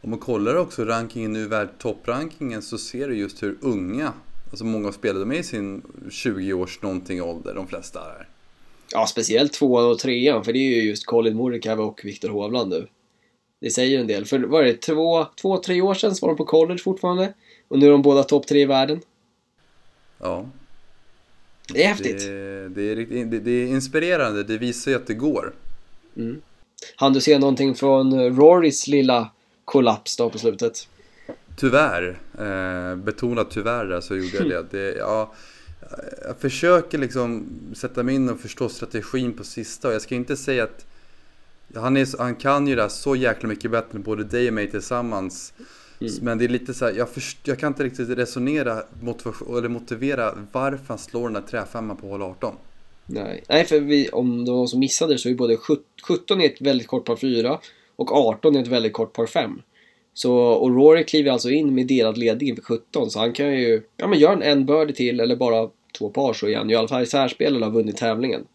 Om 0.00 0.10
man 0.10 0.18
kollar 0.18 0.54
också 0.54 0.84
rankingen 0.84 1.32
nu, 1.32 1.48
världtopprankingen, 1.48 2.62
så 2.62 2.78
ser 2.78 3.08
du 3.08 3.16
just 3.16 3.42
hur 3.42 3.58
unga, 3.60 4.12
alltså 4.50 4.64
många 4.64 4.92
spelare, 4.92 5.18
de 5.18 5.32
är 5.32 5.38
i 5.38 5.42
sin 5.42 5.82
20-års 6.10 6.82
någonting 6.82 7.22
ålder, 7.22 7.54
de 7.54 7.66
flesta 7.66 8.00
är. 8.00 8.28
Ja, 8.92 9.06
speciellt 9.06 9.52
tvåan 9.52 9.90
och 9.90 9.98
trean, 9.98 10.44
för 10.44 10.52
det 10.52 10.58
är 10.58 10.76
ju 10.76 10.82
just 10.82 11.06
Colin 11.06 11.36
Morikawa 11.36 11.84
och 11.84 12.00
Viktor 12.04 12.28
Hovland 12.28 12.70
nu. 12.70 12.88
Det 13.60 13.70
säger 13.70 14.00
en 14.00 14.06
del. 14.06 14.24
För 14.24 14.38
vad 14.38 14.60
är 14.60 14.64
det, 14.66 14.80
två, 14.80 15.26
två, 15.40 15.58
tre 15.58 15.80
år 15.80 15.94
sedan 15.94 16.14
så 16.14 16.26
var 16.26 16.34
de 16.34 16.36
på 16.36 16.44
college 16.44 16.78
fortfarande. 16.78 17.34
Och 17.68 17.78
nu 17.78 17.86
är 17.86 17.90
de 17.90 18.02
båda 18.02 18.22
topp 18.22 18.46
tre 18.46 18.60
i 18.60 18.66
världen. 18.66 19.00
Ja. 20.18 20.46
Det 21.72 21.84
är 21.84 21.88
häftigt. 21.88 22.18
Det, 22.18 22.68
det, 22.68 22.82
är, 22.82 22.96
det, 23.24 23.38
det 23.38 23.50
är 23.50 23.66
inspirerande, 23.66 24.42
det 24.42 24.58
visar 24.58 24.90
ju 24.90 24.96
att 24.96 25.06
det 25.06 25.14
går. 25.14 25.54
Mm. 26.16 26.42
Han 26.96 27.12
du 27.12 27.20
se 27.20 27.38
någonting 27.38 27.74
från 27.74 28.36
Rorys 28.36 28.86
lilla 28.86 29.30
kollaps 29.64 30.16
då 30.16 30.30
på 30.30 30.38
slutet? 30.38 30.88
Tyvärr, 31.56 32.18
eh, 32.38 32.96
betonat 32.96 33.50
tyvärr 33.50 33.84
där 33.84 34.00
så 34.00 34.16
gjorde 34.16 34.36
jag 34.36 34.48
det. 34.48 34.66
det 34.78 34.98
ja, 34.98 35.32
jag 36.24 36.36
försöker 36.38 36.98
liksom 36.98 37.46
sätta 37.74 38.02
mig 38.02 38.14
in 38.14 38.28
och 38.28 38.40
förstå 38.40 38.68
strategin 38.68 39.32
på 39.32 39.44
sista 39.44 39.88
och 39.88 39.94
jag 39.94 40.02
ska 40.02 40.14
inte 40.14 40.36
säga 40.36 40.64
att 40.64 40.86
han, 41.74 41.96
är, 41.96 42.18
han 42.18 42.34
kan 42.34 42.66
ju 42.66 42.74
det 42.74 42.82
här 42.82 42.88
så 42.88 43.16
jäkla 43.16 43.48
mycket 43.48 43.70
bättre 43.70 43.96
än 43.96 44.02
både 44.02 44.24
dig 44.24 44.48
och 44.48 44.54
mig 44.54 44.70
tillsammans. 44.70 45.52
Mm. 46.00 46.12
Men 46.20 46.38
det 46.38 46.44
är 46.44 46.48
lite 46.48 46.74
så 46.74 46.84
här, 46.84 46.92
jag, 46.92 47.08
först, 47.08 47.38
jag 47.48 47.58
kan 47.58 47.68
inte 47.68 47.84
riktigt 47.84 48.08
resonera 48.08 48.82
eller 49.58 49.68
motivera 49.68 50.38
varför 50.52 50.84
han 50.88 50.98
slår 50.98 51.22
den 51.22 51.32
där 51.32 51.40
träfemman 51.40 51.96
på 51.96 52.08
hål 52.08 52.22
18. 52.22 52.54
Nej, 53.06 53.44
Nej 53.48 53.64
för 53.64 53.80
vi, 53.80 54.08
om 54.08 54.44
det 54.44 54.50
var 54.50 54.58
någon 54.58 54.68
som 54.68 54.80
missade 54.80 55.18
så 55.18 55.28
är 55.28 55.34
både 55.34 55.56
17 55.56 56.40
är 56.40 56.46
ett 56.46 56.60
väldigt 56.60 56.86
kort 56.86 57.04
par 57.04 57.16
4 57.16 57.58
och 57.96 58.12
18 58.12 58.56
är 58.56 58.62
ett 58.62 58.68
väldigt 58.68 58.92
kort 58.92 59.12
par 59.12 59.26
5. 59.26 59.62
Så, 60.14 60.36
och 60.36 60.70
Rory 60.70 61.04
kliver 61.04 61.30
alltså 61.30 61.50
in 61.50 61.74
med 61.74 61.86
delad 61.86 62.18
ledning 62.18 62.48
inför 62.48 62.62
17 62.62 63.10
så 63.10 63.18
han 63.18 63.32
kan 63.32 63.60
ju, 63.60 63.82
ja 63.96 64.06
men 64.06 64.18
gör 64.18 64.32
en 64.32 64.42
en 64.42 64.66
birdie 64.66 64.94
till 64.94 65.20
eller 65.20 65.36
bara 65.36 65.70
två 65.98 66.10
par 66.10 66.32
så 66.32 66.48
är 66.48 66.56
han 66.56 66.68
ju 66.68 66.74
i 66.74 66.78
alla 66.78 66.88
fall 66.88 67.02
i 67.02 67.06
särspel 67.06 67.56
eller 67.56 67.66
har 67.66 67.72
vunnit 67.72 67.96
tävlingen. 67.96 68.46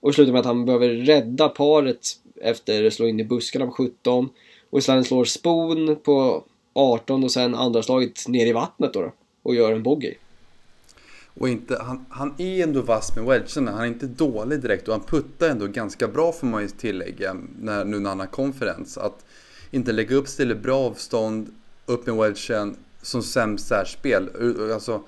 Och 0.00 0.10
det 0.10 0.14
slutar 0.14 0.32
med 0.32 0.40
att 0.40 0.46
han 0.46 0.64
behöver 0.64 0.88
rädda 0.88 1.48
paret 1.48 2.06
efter 2.42 2.84
att 2.84 2.92
slå 2.92 3.06
in 3.06 3.20
i 3.20 3.24
buskarna 3.24 3.66
på 3.66 3.72
17 3.72 4.28
och 4.70 4.78
istället 4.78 5.06
slår 5.06 5.24
spon 5.24 5.96
på 5.96 6.44
18 6.72 7.24
och 7.24 7.32
sen 7.32 7.54
andra 7.54 7.82
slaget 7.82 8.28
ner 8.28 8.46
i 8.46 8.52
vattnet 8.52 8.92
då, 8.92 9.00
då 9.00 9.12
och 9.42 9.54
gör 9.54 9.72
en 9.72 9.82
bogey. 9.82 10.14
Och 11.34 11.48
inte, 11.48 11.78
han, 11.82 12.06
han 12.08 12.34
är 12.38 12.62
ändå 12.62 12.82
vass 12.82 13.16
med 13.16 13.24
wedgen, 13.24 13.68
han 13.68 13.80
är 13.80 13.86
inte 13.86 14.06
dålig 14.06 14.60
direkt 14.60 14.88
och 14.88 14.94
han 14.94 15.04
puttar 15.04 15.48
ändå 15.48 15.66
ganska 15.66 16.08
bra 16.08 16.32
får 16.32 16.46
man 16.46 16.62
ju 16.62 16.68
tillägga 16.68 17.36
när, 17.60 17.84
nu 17.84 17.98
när 17.98 18.08
han 18.08 18.20
har 18.20 18.26
konferens. 18.26 18.98
Att 18.98 19.24
inte 19.70 19.92
lägga 19.92 20.16
upp 20.16 20.28
ställer 20.28 20.54
bra 20.54 20.78
avstånd 20.78 21.54
upp 21.86 22.06
med 22.06 22.16
wedgen 22.16 22.76
som 23.02 23.22
sämst 23.22 23.66
särspel. 23.66 24.30
Alltså, 24.74 25.02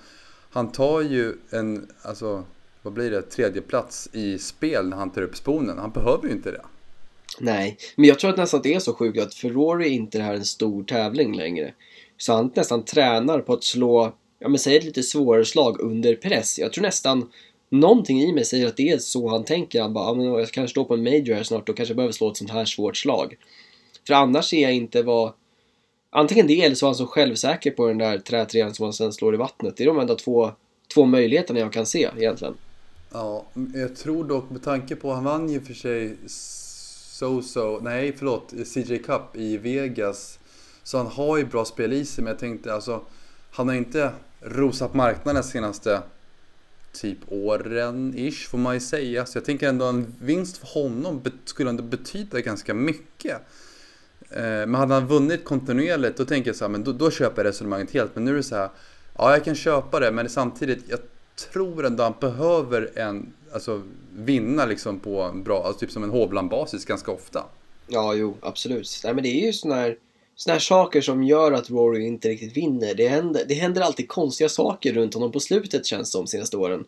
han 0.54 0.73
tar 0.73 1.00
ju 1.00 1.34
en, 1.50 1.88
alltså, 2.02 2.44
vad 2.82 2.92
blir 2.92 3.11
det, 3.11 3.23
tredje 3.23 3.62
plats 3.62 4.09
i 4.12 4.38
spel 4.38 4.88
när 4.88 4.96
han 4.96 5.11
tar 5.11 5.22
upp 5.22 5.37
sponen. 5.37 5.78
Han 5.78 5.90
behöver 5.90 6.28
ju 6.28 6.33
inte 6.33 6.50
det. 6.50 6.62
Nej, 7.40 7.76
men 7.96 8.09
jag 8.09 8.18
tror 8.18 8.31
att 8.31 8.37
nästan 8.37 8.61
det 8.62 8.74
är 8.74 8.78
så 8.78 8.94
sjukt 8.94 9.20
att 9.20 9.35
för 9.35 9.48
Rory 9.48 9.87
är 9.87 9.90
inte 9.90 10.18
det 10.18 10.24
här 10.24 10.35
en 10.35 10.44
stor 10.44 10.85
tävling 10.85 11.37
längre. 11.37 11.74
Så 12.16 12.33
han 12.33 12.52
nästan 12.55 12.85
tränar 12.85 13.40
på 13.40 13.52
att 13.52 13.64
slå, 13.64 14.14
ja 14.38 14.48
men 14.48 14.59
säg 14.59 14.76
ett 14.76 14.85
lite 14.85 15.02
svårare 15.02 15.44
slag 15.44 15.81
under 15.81 16.14
press. 16.14 16.59
Jag 16.59 16.72
tror 16.72 16.83
nästan 16.83 17.31
någonting 17.68 18.20
i 18.20 18.33
mig 18.33 18.44
säger 18.44 18.66
att 18.66 18.76
det 18.76 18.90
är 18.90 18.98
så 18.98 19.28
han 19.28 19.44
tänker. 19.44 19.83
Han 19.83 19.92
bara, 19.92 20.09
ja, 20.09 20.14
men 20.14 20.26
jag 20.26 20.48
kanske 20.48 20.70
står 20.70 20.85
på 20.85 20.94
en 20.94 21.02
major 21.02 21.35
här 21.35 21.42
snart 21.42 21.68
och 21.68 21.76
kanske 21.76 21.94
behöver 21.94 22.12
slå 22.12 22.31
ett 22.31 22.37
sånt 22.37 22.50
här 22.50 22.64
svårt 22.64 22.96
slag. 22.96 23.37
För 24.07 24.14
annars 24.14 24.44
ser 24.44 24.62
jag 24.62 24.74
inte 24.74 25.02
vad... 25.02 25.33
Antingen 26.16 26.46
det 26.46 26.64
eller 26.64 26.74
så 26.74 26.87
var 26.87 26.88
han 26.88 26.96
så 26.96 27.07
självsäker 27.07 27.70
på 27.70 27.88
den 27.88 27.98
där 27.98 28.18
trätrean 28.18 28.74
som 28.74 28.85
han 28.85 28.92
sen 28.92 29.12
slår 29.12 29.35
i 29.35 29.37
vattnet. 29.37 29.77
Det 29.77 29.83
är 29.83 29.87
de 29.87 29.98
enda 29.98 30.14
två, 30.14 30.50
två 30.94 31.05
möjligheterna 31.05 31.61
jag 31.61 31.72
kan 31.72 31.87
se 31.87 32.11
egentligen. 32.16 32.55
Ja, 33.12 33.44
jag 33.74 33.96
tror 33.96 34.24
dock 34.24 34.50
med 34.50 34.62
tanke 34.62 34.96
på, 34.96 35.12
han 35.12 35.24
vann 35.24 35.48
ju 35.48 35.61
för 35.61 35.74
sig 35.74 36.16
So-So, 36.27 37.81
nej 37.83 38.14
förlåt, 38.18 38.53
CJ 38.64 38.98
Cup 38.98 39.22
i 39.37 39.57
Vegas. 39.57 40.38
Så 40.83 40.98
han 40.98 41.07
har 41.07 41.37
ju 41.37 41.44
bra 41.44 41.64
spel 41.64 41.92
i 41.92 42.05
sig, 42.05 42.24
men 42.24 42.31
jag 42.31 42.40
tänkte 42.40 42.74
alltså, 42.74 43.00
han 43.50 43.68
har 43.68 43.74
inte 43.74 44.11
rosat 44.40 44.94
marknaden 44.94 45.44
senaste 45.44 46.03
typ 46.92 47.18
åren-ish 47.29 48.48
får 48.48 48.59
man 48.59 48.74
ju 48.74 48.81
säga. 48.81 49.27
Så 49.27 49.38
jag 49.38 49.44
tänker 49.44 49.68
ändå 49.68 49.85
en 49.85 50.14
vinst 50.20 50.57
för 50.57 50.66
honom 50.66 51.22
skulle 51.44 51.70
ändå 51.70 51.83
betyda 51.83 52.40
ganska 52.40 52.74
mycket. 52.74 53.37
Eh, 54.37 54.42
men 54.42 54.75
hade 54.75 54.94
han 54.94 55.07
vunnit 55.07 55.44
kontinuerligt 55.44 56.16
då 56.16 56.25
tänker 56.25 56.49
jag 56.49 56.57
så 56.57 56.64
här, 56.64 56.70
men 56.70 56.85
då, 56.85 56.92
då 56.92 57.11
köper 57.11 57.44
jag 57.44 57.49
resonemanget 57.49 57.90
helt. 57.90 58.14
Men 58.14 58.25
nu 58.25 58.31
är 58.31 58.37
det 58.37 58.42
så 58.42 58.57
här, 58.57 58.68
ja 59.18 59.31
jag 59.31 59.44
kan 59.44 59.55
köpa 59.55 60.01
det 60.01 60.11
men 60.11 60.29
samtidigt, 60.29 60.85
jag 60.88 60.99
tror 61.53 61.87
ändå 61.87 62.03
han 62.03 62.14
behöver 62.20 62.99
en, 62.99 63.33
alltså 63.53 63.83
vinna 64.16 64.66
liksom 64.66 64.99
på 64.99 65.23
en 65.23 65.42
bra, 65.42 65.64
alltså 65.64 65.81
typ 65.81 65.90
som 65.90 66.05
en 66.05 66.11
Hovland-basis 66.11 66.85
ganska 66.85 67.12
ofta. 67.12 67.44
Ja, 67.88 68.14
jo, 68.14 68.37
absolut. 68.40 69.01
Nej 69.05 69.14
men 69.14 69.23
det 69.23 69.29
är 69.29 69.47
ju 69.47 69.53
sådana 69.53 69.81
här, 69.81 69.97
såna 70.37 70.53
här 70.53 70.61
saker 70.61 71.01
som 71.01 71.23
gör 71.23 71.53
att 71.53 71.70
Rory 71.70 72.07
inte 72.07 72.29
riktigt 72.29 72.57
vinner. 72.57 72.94
Det 72.94 73.09
händer, 73.09 73.44
det 73.49 73.55
händer 73.55 73.83
alltid 73.83 74.09
konstiga 74.09 74.49
saker 74.49 74.92
runt 74.92 75.14
honom 75.14 75.33
på 75.33 75.40
slutet 75.40 75.87
känns 75.87 76.09
det 76.09 76.12
som 76.12 76.27
senaste 76.27 76.57
åren. 76.57 76.85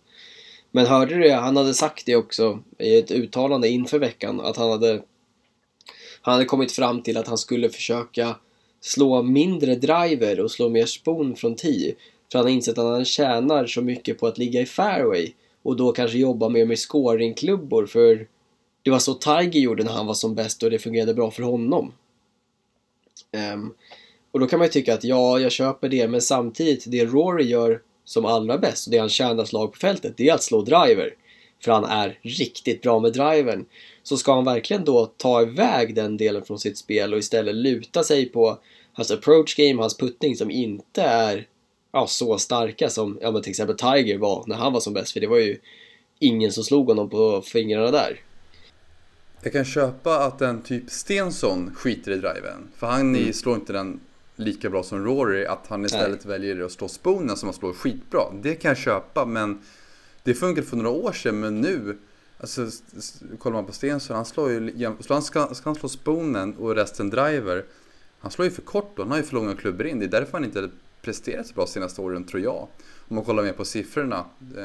Men 0.71 0.87
hörde 0.87 1.15
du 1.15 1.21
det? 1.21 1.35
Han 1.35 1.57
hade 1.57 1.75
sagt 1.75 2.07
det 2.07 2.17
också 2.17 2.59
i 2.79 2.99
ett 2.99 3.11
uttalande 3.11 3.69
inför 3.69 3.99
veckan 3.99 4.41
att 4.41 4.57
han 4.57 4.71
hade 4.71 5.03
han 6.31 6.35
hade 6.35 6.45
kommit 6.45 6.73
fram 6.73 7.03
till 7.03 7.17
att 7.17 7.29
han 7.29 7.39
skulle 7.39 7.69
försöka 7.69 8.37
slå 8.81 9.23
mindre 9.23 9.75
driver 9.75 10.41
och 10.41 10.51
slå 10.51 10.69
mer 10.69 10.87
spon 10.87 11.37
från 11.37 11.57
tee. 11.57 11.95
För 12.33 12.39
han 12.39 12.47
har 12.47 12.53
insett 12.53 12.79
att 12.79 12.85
han 12.85 13.05
tjänar 13.05 13.67
så 13.67 13.83
mycket 13.83 14.19
på 14.19 14.27
att 14.27 14.39
ligga 14.39 14.61
i 14.61 14.67
fairway 14.67 15.33
och 15.62 15.77
då 15.77 15.93
kanske 15.93 16.19
jobba 16.19 16.49
mer 16.49 16.67
med 16.67 16.79
scoringklubbor 16.79 17.87
för 17.87 18.27
det 18.83 18.91
var 18.91 18.99
så 18.99 19.15
Tiger 19.15 19.61
gjorde 19.61 19.85
när 19.85 19.93
han 19.93 20.07
var 20.07 20.15
som 20.15 20.35
bäst 20.35 20.62
och 20.62 20.71
det 20.71 20.79
fungerade 20.79 21.15
bra 21.15 21.31
för 21.31 21.43
honom. 21.43 21.93
Um, 23.55 23.75
och 24.31 24.41
då 24.41 24.47
kan 24.47 24.59
man 24.59 24.67
ju 24.67 24.73
tycka 24.73 24.95
att 24.95 25.05
ja, 25.05 25.39
jag 25.39 25.53
köper 25.53 25.89
det, 25.89 26.09
men 26.09 26.21
samtidigt, 26.21 26.85
det 26.87 27.05
Rory 27.05 27.45
gör 27.45 27.83
som 28.05 28.25
allra 28.25 28.59
bäst 28.59 28.87
och 28.87 28.91
det 28.91 28.99
han 28.99 29.09
tjänar 29.09 29.45
slag 29.45 29.73
på 29.73 29.79
fältet, 29.79 30.17
det 30.17 30.29
är 30.29 30.35
att 30.35 30.43
slå 30.43 30.62
driver. 30.62 31.15
För 31.64 31.73
han 31.73 31.85
är 31.85 32.19
riktigt 32.23 32.83
bra 32.83 33.01
med 33.01 33.12
drivern. 33.12 33.66
Så 34.03 34.16
ska 34.16 34.35
han 34.35 34.45
verkligen 34.45 34.85
då 34.85 35.07
ta 35.07 35.42
iväg 35.42 35.95
den 35.95 36.16
delen 36.16 36.45
från 36.45 36.59
sitt 36.59 36.79
spel 36.79 37.12
och 37.12 37.19
istället 37.19 37.55
luta 37.55 38.05
sig 38.05 38.27
på 38.27 38.59
hans 38.92 39.11
approach 39.11 39.57
game, 39.57 39.83
hans 39.83 39.97
puttning 39.97 40.37
som 40.37 40.51
inte 40.51 41.03
är 41.03 41.47
ja, 41.92 42.07
så 42.07 42.38
starka 42.38 42.90
som 42.90 43.19
ja, 43.23 43.31
men 43.31 43.42
till 43.42 43.51
exempel 43.51 43.77
Tiger 43.77 44.19
var 44.19 44.45
när 44.47 44.57
han 44.57 44.73
var 44.73 44.81
som 44.81 44.95
bäst. 44.95 45.12
För 45.12 45.21
det 45.21 45.27
var 45.27 45.38
ju 45.38 45.59
ingen 46.19 46.53
som 46.53 46.64
slog 46.64 46.87
honom 46.87 47.11
på 47.11 47.42
fingrarna 47.42 47.90
där. 47.90 48.21
Jag 49.42 49.53
kan 49.53 49.64
köpa 49.64 50.19
att 50.19 50.40
en 50.40 50.62
typ 50.62 50.90
Stensson 50.90 51.75
skiter 51.75 52.12
i 52.12 52.16
driven. 52.16 52.69
För 52.77 52.87
han 52.87 53.14
mm. 53.14 53.33
slår 53.33 53.55
inte 53.55 53.73
den 53.73 54.01
lika 54.37 54.71
bra 54.71 54.83
som 54.83 55.05
Rory. 55.05 55.45
Att 55.45 55.66
han 55.69 55.85
istället 55.85 56.25
Nej. 56.25 56.38
väljer 56.38 56.64
att 56.64 56.73
slå 56.73 56.88
spoonen 56.88 57.37
som 57.37 57.47
han 57.47 57.55
slår 57.55 57.73
skitbra. 57.73 58.23
Det 58.42 58.55
kan 58.55 58.69
jag 58.69 58.79
köpa 58.79 59.25
men 59.25 59.62
det 60.27 60.35
funkade 60.35 60.67
för 60.67 60.77
några 60.77 60.91
år 60.91 61.12
sedan 61.12 61.41
men 61.41 61.61
nu 61.61 61.97
Alltså, 62.41 62.67
kollar 63.39 63.55
man 63.55 63.67
på 63.67 63.73
Stensson, 63.73 64.17
han 64.17 64.25
slår 64.25 64.51
ju, 64.51 64.87
han 65.09 65.23
ska, 65.23 65.55
ska 65.55 65.69
han 65.69 65.75
slå 65.75 65.89
spoonen 65.89 66.57
och 66.57 66.75
resten 66.75 67.11
driver. 67.11 67.65
Han 68.19 68.31
slår 68.31 68.45
ju 68.45 68.51
för 68.51 68.62
kort 68.62 68.97
då, 68.97 69.03
han 69.03 69.11
har 69.11 69.19
ju 69.19 69.25
för 69.25 69.35
långa 69.35 69.55
klubbor 69.55 69.87
in. 69.87 69.99
Det 69.99 70.05
är 70.05 70.09
därför 70.09 70.33
han 70.33 70.45
inte 70.45 70.71
presterat 71.03 71.47
så 71.47 71.55
bra 71.55 71.67
senaste 71.67 72.01
åren 72.01 72.25
tror 72.25 72.43
jag. 72.43 72.69
Om 73.09 73.17
man 73.17 73.25
kollar 73.25 73.43
mer 73.43 73.53
på 73.53 73.65
siffrorna. 73.65 74.25
Eh, 74.57 74.65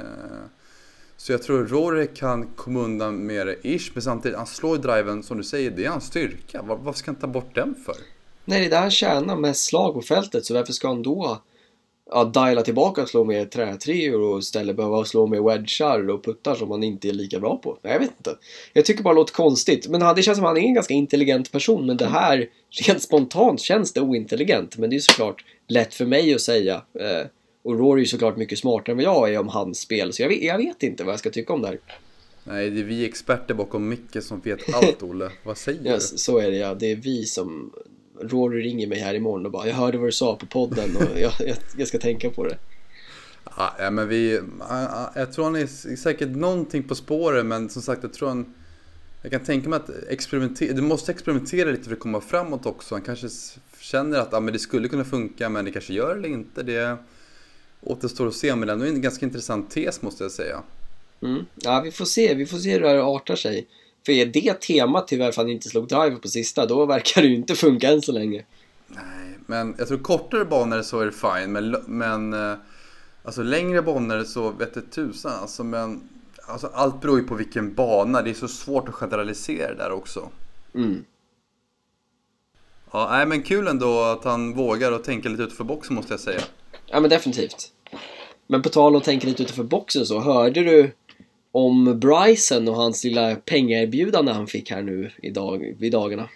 så 1.17 1.31
jag 1.31 1.43
tror 1.43 1.65
Rory 1.65 2.07
kan 2.07 2.47
komma 2.47 2.79
undan 2.79 3.25
med 3.25 3.47
det 3.47 3.67
ish, 3.67 3.91
men 3.93 4.01
samtidigt, 4.01 4.37
han 4.37 4.47
slår 4.47 4.77
driven 4.77 5.23
som 5.23 5.37
du 5.37 5.43
säger, 5.43 5.71
det 5.71 5.85
är 5.85 5.89
hans 5.89 6.05
styrka. 6.05 6.61
Varför 6.61 6.99
ska 6.99 7.11
han 7.11 7.15
ta 7.15 7.27
bort 7.27 7.55
den 7.55 7.75
för? 7.85 7.95
Nej, 8.45 8.59
det 8.59 8.65
är 8.65 8.69
där 8.69 8.81
han 8.81 8.91
tjänar 8.91 9.35
mest 9.35 9.65
slag 9.65 9.93
på 9.93 10.01
fältet, 10.01 10.45
så 10.45 10.53
varför 10.53 10.73
ska 10.73 10.87
han 10.87 11.03
då 11.03 11.41
ja, 12.11 12.23
diala 12.25 12.61
tillbaka 12.61 13.01
och 13.01 13.09
slå 13.09 13.23
med 13.23 13.51
trätrior 13.51 14.21
och 14.21 14.39
istället 14.39 14.75
behöva 14.75 15.05
slå 15.05 15.27
med 15.27 15.43
wedgar 15.43 16.09
och 16.09 16.23
puttar 16.25 16.55
som 16.55 16.71
han 16.71 16.83
inte 16.83 17.09
är 17.09 17.13
lika 17.13 17.39
bra 17.39 17.57
på. 17.57 17.77
Jag 17.81 17.99
vet 17.99 18.11
inte. 18.17 18.37
Jag 18.73 18.85
tycker 18.85 19.03
bara 19.03 19.13
det 19.13 19.19
låter 19.19 19.33
konstigt. 19.33 19.87
Men 19.87 20.15
det 20.15 20.21
känns 20.21 20.37
som 20.37 20.45
att 20.45 20.49
han 20.49 20.57
är 20.57 20.61
en 20.67 20.73
ganska 20.73 20.93
intelligent 20.93 21.51
person. 21.51 21.85
Men 21.85 21.97
det 21.97 22.05
här, 22.07 22.49
rent 22.87 23.01
spontant 23.01 23.61
känns 23.61 23.93
det 23.93 24.01
ointelligent. 24.01 24.77
Men 24.77 24.89
det 24.89 24.95
är 24.95 24.99
såklart 24.99 25.45
lätt 25.67 25.93
för 25.93 26.05
mig 26.05 26.33
att 26.33 26.41
säga. 26.41 26.75
Eh, 26.99 27.27
Och 27.63 27.79
Rory 27.79 27.99
är 27.99 28.03
ju 28.03 28.07
såklart 28.07 28.37
mycket 28.37 28.59
smartare 28.59 28.91
än 28.93 28.97
vad 28.97 29.05
jag 29.05 29.33
är 29.33 29.39
om 29.39 29.47
hans 29.47 29.79
spel, 29.79 30.13
så 30.13 30.21
jag 30.21 30.29
vet, 30.29 30.43
jag 30.43 30.57
vet 30.57 30.83
inte 30.83 31.03
vad 31.03 31.13
jag 31.13 31.19
ska 31.19 31.29
tycka 31.29 31.53
om 31.53 31.61
det 31.61 31.67
här. 31.67 31.79
Nej, 32.43 32.69
det 32.69 32.79
är 32.79 32.83
vi 32.83 33.05
experter 33.05 33.53
bakom 33.53 33.89
micken 33.89 34.21
som 34.21 34.39
vet 34.39 34.73
allt, 34.75 35.03
Olle. 35.03 35.29
Vad 35.43 35.57
säger 35.57 35.79
Ja, 35.83 35.93
du? 35.93 35.99
så 36.01 36.37
är 36.37 36.51
det 36.51 36.57
ja. 36.57 36.73
Det 36.73 36.91
är 36.91 36.95
vi 36.95 37.23
som... 37.25 37.71
Rory 38.21 38.63
ringer 38.63 38.87
mig 38.87 38.99
här 38.99 39.13
imorgon 39.13 39.45
och 39.45 39.51
bara 39.51 39.67
Jag 39.67 39.75
hörde 39.75 39.97
vad 39.97 40.07
du 40.07 40.11
sa 40.11 40.35
på 40.35 40.45
podden 40.45 40.95
och 40.95 41.03
jag, 41.19 41.33
jag, 41.39 41.57
jag 41.77 41.87
ska 41.87 41.99
tänka 41.99 42.29
på 42.29 42.43
det. 42.43 42.57
Ja, 43.57 43.91
men 43.91 44.07
vi... 44.07 44.41
ja, 44.59 44.81
ja, 44.81 45.11
Jag 45.15 45.33
tror 45.33 45.45
han 45.45 45.55
är 45.55 45.95
säkert 45.95 46.29
någonting 46.29 46.83
på 46.83 46.95
spåret, 46.95 47.45
men 47.45 47.69
som 47.69 47.81
sagt, 47.81 48.03
jag 48.03 48.13
tror 48.13 48.27
han... 48.27 48.53
Jag 49.21 49.31
kan 49.31 49.43
tänka 49.43 49.69
mig 49.69 49.77
att 49.77 49.89
experimentera, 50.09 50.73
du 50.73 50.81
måste 50.81 51.11
experimentera 51.11 51.71
lite 51.71 51.83
för 51.83 51.93
att 51.93 51.99
komma 51.99 52.21
framåt 52.21 52.65
också. 52.65 52.95
Han 52.95 53.01
kanske 53.01 53.27
känner 53.79 54.19
att 54.19 54.29
ja, 54.31 54.39
men 54.39 54.53
det 54.53 54.59
skulle 54.59 54.87
kunna 54.87 55.03
funka, 55.03 55.49
men 55.49 55.65
det 55.65 55.71
kanske 55.71 55.93
gör 55.93 56.15
eller 56.15 56.29
inte. 56.29 56.63
Det 56.63 56.97
återstår 57.81 58.27
att 58.27 58.35
se, 58.35 58.55
men 58.55 58.67
det 58.67 58.71
är 58.71 58.73
ändå 58.73 58.85
en 58.85 59.01
ganska 59.01 59.25
intressant 59.25 59.71
tes 59.71 60.01
måste 60.01 60.23
jag 60.23 60.31
säga. 60.31 60.63
Mm. 61.21 61.45
Ja, 61.55 61.81
vi 61.81 61.91
får 61.91 62.05
se. 62.05 62.33
Vi 62.33 62.45
får 62.45 62.57
se 62.57 62.73
hur 62.73 62.79
det 62.79 62.87
här 62.87 63.15
artar 63.15 63.35
sig. 63.35 63.67
För 64.05 64.11
är 64.11 64.25
det 64.25 64.61
temat 64.61 65.07
till 65.07 65.19
varför 65.19 65.41
han 65.41 65.51
inte 65.51 65.69
slog 65.69 65.87
driver 65.87 66.15
på 66.15 66.27
sista, 66.27 66.65
då 66.65 66.85
verkar 66.85 67.21
det 67.21 67.27
ju 67.27 67.35
inte 67.35 67.55
funka 67.55 67.89
än 67.89 68.01
så 68.01 68.11
länge. 68.11 68.45
Nej, 68.87 69.37
men 69.45 69.75
jag 69.77 69.87
tror 69.87 69.97
kortare 69.97 70.45
banor 70.45 70.81
så 70.81 70.99
är 70.99 71.05
det 71.05 71.11
fine, 71.11 71.51
men, 71.51 71.75
men 71.87 72.33
eh, 72.33 72.57
alltså 73.23 73.43
längre 73.43 73.81
banor 73.81 74.23
så 74.23 74.49
vet 74.49 74.73
det 74.73 74.81
tusan 74.81 75.31
alltså, 75.31 75.63
men 75.63 76.01
alltså, 76.47 76.71
allt 76.73 77.01
beror 77.01 77.19
ju 77.19 77.27
på 77.27 77.35
vilken 77.35 77.73
bana. 77.73 78.21
Det 78.21 78.29
är 78.29 78.33
så 78.33 78.47
svårt 78.47 78.89
att 78.89 78.95
generalisera 78.95 79.75
där 79.75 79.91
också. 79.91 80.29
Mm. 80.75 81.05
Ja, 82.91 83.07
nej, 83.11 83.25
men 83.25 83.43
kul 83.43 83.67
ändå 83.67 84.03
att 84.03 84.23
han 84.23 84.53
vågar 84.53 84.91
och 84.91 85.03
tänka 85.03 85.29
lite 85.29 85.43
utanför 85.43 85.63
boxen 85.63 85.95
måste 85.95 86.13
jag 86.13 86.19
säga. 86.19 86.41
Ja, 86.85 86.99
men 86.99 87.09
definitivt. 87.09 87.71
Men 88.47 88.61
på 88.61 88.69
tal 88.69 88.95
om 88.95 88.97
att 88.97 89.03
tänka 89.03 89.27
lite 89.27 89.43
utanför 89.43 89.63
boxen 89.63 90.05
så, 90.05 90.19
hörde 90.19 90.63
du 90.63 90.91
om 91.51 91.99
Bryson 91.99 92.67
och 92.67 92.75
hans 92.75 93.03
lilla 93.03 93.35
pengaerbjudande 93.35 94.31
han 94.31 94.47
fick 94.47 94.71
här 94.71 94.81
nu 94.81 95.11
i, 95.21 95.29
dag, 95.29 95.75
i 95.79 95.89
dagarna? 95.89 96.29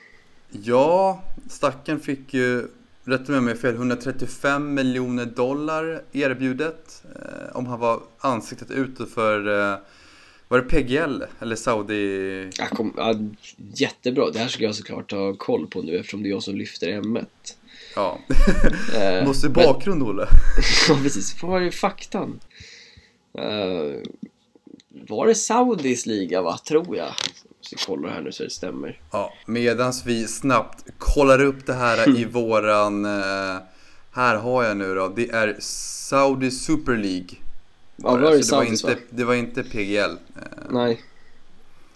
Ja, 0.52 1.24
stacken 1.50 2.00
fick 2.00 2.34
ju, 2.34 2.68
rätta 3.04 3.32
mig 3.32 3.40
om 3.40 3.48
jag 3.48 3.56
har 3.56 3.62
fel, 3.62 3.76
135 3.76 4.74
miljoner 4.74 5.26
dollar 5.26 6.02
erbjudet 6.12 7.04
eh, 7.16 7.56
om 7.58 7.66
han 7.66 7.80
var 7.80 8.00
ansiktet 8.18 8.72
ute 8.72 9.06
för, 9.06 9.72
eh, 9.74 9.78
var 10.48 10.58
det 10.58 10.64
PGL 10.64 11.24
eller 11.40 11.56
Saudi? 11.56 12.50
Ja, 12.58 12.66
kom, 12.66 12.94
ja, 12.98 13.16
jättebra. 13.76 14.30
Det 14.32 14.40
här 14.40 14.48
ska 14.48 14.64
jag 14.64 14.76
såklart 14.76 15.12
ha 15.12 15.34
koll 15.34 15.68
på 15.68 15.82
nu 15.82 15.98
eftersom 15.98 16.24
det 16.24 16.30
är 16.30 16.32
jag 16.32 16.44
som 16.44 16.56
lyfter 16.56 16.88
ämnet. 16.88 17.58
Ja, 17.96 18.20
Eh, 18.96 19.26
måste 19.28 19.48
men- 19.48 19.54
bakgrund 19.54 20.04
Olle. 20.04 20.28
Ja, 20.90 20.98
precis. 21.04 21.36
Det 21.42 21.66
i 21.68 21.72
faktan? 21.72 22.40
Eh, 23.38 24.02
var 25.10 25.28
det 25.28 25.36
Saudis 25.36 26.06
liga, 26.06 26.42
va? 26.42 26.58
Tror 26.68 26.98
jag. 26.98 27.06
Jag 27.08 27.80
ska 27.80 27.86
kolla 27.86 28.10
här 28.10 28.22
nu 28.22 28.32
så 28.32 28.44
det 28.44 28.50
stämmer. 28.50 29.02
Ja, 29.12 29.34
medans 29.46 30.06
vi 30.06 30.28
snabbt 30.28 30.86
kollar 30.98 31.42
upp 31.44 31.66
det 31.66 31.74
här 31.74 32.20
i 32.20 32.26
våran, 32.32 33.06
eh, 33.06 33.58
här 34.12 34.36
har 34.36 34.64
jag 34.64 34.78
nu 34.78 34.96
då, 34.96 35.08
det 35.16 35.30
är 35.30 35.56
Saudi 35.60 36.52
Super 36.52 36.98
League. 36.98 37.30
Ja, 37.96 38.12
var 38.12 38.20
det 38.20 38.26
Så 38.26 38.32
det, 38.32 38.36
var 38.36 38.42
Saudis, 38.66 38.84
inte, 38.84 38.96
va? 38.96 39.02
det 39.10 39.24
var 39.24 39.34
inte 39.36 39.64
PGL. 39.64 40.00
Eh, 40.00 40.18
Nej. 40.70 41.02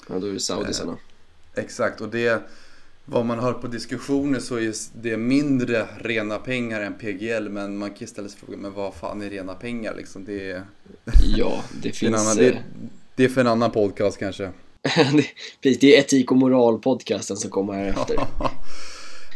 Ja, 0.10 0.20
då 0.20 0.28
är 0.28 0.34
det 0.34 0.40
Saudisarna. 0.40 0.98
Exakt, 1.56 2.02
och 2.02 2.10
det 2.10 2.42
vad 3.06 3.26
man 3.26 3.40
hör 3.40 3.54
på 3.54 3.68
diskussioner 3.68 4.40
så 4.40 4.56
är 4.56 4.74
det 5.02 5.18
mindre 5.18 5.88
rena 5.98 6.38
pengar 6.38 6.82
än 6.82 6.94
PGL 6.94 7.50
men 7.50 7.78
man 7.78 7.92
kan 7.92 8.08
ställa 8.08 8.30
sig 8.30 8.40
frågan 8.40 8.60
men 8.60 8.74
vad 8.74 8.94
fan 8.94 9.22
är 9.22 9.30
rena 9.30 9.54
pengar 9.54 9.96
liksom? 9.96 10.26
Det 10.26 10.52
är, 10.52 10.64
Ja, 11.38 11.64
det 11.82 11.90
är, 11.90 11.94
finns... 11.94 12.16
annan, 12.16 12.40
eh, 12.46 12.54
det, 12.54 12.64
det 13.20 13.26
är 13.26 13.30
för 13.30 13.42
en 13.42 13.48
annan 13.48 13.72
podcast 13.72 14.18
kanske. 14.20 14.52
precis, 15.62 15.80
det 15.80 15.96
är 15.96 16.00
etik 16.00 16.32
och 16.32 16.38
moral-podcasten 16.38 17.36
som 17.36 17.50
kommer 17.52 17.74
här 17.74 17.86
efter. 17.90 18.16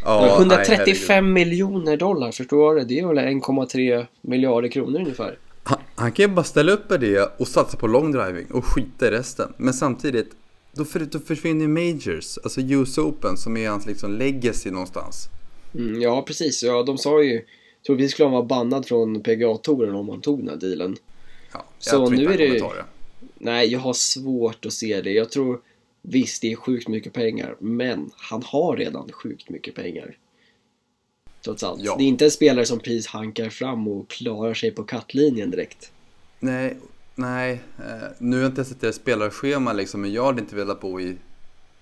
Ja, 0.06 0.20
nej, 0.20 0.30
135 0.56 1.32
miljoner 1.32 1.96
dollar, 1.96 2.32
förstår 2.32 2.74
du? 2.74 2.84
Det 2.84 2.98
är 2.98 3.06
väl 3.06 3.18
1,3 3.18 4.06
miljarder 4.20 4.68
kronor 4.68 4.98
ungefär. 5.00 5.38
Han, 5.62 5.78
han 5.94 6.12
kan 6.12 6.22
ju 6.28 6.34
bara 6.34 6.44
ställa 6.44 6.72
upp 6.72 6.88
på 6.88 6.96
det 6.96 7.40
och 7.40 7.48
satsa 7.48 7.76
på 7.76 7.86
long 7.86 8.12
driving 8.12 8.46
och 8.52 8.64
skita 8.64 9.06
i 9.06 9.10
resten. 9.10 9.52
Men 9.56 9.74
samtidigt, 9.74 10.30
då, 10.72 10.84
för, 10.84 11.00
då 11.00 11.18
försvinner 11.18 11.68
majors, 11.68 12.38
alltså 12.44 12.60
US 12.60 12.98
Open 12.98 13.36
som 13.36 13.56
är 13.56 13.68
hans 13.68 13.86
liksom 13.86 14.12
legacy 14.18 14.70
någonstans. 14.70 15.28
Mm, 15.74 16.00
ja, 16.02 16.22
precis. 16.26 16.62
Ja, 16.62 16.82
de 16.82 16.98
sa 16.98 17.22
ju... 17.22 17.40
Troligtvis 17.86 18.12
skulle 18.12 18.26
han 18.26 18.32
vara 18.32 18.42
bannad 18.44 18.86
från 18.86 19.20
PGA-touren 19.22 19.94
om 19.94 20.08
han 20.08 20.20
tog 20.20 20.38
den 20.38 20.48
här 20.48 20.56
dealen. 20.56 20.96
Ja, 21.52 21.64
jag 21.78 21.84
Så 21.84 21.90
tror 21.90 22.10
nu 22.10 22.16
inte 22.16 22.24
är 22.24 22.28
han 22.28 22.54
det- 22.54 22.60
kommer 22.60 22.70
ta 22.74 22.76
det. 22.76 22.84
Nej, 23.34 23.72
jag 23.72 23.80
har 23.80 23.92
svårt 23.92 24.66
att 24.66 24.72
se 24.72 25.00
det. 25.00 25.12
Jag 25.12 25.30
tror 25.30 25.60
visst, 26.02 26.42
det 26.42 26.52
är 26.52 26.56
sjukt 26.56 26.88
mycket 26.88 27.12
pengar, 27.12 27.56
men 27.60 28.10
han 28.16 28.42
har 28.42 28.76
redan 28.76 29.12
sjukt 29.12 29.50
mycket 29.50 29.74
pengar. 29.74 30.16
Trots 31.44 31.62
allt. 31.62 31.80
Ja. 31.82 31.96
Det 31.98 32.04
är 32.04 32.08
inte 32.08 32.24
en 32.24 32.30
spelare 32.30 32.66
som 32.66 32.78
precis 32.78 33.06
hankar 33.06 33.50
fram 33.50 33.88
och 33.88 34.08
klarar 34.10 34.54
sig 34.54 34.70
på 34.70 34.84
kattlinjen 34.84 35.50
direkt. 35.50 35.92
Nej, 36.40 36.76
nej. 37.14 37.52
Eh, 37.78 38.08
nu 38.18 38.36
har 38.36 38.42
jag 38.42 38.50
inte 38.50 38.64
sett 38.64 38.80
deras 38.80 38.96
spelarschema 38.96 39.72
liksom, 39.72 40.00
men 40.00 40.12
jag 40.12 40.24
hade 40.24 40.40
inte 40.40 40.56
velat 40.56 40.80
bo 40.80 41.00
i 41.00 41.16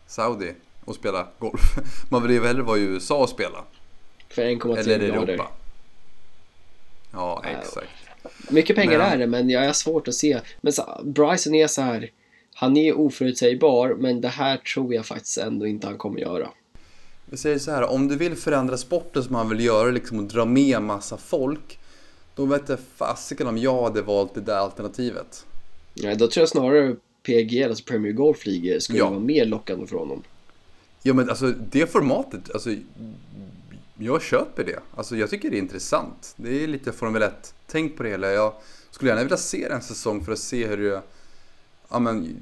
Saudi 0.06 0.54
och 0.84 0.94
spela 0.94 1.28
golf. 1.38 1.60
Man 2.10 2.22
vill 2.22 2.30
ju 2.30 2.44
hellre 2.46 2.62
vara 2.62 2.78
i 2.78 2.82
USA 2.82 3.16
och 3.22 3.28
spela. 3.28 3.64
För 4.28 4.42
1,3 4.42 4.76
Eller 4.78 4.98
miljarder. 4.98 5.32
Europa. 5.32 5.48
Ja, 7.12 7.42
Ja. 7.44 7.50
exakt. 7.50 7.88
Mycket 8.50 8.76
pengar 8.76 8.98
Men- 8.98 9.12
är 9.12 9.18
det, 9.18 9.26
men 9.26 9.50
jag 9.50 9.66
har 9.66 9.72
svårt 9.72 10.08
att 10.08 10.14
se. 10.14 10.40
Men 10.60 10.72
så, 10.72 11.00
Bryson 11.04 11.54
är 11.54 11.66
så 11.66 11.82
här. 11.82 12.10
Han 12.54 12.76
är 12.76 12.98
oförutsägbar, 12.98 13.96
men 13.98 14.20
det 14.20 14.28
här 14.28 14.56
tror 14.56 14.94
jag 14.94 15.06
faktiskt 15.06 15.38
ändå 15.38 15.66
inte 15.66 15.86
han 15.86 15.98
kommer 15.98 16.20
göra. 16.20 16.48
Jag 17.30 17.38
säger 17.38 17.58
så 17.58 17.70
här, 17.70 17.82
om 17.90 18.08
du 18.08 18.16
vill 18.16 18.34
förändra 18.36 18.76
sporten 18.76 19.22
som 19.22 19.32
man 19.32 19.48
vill 19.48 19.64
göra 19.64 19.90
liksom 19.90 20.18
och 20.18 20.24
dra 20.24 20.44
med 20.44 20.82
massa 20.82 21.16
folk. 21.16 21.78
Då 22.34 22.44
vet 22.44 22.68
jag 22.68 22.78
fasiken 22.96 23.46
om 23.46 23.58
jag 23.58 23.82
hade 23.82 24.02
valt 24.02 24.34
det 24.34 24.40
där 24.40 24.56
alternativet. 24.56 25.46
Ja, 25.94 26.14
då 26.14 26.26
tror 26.28 26.42
jag 26.42 26.48
snarare 26.48 26.96
PGL, 27.22 27.68
alltså 27.68 27.84
Premier 27.84 28.12
Golf 28.12 28.46
League, 28.46 28.80
skulle 28.80 28.98
Ja. 28.98 29.10
vara 29.10 29.20
mer 29.20 29.44
lockande 29.46 29.86
för 29.86 29.96
honom. 29.96 30.22
Ja 31.02 31.14
men 31.14 31.30
alltså 31.30 31.52
det 31.70 31.92
formatet, 31.92 32.50
alltså 32.54 32.70
jag 34.04 34.22
köper 34.22 34.64
det. 34.64 34.80
Alltså 34.94 35.16
jag 35.16 35.30
tycker 35.30 35.50
det 35.50 35.56
är 35.56 35.58
intressant. 35.58 36.34
Det 36.36 36.64
är 36.64 36.68
lite 36.68 36.92
Formel 36.92 37.22
1. 37.22 37.54
Tänk 37.66 37.96
på 37.96 38.02
det 38.02 38.08
hela. 38.08 38.32
Jag 38.32 38.54
skulle 38.90 39.10
gärna 39.10 39.22
vilja 39.22 39.36
se 39.36 39.64
en 39.64 39.82
säsong 39.82 40.24
för 40.24 40.32
att 40.32 40.38
se 40.38 40.66
hur 40.66 40.76
det 40.76 41.02
ja, 41.90 41.98
men, 41.98 42.36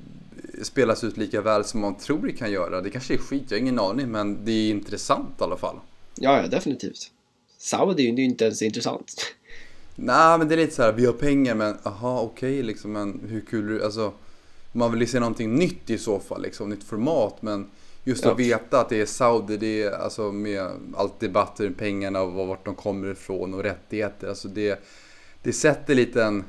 spelas 0.62 1.04
ut 1.04 1.16
lika 1.16 1.40
väl 1.40 1.64
som 1.64 1.80
man 1.80 1.94
tror 1.94 2.26
det 2.26 2.32
kan 2.32 2.52
göra. 2.52 2.80
Det 2.80 2.90
kanske 2.90 3.14
är 3.14 3.18
skit, 3.18 3.44
jag 3.48 3.56
har 3.56 3.60
ingen 3.60 3.78
aning. 3.78 4.10
Men 4.10 4.44
det 4.44 4.52
är 4.52 4.70
intressant 4.70 5.40
i 5.40 5.44
alla 5.44 5.56
fall. 5.56 5.76
Ja, 6.14 6.42
ja, 6.42 6.48
definitivt. 6.48 7.10
Saudi 7.58 8.08
är 8.08 8.12
ju 8.12 8.24
inte 8.24 8.44
ens 8.44 8.62
intressant. 8.62 9.14
Nej 9.96 10.38
men 10.38 10.48
det 10.48 10.54
är 10.54 10.56
lite 10.56 10.74
så 10.74 10.82
här, 10.82 10.92
vi 10.92 11.06
har 11.06 11.12
pengar 11.12 11.54
men 11.54 11.76
aha 11.82 12.20
okej 12.20 12.62
liksom 12.62 12.92
men 12.92 13.20
hur 13.28 13.40
kul 13.40 13.80
är? 13.80 13.84
Alltså 13.84 14.12
man 14.72 14.90
vill 14.92 15.00
ju 15.00 15.06
se 15.06 15.20
någonting 15.20 15.54
nytt 15.54 15.90
i 15.90 15.98
så 15.98 16.18
fall 16.20 16.42
liksom, 16.42 16.70
nytt 16.70 16.84
format 16.84 17.42
men 17.42 17.66
just 18.04 18.24
Ja. 18.24 18.32
att 18.32 18.38
veta 18.38 18.80
att 18.80 18.88
det 18.88 19.00
är 19.00 19.06
Saudi, 19.06 19.56
det 19.56 19.82
är 19.82 19.90
alltså 19.90 20.32
med 20.32 20.70
allt 20.96 21.20
debatter, 21.20 21.70
pengarna 21.78 22.22
och 22.22 22.32
vart 22.32 22.64
de 22.64 22.74
kommer 22.74 23.10
ifrån 23.12 23.54
och 23.54 23.62
rättigheter, 23.62 24.28
alltså 24.28 24.48
det 24.48 24.82
det 25.42 25.52
sätter 25.52 25.94
lite 25.94 26.22
en, 26.24 26.44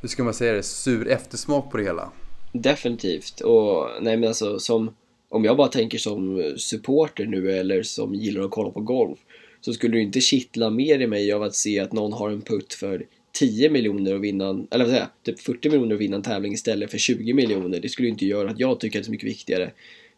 hur 0.00 0.08
ska 0.08 0.24
man 0.24 0.34
säga 0.34 0.52
det, 0.52 0.62
sur 0.62 1.08
eftersmak 1.08 1.70
på 1.70 1.76
det 1.76 1.82
hela. 1.84 2.10
Definitivt. 2.52 3.40
Och 3.40 3.88
nej 4.00 4.16
men 4.16 4.28
alltså 4.28 4.58
som 4.58 4.94
om 5.28 5.44
jag 5.44 5.56
bara 5.56 5.68
tänker 5.68 5.98
som 5.98 6.52
supporter 6.56 7.26
nu 7.26 7.52
eller 7.52 7.82
som 7.82 8.14
gillar 8.14 8.42
att 8.44 8.50
kolla 8.50 8.70
på 8.70 8.80
golf 8.80 9.18
så 9.60 9.72
skulle 9.72 9.96
det 9.96 10.02
inte 10.02 10.20
kittla 10.20 10.70
mer 10.70 10.98
i 11.00 11.06
mig 11.06 11.32
av 11.32 11.42
att 11.42 11.54
se 11.54 11.80
att 11.80 11.92
någon 11.92 12.12
har 12.12 12.30
en 12.30 12.42
putt 12.42 12.74
för 12.74 13.06
10 13.32 13.70
miljoner 13.70 14.14
och 14.14 14.24
vinna 14.24 14.48
en, 14.48 14.66
eller 14.70 14.84
vad 14.84 14.92
säger 14.92 15.08
jag, 15.24 15.34
typ 15.34 15.40
40 15.40 15.70
miljoner 15.70 15.94
och 15.94 16.00
vinna 16.00 16.16
en 16.16 16.22
tävling 16.22 16.52
istället 16.52 16.90
för 16.90 16.98
20 16.98 17.32
miljoner. 17.32 17.80
Det 17.80 17.88
skulle 17.88 18.08
ju 18.08 18.12
inte 18.12 18.26
göra 18.26 18.50
att 18.50 18.60
jag 18.60 18.80
tycker 18.80 18.98
att 18.98 19.04
det 19.04 19.08
är 19.08 19.12
mycket 19.12 19.28
viktigare. 19.28 19.70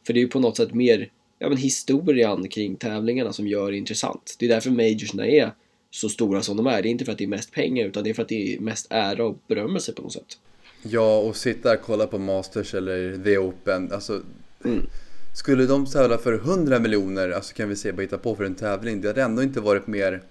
För 0.07 0.13
det 0.13 0.21
är 0.21 0.23
ju 0.23 0.29
på 0.29 0.41
något 0.41 0.57
sätt 0.57 0.75
mer 0.75 1.11
ja, 1.39 1.49
men 1.49 1.59
historien 1.59 2.49
kring 2.49 2.77
tävlingarna 2.77 3.33
som 3.33 3.47
gör 3.47 3.71
det 3.71 3.77
intressant. 3.77 4.37
Det 4.39 4.45
är 4.47 4.49
därför 4.49 4.71
majorsna 4.71 5.27
är 5.27 5.53
så 5.91 6.09
stora 6.09 6.43
som 6.43 6.57
de 6.57 6.67
är. 6.67 6.83
Det 6.83 6.89
är 6.89 6.91
inte 6.91 7.05
för 7.05 7.13
att 7.13 7.19
det 7.19 7.25
är 7.25 7.29
mest 7.29 7.53
pengar 7.53 7.87
utan 7.87 8.05
det 8.05 8.11
är 8.11 8.15
för 8.15 8.23
att 8.23 8.29
det 8.29 8.55
är 8.55 8.61
mest 8.61 8.87
ära 8.91 9.25
och 9.25 9.39
berömmelse 9.49 9.93
på 9.93 10.03
något 10.03 10.13
sätt. 10.13 10.39
Ja, 10.83 11.19
och 11.19 11.37
sitta 11.37 11.73
och 11.73 11.83
kolla 11.83 12.07
på 12.07 12.19
Masters 12.19 12.75
eller 12.75 13.25
The 13.25 13.39
Open. 13.39 13.93
Alltså, 13.93 14.23
Mm. 14.65 14.87
Skulle 15.35 15.67
de 15.67 15.87
tävla 15.87 16.19
för 16.19 16.33
100 16.33 16.79
miljoner, 16.79 17.31
alltså 17.31 17.55
kan 17.55 17.69
vi 17.69 17.77
säga 17.77 17.95
bara 17.95 18.03
hitta 18.03 18.19
på 18.19 18.37
för 18.37 18.45
en 18.45 18.55
tävling. 18.55 19.01
Det 19.01 19.09
hade 19.09 19.23
ändå 19.23 19.43
inte 19.43 19.61
varit 19.61 19.87
mer 19.87 20.23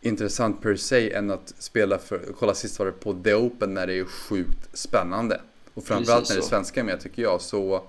intressant 0.00 0.62
per 0.62 0.76
se 0.76 1.12
än 1.12 1.30
att 1.30 1.54
spela 1.58 1.98
för, 1.98 2.18
kolla 2.38 2.54
sist 2.54 2.78
var 2.78 2.86
det 2.86 2.92
på 2.92 3.14
The 3.24 3.34
Open 3.34 3.74
när 3.74 3.86
det 3.86 3.98
är 3.98 4.04
sjukt 4.04 4.78
spännande. 4.78 5.40
Och 5.74 5.84
framförallt 5.84 6.28
när 6.28 6.36
det 6.36 6.42
är 6.42 6.46
svenska 6.46 6.84
med 6.84 7.00
tycker 7.00 7.22
jag. 7.22 7.40
Så 7.40 7.82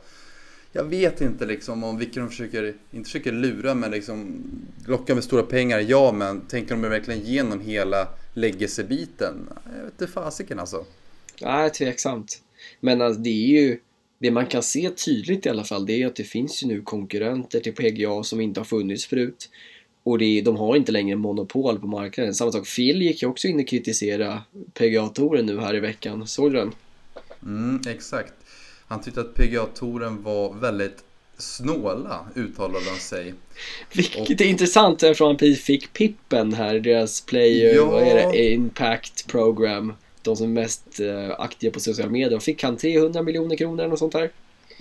jag 0.72 0.84
vet 0.84 1.22
inte 1.22 1.46
liksom 1.46 1.84
om 1.84 1.98
vilka 1.98 2.20
de 2.20 2.30
försöker, 2.30 2.74
inte 2.92 3.08
försöker 3.08 3.32
lura 3.32 3.76
men 3.76 3.92
liksom 3.92 4.44
locka 4.88 5.16
med 5.16 5.24
stora 5.24 5.44
pengar, 5.44 5.80
ja 5.80 6.12
men 6.12 6.42
tänker 6.42 6.76
de 6.76 6.82
verkligen 6.82 7.22
igenom 7.22 7.60
hela 7.60 8.08
legacy-biten. 8.34 9.50
Jag 9.78 9.84
vet 9.84 10.02
inte 10.02 10.14
fasiken 10.14 10.60
alltså. 10.60 10.86
Nej, 11.42 11.70
tveksamt. 11.70 12.42
Men 12.80 13.02
alltså, 13.02 13.22
det 13.22 13.30
är 13.30 13.62
ju... 13.62 13.80
Det 14.20 14.32
man 14.32 14.46
kan 14.46 14.64
se 14.64 14.90
tydligt 14.90 15.46
i 15.46 15.50
alla 15.50 15.64
fall, 15.64 15.86
det 15.86 16.02
är 16.02 16.08
att 16.08 16.16
det 16.16 16.24
finns 16.24 16.64
ju 16.64 16.68
nu 16.68 16.82
konkurrenter 16.82 17.60
till 17.60 17.76
PGA 17.76 18.24
som 18.24 18.42
inte 18.42 18.60
har 18.60 18.66
funnits 18.66 19.06
förut. 19.06 19.50
Och 20.04 20.18
det 20.18 20.42
de 20.42 20.56
har 20.56 20.76
inte 20.76 20.92
längre 20.92 21.16
monopol 21.16 21.80
på 21.80 21.88
marknaden. 21.88 22.34
Samma 22.34 22.52
sak, 22.52 22.68
Phil 22.76 23.02
gick 23.02 23.22
ju 23.22 23.28
också 23.28 23.48
in 23.48 23.60
och 23.60 23.68
kritiserade 23.68 24.42
PGA-touren 24.74 25.46
nu 25.46 25.60
här 25.60 25.76
i 25.76 25.80
veckan. 25.80 26.28
Såg 26.28 26.52
du 26.52 26.58
den? 26.58 26.72
Mm, 27.44 27.82
exakt. 27.88 28.34
Han 28.88 29.02
tyckte 29.02 29.22
att 29.22 29.36
PGA-touren 29.36 30.24
var 30.24 30.54
väldigt 30.54 31.04
snåla, 31.38 32.26
uttalade 32.36 32.86
han 32.90 33.00
sig. 33.00 33.34
Vilket 33.94 34.22
och... 34.22 34.42
är 34.42 34.46
intressant 34.46 35.04
eftersom 35.04 35.28
han 35.28 35.56
fick 35.56 35.94
Pippen 35.94 36.54
här, 36.54 36.80
deras 36.80 37.22
player, 37.22 37.76
ja. 37.76 37.86
vad 37.86 38.04
är 38.04 38.16
det, 38.16 38.52
Impact 38.52 39.28
Program. 39.28 39.94
De 40.22 40.36
som 40.36 40.46
är 40.46 40.62
mest 40.62 41.00
uh, 41.00 41.32
aktiva 41.38 41.74
på 41.74 41.80
sociala 41.80 42.12
medier. 42.12 42.40
Fick 42.40 42.64
han 42.64 42.78
300 42.78 43.22
miljoner 43.22 43.56
kronor 43.56 43.86
eller 43.86 43.96
sånt 43.96 44.14
där? 44.14 44.32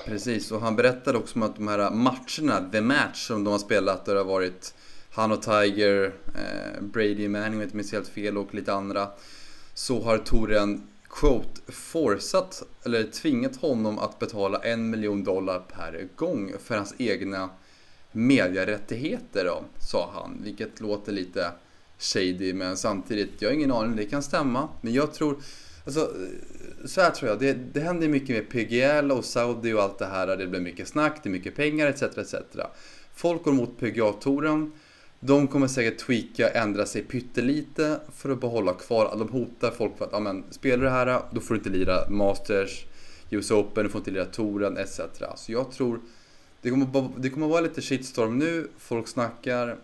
Precis, 0.05 0.53
och 0.53 0.61
han 0.61 0.77
berättade 0.77 1.19
också 1.19 1.35
om 1.35 1.43
att 1.43 1.57
de 1.57 1.69
här 1.69 1.91
matcherna, 1.91 2.71
the 2.73 2.81
match 2.81 3.27
som 3.27 3.45
de 3.45 3.51
har 3.51 3.59
spelat, 3.59 4.05
där 4.05 4.15
det 4.15 4.21
har 4.21 4.25
varit 4.27 4.75
han 5.11 5.33
och 5.33 5.43
Tiger, 5.43 6.13
eh, 6.35 6.83
Brady 6.83 7.29
Manning 7.29 7.53
om 7.53 7.61
jag 7.61 7.67
inte 7.67 7.77
minns 7.77 7.93
helt 7.93 8.09
fel 8.09 8.39
och 8.39 8.55
lite 8.55 8.73
andra. 8.73 9.09
Så 9.75 10.03
har 10.03 10.19
touren 10.19 10.89
quote, 11.11 11.73
forcat, 11.73 12.63
eller 12.85 13.05
tvingat 13.05 13.57
honom 13.57 13.99
att 13.99 14.19
betala 14.19 14.59
en 14.59 14.91
miljon 14.91 15.25
dollar 15.25 15.61
per 15.61 16.09
gång 16.17 16.53
för 16.65 16.77
hans 16.77 16.95
egna 16.99 17.51
medierättigheter 18.13 19.45
då, 19.45 19.65
sa 19.79 20.11
han. 20.15 20.41
Vilket 20.45 20.81
låter 20.81 21.13
lite 21.13 21.53
shady 21.99 22.55
men 22.55 22.77
samtidigt, 22.77 23.43
jag 23.43 23.49
har 23.49 23.55
ingen 23.55 23.73
aning, 23.73 23.97
det 23.97 24.05
kan 24.05 24.23
stämma. 24.23 24.69
Men 24.81 24.93
jag 24.93 25.15
tror, 25.15 25.37
alltså 25.85 26.13
så 26.85 27.01
här 27.01 27.11
tror 27.11 27.31
jag, 27.31 27.39
det, 27.39 27.53
det 27.53 27.81
händer 27.81 28.09
mycket 28.09 28.37
med 28.37 28.49
PGL 28.49 29.13
och 29.13 29.25
Saudi 29.25 29.73
och 29.73 29.83
allt 29.83 29.99
det 29.99 30.07
här. 30.07 30.37
Det 30.37 30.47
blir 30.47 30.61
mycket 30.61 30.89
snack, 30.89 31.21
det 31.23 31.29
är 31.29 31.31
mycket 31.31 31.57
pengar 31.57 31.87
etc. 31.87 32.03
etc. 32.03 32.35
Folk 33.15 33.43
går 33.43 33.53
mot 33.53 33.79
PGA-touren 33.81 34.73
de 35.21 35.49
kommer 35.49 35.69
säkert 35.69 35.99
tweaka, 35.99 36.49
ändra 36.49 36.87
sig 36.87 37.03
pyttelite 37.03 38.01
för 38.17 38.31
att 38.31 38.41
behålla 38.41 38.73
kvar. 38.75 39.17
De 39.19 39.29
hotar 39.29 39.71
folk 39.71 39.99
för 39.99 40.05
att, 40.05 40.13
ja 40.13 40.21
men 40.21 40.45
spelar 40.51 40.77
du 40.77 40.85
det 40.85 40.91
här, 40.91 41.23
då 41.31 41.41
får 41.41 41.55
du 41.55 41.59
inte 41.59 41.71
lira 41.71 42.09
Masters, 42.09 42.85
US 43.31 43.51
Open, 43.51 43.85
du 43.85 43.91
får 43.91 43.99
inte 43.99 44.11
lira 44.11 44.25
touren 44.25 44.77
etc. 44.77 45.01
Så 45.37 45.53
jag 45.53 45.73
tror 45.73 46.01
det 46.63 46.71
kommer, 46.71 47.09
det 47.17 47.31
kommer 47.31 47.47
vara 47.47 47.61
lite 47.61 47.83
shitstorm 47.83 48.39
nu, 48.39 48.69
folk 48.79 49.09
snackar. 49.09 49.77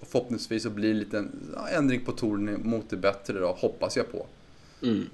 Och 0.00 0.08
förhoppningsvis 0.08 0.62
så 0.62 0.70
blir 0.70 1.06
det 1.10 1.18
en 1.18 1.52
ja, 1.54 1.68
ändring 1.68 2.04
på 2.04 2.12
touren 2.12 2.60
mot 2.64 2.90
det 2.90 2.96
bättre 2.96 3.40
då, 3.40 3.46
hoppas 3.46 3.96
jag 3.96 4.12
på. 4.12 4.26
Mm. 4.82 5.08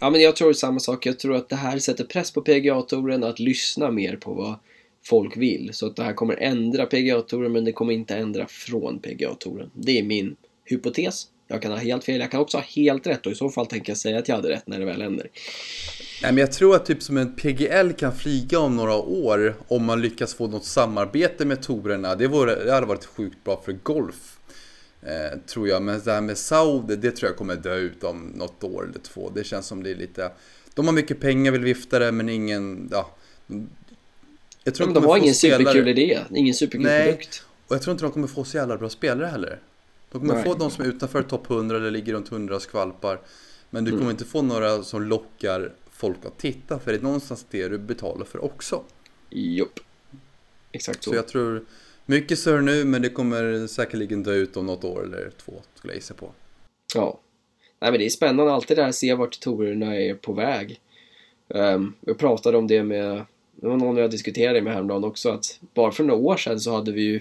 Ja 0.00 0.10
men 0.10 0.20
jag 0.20 0.36
tror 0.36 0.52
samma 0.52 0.80
sak, 0.80 1.06
jag 1.06 1.18
tror 1.18 1.36
att 1.36 1.48
det 1.48 1.56
här 1.56 1.78
sätter 1.78 2.04
press 2.04 2.30
på 2.30 2.42
PGA-touren 2.42 3.24
att 3.24 3.38
lyssna 3.38 3.90
mer 3.90 4.16
på 4.16 4.34
vad 4.34 4.54
folk 5.04 5.36
vill. 5.36 5.70
Så 5.72 5.86
att 5.86 5.96
det 5.96 6.02
här 6.02 6.12
kommer 6.12 6.36
ändra 6.36 6.86
PGA-touren 6.86 7.52
men 7.52 7.64
det 7.64 7.72
kommer 7.72 7.92
inte 7.92 8.16
ändra 8.16 8.46
från 8.46 8.98
PGA-touren. 8.98 9.70
Det 9.74 9.98
är 9.98 10.02
min 10.02 10.36
hypotes. 10.64 11.26
Jag 11.48 11.62
kan 11.62 11.72
ha 11.72 11.78
helt 11.78 12.04
fel, 12.04 12.20
jag 12.20 12.30
kan 12.30 12.40
också 12.40 12.56
ha 12.56 12.64
helt 12.64 13.06
rätt 13.06 13.26
och 13.26 13.32
i 13.32 13.34
så 13.34 13.50
fall 13.50 13.66
tänker 13.66 13.90
jag 13.90 13.98
säga 13.98 14.18
att 14.18 14.28
jag 14.28 14.36
hade 14.36 14.48
rätt 14.48 14.66
när 14.66 14.78
det 14.78 14.84
väl 14.84 15.02
händer. 15.02 15.30
Nej, 16.22 16.32
men 16.32 16.38
jag 16.38 16.52
tror 16.52 16.76
att 16.76 16.86
typ 16.86 17.02
som 17.02 17.16
en 17.16 17.32
PGL 17.32 17.92
kan 17.92 18.16
flyga 18.16 18.58
om 18.58 18.76
några 18.76 18.96
år 18.96 19.56
om 19.68 19.84
man 19.84 20.02
lyckas 20.02 20.34
få 20.34 20.46
något 20.46 20.64
samarbete 20.64 21.44
med 21.44 21.62
tourerna. 21.62 22.14
Det, 22.14 22.26
vore, 22.26 22.64
det 22.64 22.72
hade 22.72 22.86
varit 22.86 23.04
sjukt 23.04 23.44
bra 23.44 23.62
för 23.64 23.72
golf. 23.72 24.38
Eh, 25.02 25.38
tror 25.38 25.68
jag. 25.68 25.82
Men 25.82 26.00
det 26.04 26.12
här 26.12 26.20
med 26.20 26.38
Saudi, 26.38 26.96
det 26.96 27.10
tror 27.10 27.30
jag 27.30 27.36
kommer 27.36 27.56
dö 27.56 27.76
ut 27.76 28.04
om 28.04 28.32
något 28.34 28.64
år 28.64 28.84
eller 28.84 28.98
två. 28.98 29.30
Det 29.34 29.44
känns 29.44 29.66
som 29.66 29.82
det 29.82 29.90
är 29.90 29.94
lite... 29.94 30.32
De 30.74 30.86
har 30.86 30.94
mycket 30.94 31.20
pengar, 31.20 31.52
vill 31.52 31.64
vifta 31.64 31.98
det, 31.98 32.12
men 32.12 32.28
ingen... 32.28 32.88
Ja, 32.92 33.10
jag 34.64 34.74
tror 34.74 34.88
ja, 34.88 34.94
de, 34.94 35.00
de 35.00 35.08
har 35.08 35.16
ingen 35.16 35.34
spelare... 35.34 35.58
superkul 35.58 35.88
idé, 35.88 36.20
ingen 36.34 36.54
superkul 36.54 36.82
Nej, 36.82 37.12
produkt. 37.12 37.44
och 37.68 37.74
jag 37.74 37.82
tror 37.82 37.92
inte 37.92 38.04
de 38.04 38.12
kommer 38.12 38.28
få 38.28 38.44
så 38.44 38.56
jävla 38.56 38.76
bra 38.76 38.88
spelare 38.88 39.26
heller. 39.26 39.60
De 40.12 40.20
kommer 40.20 40.34
Nej. 40.34 40.44
få 40.44 40.54
de 40.54 40.70
som 40.70 40.84
är 40.84 40.88
utanför 40.88 41.22
topp 41.22 41.50
100 41.50 41.76
eller 41.76 41.90
ligger 41.90 42.12
runt 42.12 42.32
100 42.32 42.56
och 42.56 42.62
skvalpar. 42.62 43.20
Men 43.70 43.84
du 43.84 43.90
mm. 43.90 44.00
kommer 44.00 44.10
inte 44.10 44.24
få 44.24 44.42
några 44.42 44.82
som 44.82 45.02
lockar 45.02 45.72
folk 45.90 46.26
att 46.26 46.38
titta, 46.38 46.78
för 46.78 46.92
det 46.92 46.98
är 46.98 47.02
någonstans 47.02 47.46
det 47.50 47.68
du 47.68 47.78
betalar 47.78 48.24
för 48.24 48.44
också. 48.44 48.82
Jopp. 49.30 49.80
Exakt 50.72 51.04
så. 51.04 51.10
Så 51.10 51.16
jag 51.16 51.28
tror, 51.28 51.64
mycket 52.06 52.38
större 52.38 52.62
nu, 52.62 52.84
men 52.84 53.02
det 53.02 53.08
kommer 53.08 53.66
säkerligen 53.66 54.22
dö 54.22 54.32
ut 54.32 54.56
om 54.56 54.66
något 54.66 54.84
år 54.84 55.04
eller 55.04 55.30
två, 55.44 55.62
skulle 55.74 55.92
jag 55.92 55.96
gissa 55.96 56.14
på. 56.14 56.32
Ja. 56.94 57.20
Nej 57.80 57.90
men 57.90 58.00
det 58.00 58.06
är 58.06 58.10
spännande 58.10 58.52
alltid 58.52 58.76
det 58.76 58.82
här 58.82 58.88
att 58.88 58.94
se 58.94 59.14
vart 59.14 59.40
tourerna 59.40 59.96
är 59.96 60.14
på 60.14 60.32
väg. 60.32 60.80
Um, 61.48 61.94
jag 62.00 62.18
pratade 62.18 62.58
om 62.58 62.66
det 62.66 62.82
med 62.82 63.24
det 63.62 63.68
var 63.68 63.76
någon 63.76 63.96
jag 63.96 64.10
diskuterade 64.10 64.62
med 64.62 64.72
häromdagen 64.72 65.04
också 65.04 65.30
att 65.30 65.60
bara 65.74 65.92
för 65.92 66.04
några 66.04 66.20
år 66.20 66.36
sedan 66.36 66.60
så 66.60 66.74
hade 66.74 66.92
vi 66.92 67.02
ju 67.02 67.20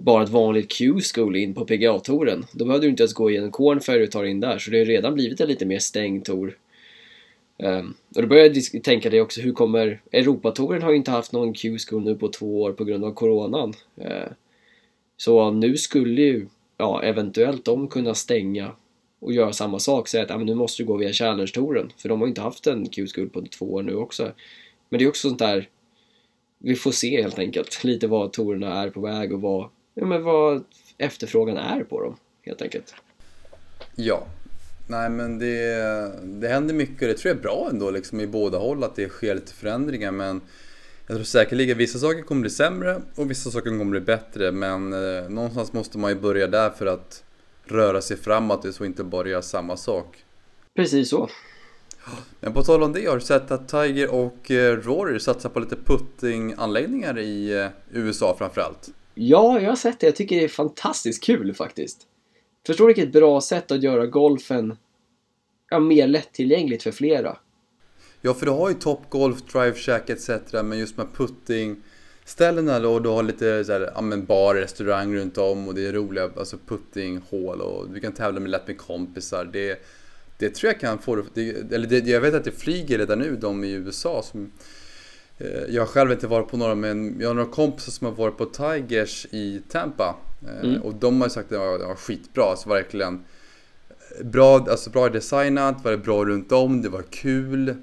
bara 0.00 0.22
ett 0.22 0.28
vanligt 0.28 0.72
Q-school 0.72 1.36
in 1.36 1.54
på 1.54 1.64
PGA-touren. 1.64 2.46
Då 2.52 2.64
behövde 2.64 2.86
du 2.86 2.90
inte 2.90 3.02
ens 3.02 3.14
gå 3.14 3.30
igenom 3.30 3.50
Cornfair 3.50 4.02
och 4.02 4.10
ta 4.10 4.22
dig 4.22 4.30
in 4.30 4.40
där, 4.40 4.58
så 4.58 4.70
det 4.70 4.78
har 4.78 4.84
redan 4.84 5.14
blivit 5.14 5.40
en 5.40 5.48
lite 5.48 5.66
mer 5.66 5.78
stängd 5.78 6.24
tour. 6.24 6.58
Um, 7.58 7.94
och 8.16 8.22
då 8.22 8.28
började 8.28 8.60
jag 8.72 8.84
tänka 8.84 9.10
det 9.10 9.20
också, 9.20 9.40
hur 9.40 9.52
kommer... 9.52 10.00
Europatouren 10.12 10.82
har 10.82 10.90
ju 10.90 10.96
inte 10.96 11.10
haft 11.10 11.32
någon 11.32 11.54
Q-school 11.54 12.04
nu 12.04 12.14
på 12.14 12.28
två 12.28 12.62
år 12.62 12.72
på 12.72 12.84
grund 12.84 13.04
av 13.04 13.14
coronan. 13.14 13.74
Uh, 14.00 14.32
så 15.16 15.50
nu 15.50 15.76
skulle 15.76 16.22
ju, 16.22 16.46
ja, 16.76 17.02
eventuellt 17.02 17.64
de 17.64 17.88
kunna 17.88 18.14
stänga 18.14 18.72
och 19.20 19.32
göra 19.32 19.52
samma 19.52 19.78
sak, 19.78 20.08
säga 20.08 20.24
att 20.24 20.30
ah, 20.30 20.38
men 20.38 20.46
nu 20.46 20.54
måste 20.54 20.82
du 20.82 20.86
gå 20.86 20.96
via 20.96 21.12
Challenge-touren, 21.12 21.92
för 21.96 22.08
de 22.08 22.20
har 22.20 22.26
ju 22.26 22.30
inte 22.30 22.40
haft 22.40 22.66
en 22.66 22.88
Q-school 22.88 23.28
på 23.28 23.42
två 23.42 23.72
år 23.72 23.82
nu 23.82 23.94
också. 23.94 24.32
Men 24.94 24.98
det 24.98 25.04
är 25.04 25.08
också 25.08 25.28
sånt 25.28 25.38
där, 25.38 25.68
vi 26.58 26.76
får 26.76 26.92
se 26.92 27.22
helt 27.22 27.38
enkelt 27.38 27.84
lite 27.84 28.06
vad 28.06 28.32
torerna 28.32 28.82
är 28.82 28.90
på 28.90 29.00
väg 29.00 29.32
och 29.32 29.40
vad, 29.40 29.68
ja, 29.94 30.06
men 30.06 30.22
vad 30.22 30.64
efterfrågan 30.98 31.56
är 31.56 31.84
på 31.84 32.00
dem 32.02 32.16
helt 32.42 32.62
enkelt. 32.62 32.94
Ja, 33.94 34.26
nej 34.88 35.10
men 35.10 35.38
det, 35.38 35.76
det 36.22 36.48
händer 36.48 36.74
mycket 36.74 37.02
och 37.02 37.08
det 37.08 37.14
tror 37.14 37.30
jag 37.30 37.38
är 37.38 37.42
bra 37.42 37.68
ändå 37.70 37.90
liksom 37.90 38.20
i 38.20 38.26
båda 38.26 38.58
håll 38.58 38.84
att 38.84 38.96
det 38.96 39.08
sker 39.08 39.34
lite 39.34 39.52
förändringar 39.52 40.12
men 40.12 40.40
jag 41.06 41.16
tror 41.16 41.24
säkerligen 41.24 41.78
vissa 41.78 41.98
saker 41.98 42.22
kommer 42.22 42.40
bli 42.40 42.50
sämre 42.50 43.02
och 43.14 43.30
vissa 43.30 43.50
saker 43.50 43.70
kommer 43.70 43.84
bli 43.84 44.00
bättre 44.00 44.52
men 44.52 44.92
eh, 44.92 45.28
någonstans 45.28 45.72
måste 45.72 45.98
man 45.98 46.10
ju 46.10 46.20
börja 46.20 46.46
där 46.46 46.70
för 46.70 46.86
att 46.86 47.24
röra 47.64 48.00
sig 48.00 48.16
framåt 48.16 48.64
och 48.64 48.86
inte 48.86 49.04
bara 49.04 49.28
göra 49.28 49.42
samma 49.42 49.76
sak. 49.76 50.24
Precis 50.76 51.10
så. 51.10 51.28
Men 52.40 52.52
på 52.52 52.62
tal 52.62 52.82
om 52.82 52.92
det, 52.92 53.06
har 53.06 53.14
du 53.14 53.20
sett 53.20 53.50
att 53.50 53.68
Tiger 53.68 54.14
och 54.14 54.50
eh, 54.50 54.76
Rory 54.76 55.20
satsar 55.20 55.48
på 55.48 55.60
lite 55.60 55.76
puttinganläggningar 55.76 57.18
i 57.18 57.60
eh, 57.60 57.68
USA 57.92 58.36
framförallt? 58.38 58.90
Ja, 59.14 59.60
jag 59.60 59.68
har 59.68 59.76
sett 59.76 60.00
det. 60.00 60.06
Jag 60.06 60.16
tycker 60.16 60.36
det 60.36 60.44
är 60.44 60.48
fantastiskt 60.48 61.24
kul 61.24 61.54
faktiskt. 61.54 62.06
Förstår 62.66 62.88
du 62.88 62.94
vilket 62.94 63.12
bra 63.12 63.40
sätt 63.40 63.70
att 63.70 63.82
göra 63.82 64.06
golfen 64.06 64.76
ja, 65.70 65.78
mer 65.78 66.06
lättillgängligt 66.06 66.82
för 66.82 66.92
flera? 66.92 67.36
Ja, 68.20 68.34
för 68.34 68.46
du 68.46 68.52
har 68.52 68.68
ju 68.68 68.74
Top 68.74 69.10
Golf, 69.10 69.42
Drive 69.52 69.74
Shack 69.74 70.10
etc. 70.10 70.30
Men 70.52 70.78
just 70.78 70.96
med 70.96 71.06
putting 71.14 71.76
ställena 72.24 72.80
då, 72.80 72.98
du 72.98 73.08
har 73.08 73.22
lite 73.22 73.64
så 73.64 73.72
här, 73.72 73.90
ja, 73.94 74.00
men 74.00 74.24
bar, 74.24 74.54
restaurang 74.54 75.16
runt 75.16 75.38
om 75.38 75.68
och 75.68 75.74
det 75.74 75.86
är 75.86 75.92
roliga 75.92 76.30
alltså 76.36 76.56
puttinghål 76.66 77.60
och 77.60 77.90
du 77.90 78.00
kan 78.00 78.12
tävla 78.12 78.40
med 78.40 78.50
lätt 78.50 78.66
med 78.66 78.78
kompisar. 78.78 79.44
Det 79.52 79.78
det 80.44 80.50
tror 80.54 80.72
jag 80.72 80.80
kan 80.80 80.98
få 80.98 81.22
det, 81.34 81.72
eller 81.72 81.86
det, 81.86 82.06
jag 82.06 82.20
vet 82.20 82.34
att 82.34 82.44
det 82.44 82.52
flyger 82.52 82.98
redan 82.98 83.18
nu 83.18 83.36
de 83.36 83.64
i 83.64 83.72
USA 83.72 84.22
som 84.22 84.52
eh, 85.38 85.46
jag 85.68 85.82
har 85.82 85.86
själv 85.86 86.12
inte 86.12 86.26
varit 86.26 86.48
på 86.48 86.56
några 86.56 86.74
men 86.74 87.20
jag 87.20 87.28
har 87.28 87.34
några 87.34 87.50
kompisar 87.50 87.92
som 87.92 88.06
har 88.06 88.14
varit 88.14 88.36
på 88.36 88.44
Tigers 88.44 89.26
i 89.30 89.60
Tampa 89.68 90.16
eh, 90.42 90.70
mm. 90.70 90.82
och 90.82 90.94
de 90.94 91.20
har 91.20 91.28
sagt 91.28 91.44
att 91.44 91.50
det 91.50 91.58
var, 91.58 91.78
det 91.78 91.86
var 91.86 91.94
skitbra, 91.94 92.44
alltså 92.44 92.68
verkligen 92.68 93.24
bra, 94.22 94.66
alltså 94.70 94.90
bra 94.90 95.08
designat, 95.08 95.84
var 95.84 95.90
det 95.90 95.98
bra 95.98 96.24
runt 96.24 96.52
om, 96.52 96.82
det 96.82 96.88
var 96.88 97.02
kul. 97.02 97.74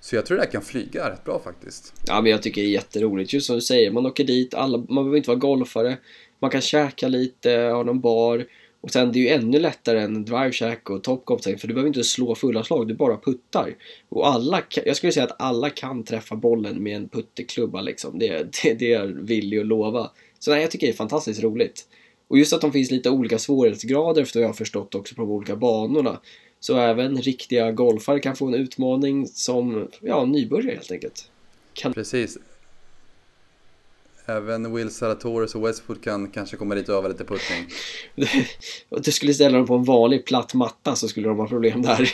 Så 0.00 0.16
jag 0.16 0.26
tror 0.26 0.36
det 0.36 0.42
här 0.42 0.50
kan 0.50 0.62
flyga 0.62 1.10
rätt 1.10 1.24
bra 1.24 1.40
faktiskt. 1.44 1.92
Ja 2.06 2.20
men 2.20 2.30
jag 2.30 2.42
tycker 2.42 2.62
det 2.62 2.68
är 2.68 2.70
jätteroligt, 2.72 3.32
just 3.32 3.46
som 3.46 3.56
du 3.56 3.62
säger, 3.62 3.90
man 3.90 4.06
åker 4.06 4.24
dit, 4.24 4.54
alla, 4.54 4.78
man 4.78 5.04
behöver 5.04 5.16
inte 5.16 5.30
vara 5.30 5.38
golfare, 5.38 5.96
man 6.38 6.50
kan 6.50 6.60
käka 6.60 7.08
lite, 7.08 7.50
ha 7.50 7.82
någon 7.82 8.00
bar 8.00 8.46
och 8.84 8.90
sen 8.90 9.12
det 9.12 9.18
är 9.18 9.20
ju 9.20 9.28
ännu 9.28 9.58
lättare 9.58 10.00
än 10.00 10.24
Drive 10.24 10.52
Shack 10.52 10.90
och 10.90 11.02
Topgolf 11.02 11.42
för 11.42 11.68
du 11.68 11.74
behöver 11.74 11.88
inte 11.88 12.04
slå 12.04 12.34
fulla 12.34 12.64
slag, 12.64 12.88
du 12.88 12.94
bara 12.94 13.16
puttar. 13.16 13.76
Och 14.08 14.28
alla, 14.28 14.62
jag 14.84 14.96
skulle 14.96 15.12
säga 15.12 15.24
att 15.24 15.40
alla 15.40 15.70
kan 15.70 16.04
träffa 16.04 16.36
bollen 16.36 16.82
med 16.82 16.96
en 16.96 17.08
putteklubba 17.08 17.80
liksom. 17.80 18.18
Det, 18.18 18.28
det, 18.62 18.74
det 18.74 18.92
är 18.92 19.00
jag 19.00 19.06
villig 19.06 19.58
att 19.58 19.66
lova. 19.66 20.10
Så 20.38 20.50
nej, 20.50 20.60
jag 20.60 20.70
tycker 20.70 20.86
det 20.86 20.92
är 20.92 20.96
fantastiskt 20.96 21.42
roligt. 21.42 21.88
Och 22.28 22.38
just 22.38 22.52
att 22.52 22.60
de 22.60 22.72
finns 22.72 22.90
lite 22.90 23.10
olika 23.10 23.38
svårighetsgrader 23.38 24.22
efter 24.22 24.38
vad 24.38 24.44
jag 24.44 24.48
har 24.48 24.54
förstått 24.54 24.94
också 24.94 25.14
på 25.14 25.22
de 25.22 25.30
olika 25.30 25.56
banorna. 25.56 26.20
Så 26.60 26.76
även 26.78 27.16
riktiga 27.16 27.72
golfare 27.72 28.20
kan 28.20 28.36
få 28.36 28.46
en 28.46 28.54
utmaning 28.54 29.26
som, 29.26 29.88
ja, 30.00 30.24
nybörjare 30.24 30.74
helt 30.74 30.92
enkelt. 30.92 31.30
Kan... 31.72 31.92
Precis. 31.92 32.38
Även 34.26 34.74
Will 34.74 34.90
Salatores 34.90 35.54
och 35.54 35.68
Westwood 35.68 36.04
kan 36.04 36.30
kanske 36.30 36.56
komma 36.56 36.74
dit 36.74 36.88
och 36.88 36.94
öva 36.94 37.08
lite 37.08 37.24
puttning. 37.24 37.66
du 39.02 39.12
skulle 39.12 39.34
ställa 39.34 39.58
dem 39.58 39.66
på 39.66 39.74
en 39.74 39.84
vanlig 39.84 40.26
platt 40.26 40.54
matta 40.54 40.96
så 40.96 41.08
skulle 41.08 41.28
de 41.28 41.38
ha 41.38 41.48
problem 41.48 41.82
där. 41.82 42.10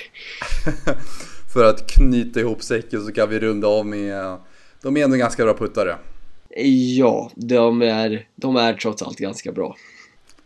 För 1.52 1.64
att 1.64 1.90
knyta 1.90 2.40
ihop 2.40 2.62
säcken 2.62 3.06
så 3.06 3.12
kan 3.12 3.28
vi 3.28 3.38
runda 3.38 3.68
av 3.68 3.86
med... 3.86 4.36
De 4.82 4.96
är 4.96 5.04
ändå 5.04 5.16
ganska 5.16 5.44
bra 5.44 5.54
puttare. 5.54 5.96
Ja, 6.96 7.30
de 7.34 7.82
är, 7.82 8.26
de 8.36 8.56
är 8.56 8.74
trots 8.74 9.02
allt 9.02 9.18
ganska 9.18 9.52
bra. 9.52 9.76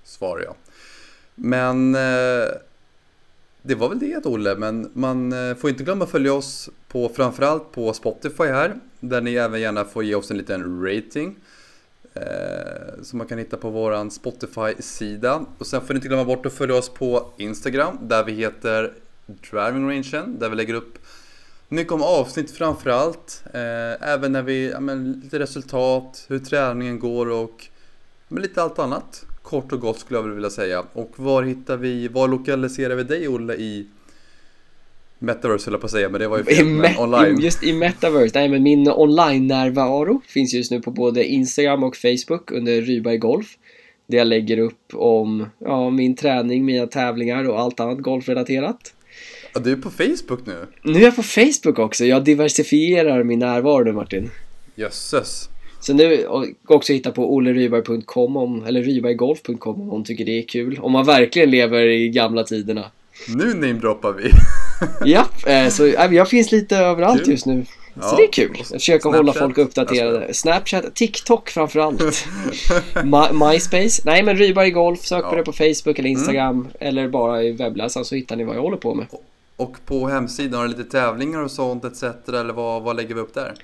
Svar 0.04 0.42
ja. 0.46 0.54
Men 1.34 1.94
eh, 1.94 2.48
det 3.66 3.74
var 3.74 3.88
väl 3.88 3.98
det 3.98 4.26
Olle, 4.26 4.56
men 4.56 4.90
man 4.92 5.32
eh, 5.32 5.56
får 5.56 5.70
inte 5.70 5.84
glömma 5.84 6.04
att 6.04 6.10
följa 6.10 6.32
oss 6.32 6.70
på 6.88 7.08
framförallt 7.08 7.72
på 7.72 7.92
Spotify 7.92 8.44
här. 8.44 8.74
Där 9.00 9.20
ni 9.20 9.34
även 9.34 9.60
gärna 9.60 9.84
får 9.84 10.04
ge 10.04 10.14
oss 10.14 10.30
en 10.30 10.36
liten 10.36 10.84
rating. 10.86 11.36
Eh, 12.14 13.02
som 13.02 13.18
man 13.18 13.26
kan 13.26 13.38
hitta 13.38 13.56
på 13.56 13.70
våran 13.70 14.10
Spotify-sida. 14.10 15.46
Och 15.58 15.66
sen 15.66 15.80
får 15.80 15.94
ni 15.94 15.98
inte 15.98 16.08
glömma 16.08 16.24
bort 16.24 16.46
att 16.46 16.52
följa 16.52 16.76
oss 16.76 16.88
på 16.88 17.32
Instagram 17.36 17.98
där 18.02 18.24
vi 18.24 18.32
heter 18.32 18.92
Driving 19.26 19.88
Rangen. 19.88 20.38
Där 20.38 20.48
vi 20.48 20.56
lägger 20.56 20.74
upp 20.74 20.98
mycket 21.68 21.92
om 21.92 22.02
avsnitt 22.02 22.50
framförallt. 22.50 23.44
Eh, 23.52 24.08
även 24.08 24.32
när 24.32 24.42
vi, 24.42 24.70
ja, 24.70 24.80
men, 24.80 25.12
lite 25.12 25.38
resultat, 25.38 26.24
hur 26.28 26.38
träningen 26.38 26.98
går 26.98 27.30
och 27.30 27.68
men 28.28 28.42
lite 28.42 28.62
allt 28.62 28.78
annat. 28.78 29.24
Kort 29.54 29.72
och 29.72 29.80
gott 29.80 29.98
skulle 29.98 30.18
jag 30.18 30.28
vilja 30.28 30.50
säga. 30.50 30.84
Och 30.92 31.12
var 31.16 31.42
hittar 31.42 31.76
vi, 31.76 32.08
var 32.08 32.28
lokaliserar 32.28 32.94
vi 32.94 33.02
dig 33.02 33.28
Olle 33.28 33.54
i 33.54 33.86
Metaverse 35.18 35.66
höll 35.66 35.74
jag 35.74 35.80
på 35.80 35.84
att 35.84 35.90
säga, 35.90 36.08
men 36.08 36.20
det 36.20 36.28
var 36.28 36.38
ju 36.38 36.44
fel, 36.44 36.64
men 36.66 36.98
online. 36.98 37.40
Just 37.40 37.64
i 37.64 37.72
Metaverse, 37.72 38.38
nej 38.38 38.48
men 38.48 38.62
min 38.62 38.88
online-närvaro 38.88 40.20
finns 40.26 40.54
just 40.54 40.70
nu 40.70 40.80
på 40.80 40.90
både 40.90 41.24
Instagram 41.24 41.82
och 41.82 41.96
Facebook 41.96 42.50
under 42.50 42.82
Ryberg 42.82 43.18
Golf. 43.18 43.46
Där 44.06 44.18
jag 44.18 44.26
lägger 44.26 44.58
upp 44.58 44.94
om 44.94 45.46
ja, 45.58 45.90
min 45.90 46.16
träning, 46.16 46.64
mina 46.64 46.86
tävlingar 46.86 47.48
och 47.48 47.60
allt 47.60 47.80
annat 47.80 47.98
golfrelaterat. 47.98 48.94
Ja, 49.54 49.60
du 49.60 49.72
är 49.72 49.76
på 49.76 49.90
Facebook 49.90 50.46
nu? 50.46 50.66
Nu 50.82 50.98
är 50.98 51.04
jag 51.04 51.16
på 51.16 51.22
Facebook 51.22 51.78
också, 51.78 52.04
jag 52.04 52.24
diversifierar 52.24 53.24
min 53.24 53.38
närvaro 53.38 53.84
nu 53.84 53.92
Martin. 53.92 54.30
Jösses. 54.74 55.48
Så 55.84 55.92
nu 55.94 56.26
också 56.66 56.92
hitta 56.92 57.10
på 57.10 57.34
oleryberg.com 57.34 58.64
eller 58.66 58.82
ryberggolf.com 58.82 59.80
om 59.80 59.88
man 59.88 60.04
tycker 60.04 60.24
det 60.24 60.38
är 60.38 60.42
kul. 60.42 60.78
Om 60.82 60.92
man 60.92 61.06
verkligen 61.06 61.50
lever 61.50 61.86
i 61.86 62.08
gamla 62.08 62.44
tiderna. 62.44 62.84
Nu 63.28 63.54
namedroppar 63.54 64.12
vi. 64.12 64.30
Japp, 65.10 65.46
eh, 65.46 65.68
så 65.68 65.86
jag 65.86 66.28
finns 66.28 66.52
lite 66.52 66.76
överallt 66.76 67.24
kul. 67.24 67.32
just 67.32 67.46
nu. 67.46 67.64
Så 67.64 68.00
ja, 68.00 68.16
det 68.16 68.22
är 68.22 68.32
kul. 68.32 68.56
Jag 68.56 68.66
försöker 68.66 69.00
Snapchat. 69.00 69.18
hålla 69.18 69.32
folk 69.32 69.58
uppdaterade. 69.58 70.34
Snapchat, 70.34 70.94
TikTok 70.94 71.50
framförallt. 71.50 72.02
My, 73.04 73.46
MySpace. 73.46 74.02
Nej 74.04 74.22
men 74.22 74.36
Ryberg 74.36 74.70
Golf, 74.70 75.00
sök 75.00 75.24
ja. 75.24 75.30
på 75.30 75.36
det 75.36 75.42
på 75.42 75.52
Facebook 75.52 75.98
eller 75.98 76.10
Instagram. 76.10 76.60
Mm. 76.60 76.70
Eller 76.80 77.08
bara 77.08 77.42
i 77.42 77.52
webbläsaren 77.52 78.04
så 78.04 78.14
hittar 78.14 78.36
ni 78.36 78.44
vad 78.44 78.56
jag 78.56 78.62
håller 78.62 78.76
på 78.76 78.94
med. 78.94 79.06
Och 79.56 79.76
på 79.86 80.06
hemsidan, 80.06 80.60
har 80.60 80.68
du 80.68 80.76
lite 80.76 80.90
tävlingar 80.90 81.42
och 81.42 81.50
sånt 81.50 81.84
etc? 81.84 82.02
Eller 82.28 82.52
vad, 82.52 82.82
vad 82.82 82.96
lägger 82.96 83.14
vi 83.14 83.20
upp 83.20 83.34
där? 83.34 83.54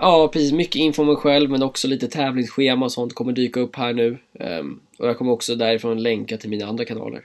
Ja, 0.00 0.28
precis. 0.32 0.52
Mycket 0.52 0.74
info 0.74 1.02
om 1.02 1.08
mig 1.08 1.16
själv 1.16 1.50
men 1.50 1.62
också 1.62 1.88
lite 1.88 2.08
tävlingsschema 2.08 2.84
och 2.84 2.92
sånt 2.92 3.14
kommer 3.14 3.32
dyka 3.32 3.60
upp 3.60 3.76
här 3.76 3.92
nu. 3.92 4.18
Um, 4.32 4.80
och 4.98 5.08
jag 5.08 5.18
kommer 5.18 5.32
också 5.32 5.54
därifrån 5.54 6.02
länka 6.02 6.36
till 6.36 6.50
mina 6.50 6.66
andra 6.66 6.84
kanaler. 6.84 7.22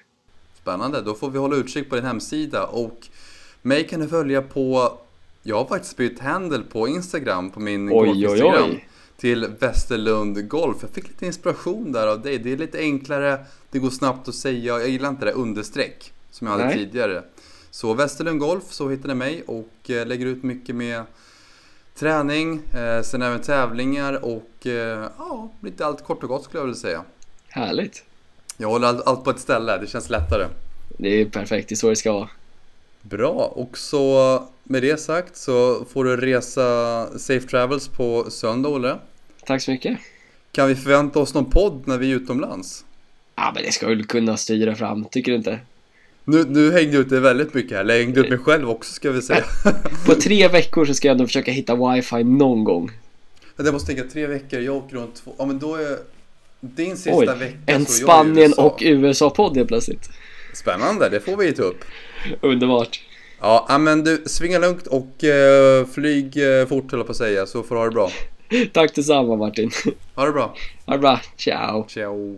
Spännande, 0.62 1.02
då 1.02 1.14
får 1.14 1.30
vi 1.30 1.38
hålla 1.38 1.56
utkik 1.56 1.90
på 1.90 1.96
din 1.96 2.06
hemsida 2.06 2.66
och 2.66 3.08
mig 3.62 3.88
kan 3.88 4.00
du 4.00 4.08
följa 4.08 4.42
på 4.42 4.98
jag 5.46 5.58
har 5.58 5.66
faktiskt 5.66 5.98
bytt 5.98 6.20
handle 6.20 6.60
på 6.60 6.88
Instagram, 6.88 7.52
på 7.52 7.60
min 7.60 7.88
golf-instagram. 7.90 8.76
Till 9.18 9.48
Västerlund 9.60 10.48
Golf. 10.50 10.78
Jag 10.82 10.90
fick 10.90 11.08
lite 11.08 11.26
inspiration 11.26 11.92
där 11.92 12.08
av 12.08 12.22
dig. 12.22 12.38
Det 12.38 12.52
är 12.52 12.58
lite 12.58 12.80
enklare, 12.80 13.46
det 13.72 13.80
går 13.80 13.90
snabbt 13.90 14.28
att 14.28 14.36
säga. 14.36 14.80
Jag 14.80 14.90
gillar 14.90 15.10
inte 15.10 15.26
det 15.26 15.32
understreck 15.32 16.14
som 16.32 16.48
jag 16.48 16.52
hade 16.52 16.66
Nej. 16.66 16.78
tidigare. 16.78 17.24
Så 17.72 17.94
Västerlund 17.94 18.40
Golf, 18.40 18.64
så 18.70 18.90
hittar 18.90 19.08
ni 19.08 19.16
mig 19.16 19.44
och 19.48 19.90
eh, 19.90 20.08
lägger 20.08 20.26
ut 20.26 20.44
mycket 20.44 20.76
med 20.76 21.04
träning, 21.96 22.62
eh, 22.74 23.02
sen 23.02 23.22
även 23.22 23.42
tävlingar 23.42 24.26
och 24.26 24.68
eh, 24.68 25.08
ja, 25.18 25.52
lite 25.62 25.86
allt 25.86 26.04
kort 26.04 26.24
och 26.24 26.30
gott 26.30 26.44
skulle 26.44 26.60
jag 26.60 26.66
vilja 26.66 26.80
säga. 26.80 27.04
Härligt. 27.48 28.04
Jag 28.58 28.68
håller 28.68 28.88
allt, 28.88 29.08
allt 29.08 29.24
på 29.24 29.30
ett 29.30 29.40
ställe, 29.40 29.78
det 29.78 29.88
känns 29.88 30.10
lättare. 30.10 30.48
Det 30.98 31.22
är 31.22 31.26
perfekt, 31.26 31.70
det 31.70 31.74
är 31.74 31.78
så 31.78 31.90
det 31.90 31.96
ska 31.96 32.14
vara. 32.14 32.30
Bra, 33.02 33.54
och 33.56 33.78
så 33.78 34.44
med 34.64 34.82
det 34.82 34.98
sagt 34.98 35.38
så 35.38 35.86
får 35.86 36.04
du 36.04 36.18
resa 36.18 37.08
Safe 37.20 37.48
Travels 37.48 37.88
på 37.88 38.26
söndag, 38.30 38.70
Olle. 38.70 38.98
Tack 39.46 39.62
så 39.62 39.72
mycket. 39.72 40.00
Kan 40.52 40.68
vi 40.68 40.76
förvänta 40.76 41.20
oss 41.20 41.34
någon 41.34 41.52
podd 41.52 41.88
när 41.88 41.98
vi 41.98 42.12
är 42.12 42.16
utomlands? 42.16 42.86
Ja, 43.36 43.52
men 43.56 43.64
det 43.64 43.72
ska 43.72 43.88
väl 43.88 44.06
kunna 44.06 44.38
styra 44.38 44.76
fram, 44.76 45.06
tycker 45.06 45.32
du 45.32 45.38
inte? 45.38 45.60
Nu, 46.26 46.44
nu 46.44 46.72
hängde 46.72 46.94
jag 46.94 47.02
ut 47.02 47.10
dig 47.10 47.20
väldigt 47.20 47.54
mycket 47.54 47.72
här, 47.72 47.80
eller 47.80 47.94
jag 47.94 48.04
hängde 48.04 48.20
ut 48.20 48.30
mig 48.30 48.38
själv 48.38 48.70
också 48.70 48.94
ska 48.94 49.12
vi 49.12 49.22
säga. 49.22 49.44
På 50.06 50.16
tre 50.16 50.48
veckor 50.48 50.86
så 50.86 50.94
ska 50.94 51.08
jag 51.08 51.16
ändå 51.16 51.26
försöka 51.28 51.52
hitta 51.52 51.76
wifi 51.76 52.24
någon 52.24 52.64
gång. 52.64 52.92
Jag 53.58 53.74
måste 53.74 53.94
tänka, 53.94 54.10
tre 54.10 54.28
veckor, 54.28 54.60
jag 54.60 54.76
åker 54.76 54.96
runt 54.96 55.16
två, 55.16 55.36
ja 55.38 55.46
men 55.46 55.60
då 55.60 55.76
är 55.76 55.98
din 56.60 56.98
sista 56.98 57.18
Oj, 57.18 57.26
vecka 57.26 57.58
en 57.66 57.86
Spanien 57.86 58.54
och 58.58 58.78
USA-podd 58.82 59.58
helt 59.58 59.68
plötsligt. 59.68 60.10
Spännande, 60.54 61.10
det 61.10 61.20
får 61.20 61.38
vi 61.38 61.54
ta 61.54 61.64
upp. 61.64 61.86
Underbart. 62.42 63.02
Ja, 63.40 63.78
men 63.80 64.04
du, 64.04 64.24
svinga 64.26 64.60
lugnt 64.60 64.88
och 64.88 65.24
uh, 65.24 65.86
flyg 65.94 66.38
uh, 66.38 66.66
fort 66.66 66.92
höll 66.92 67.00
jag 67.00 67.08
på 67.08 67.12
att 67.12 67.18
säga, 67.18 67.46
så 67.46 67.64
får 67.64 67.76
du 67.76 67.82
ha 67.82 67.86
det 67.86 67.94
bra. 67.94 68.12
Tack 68.74 68.96
detsamma 68.96 69.36
Martin. 69.36 69.72
Ha 70.16 70.26
det 70.26 70.32
bra. 70.32 70.56
Ha 70.86 70.94
det 70.94 71.00
bra, 71.00 71.20
ciao. 71.38 71.88
Ciao. 71.90 72.38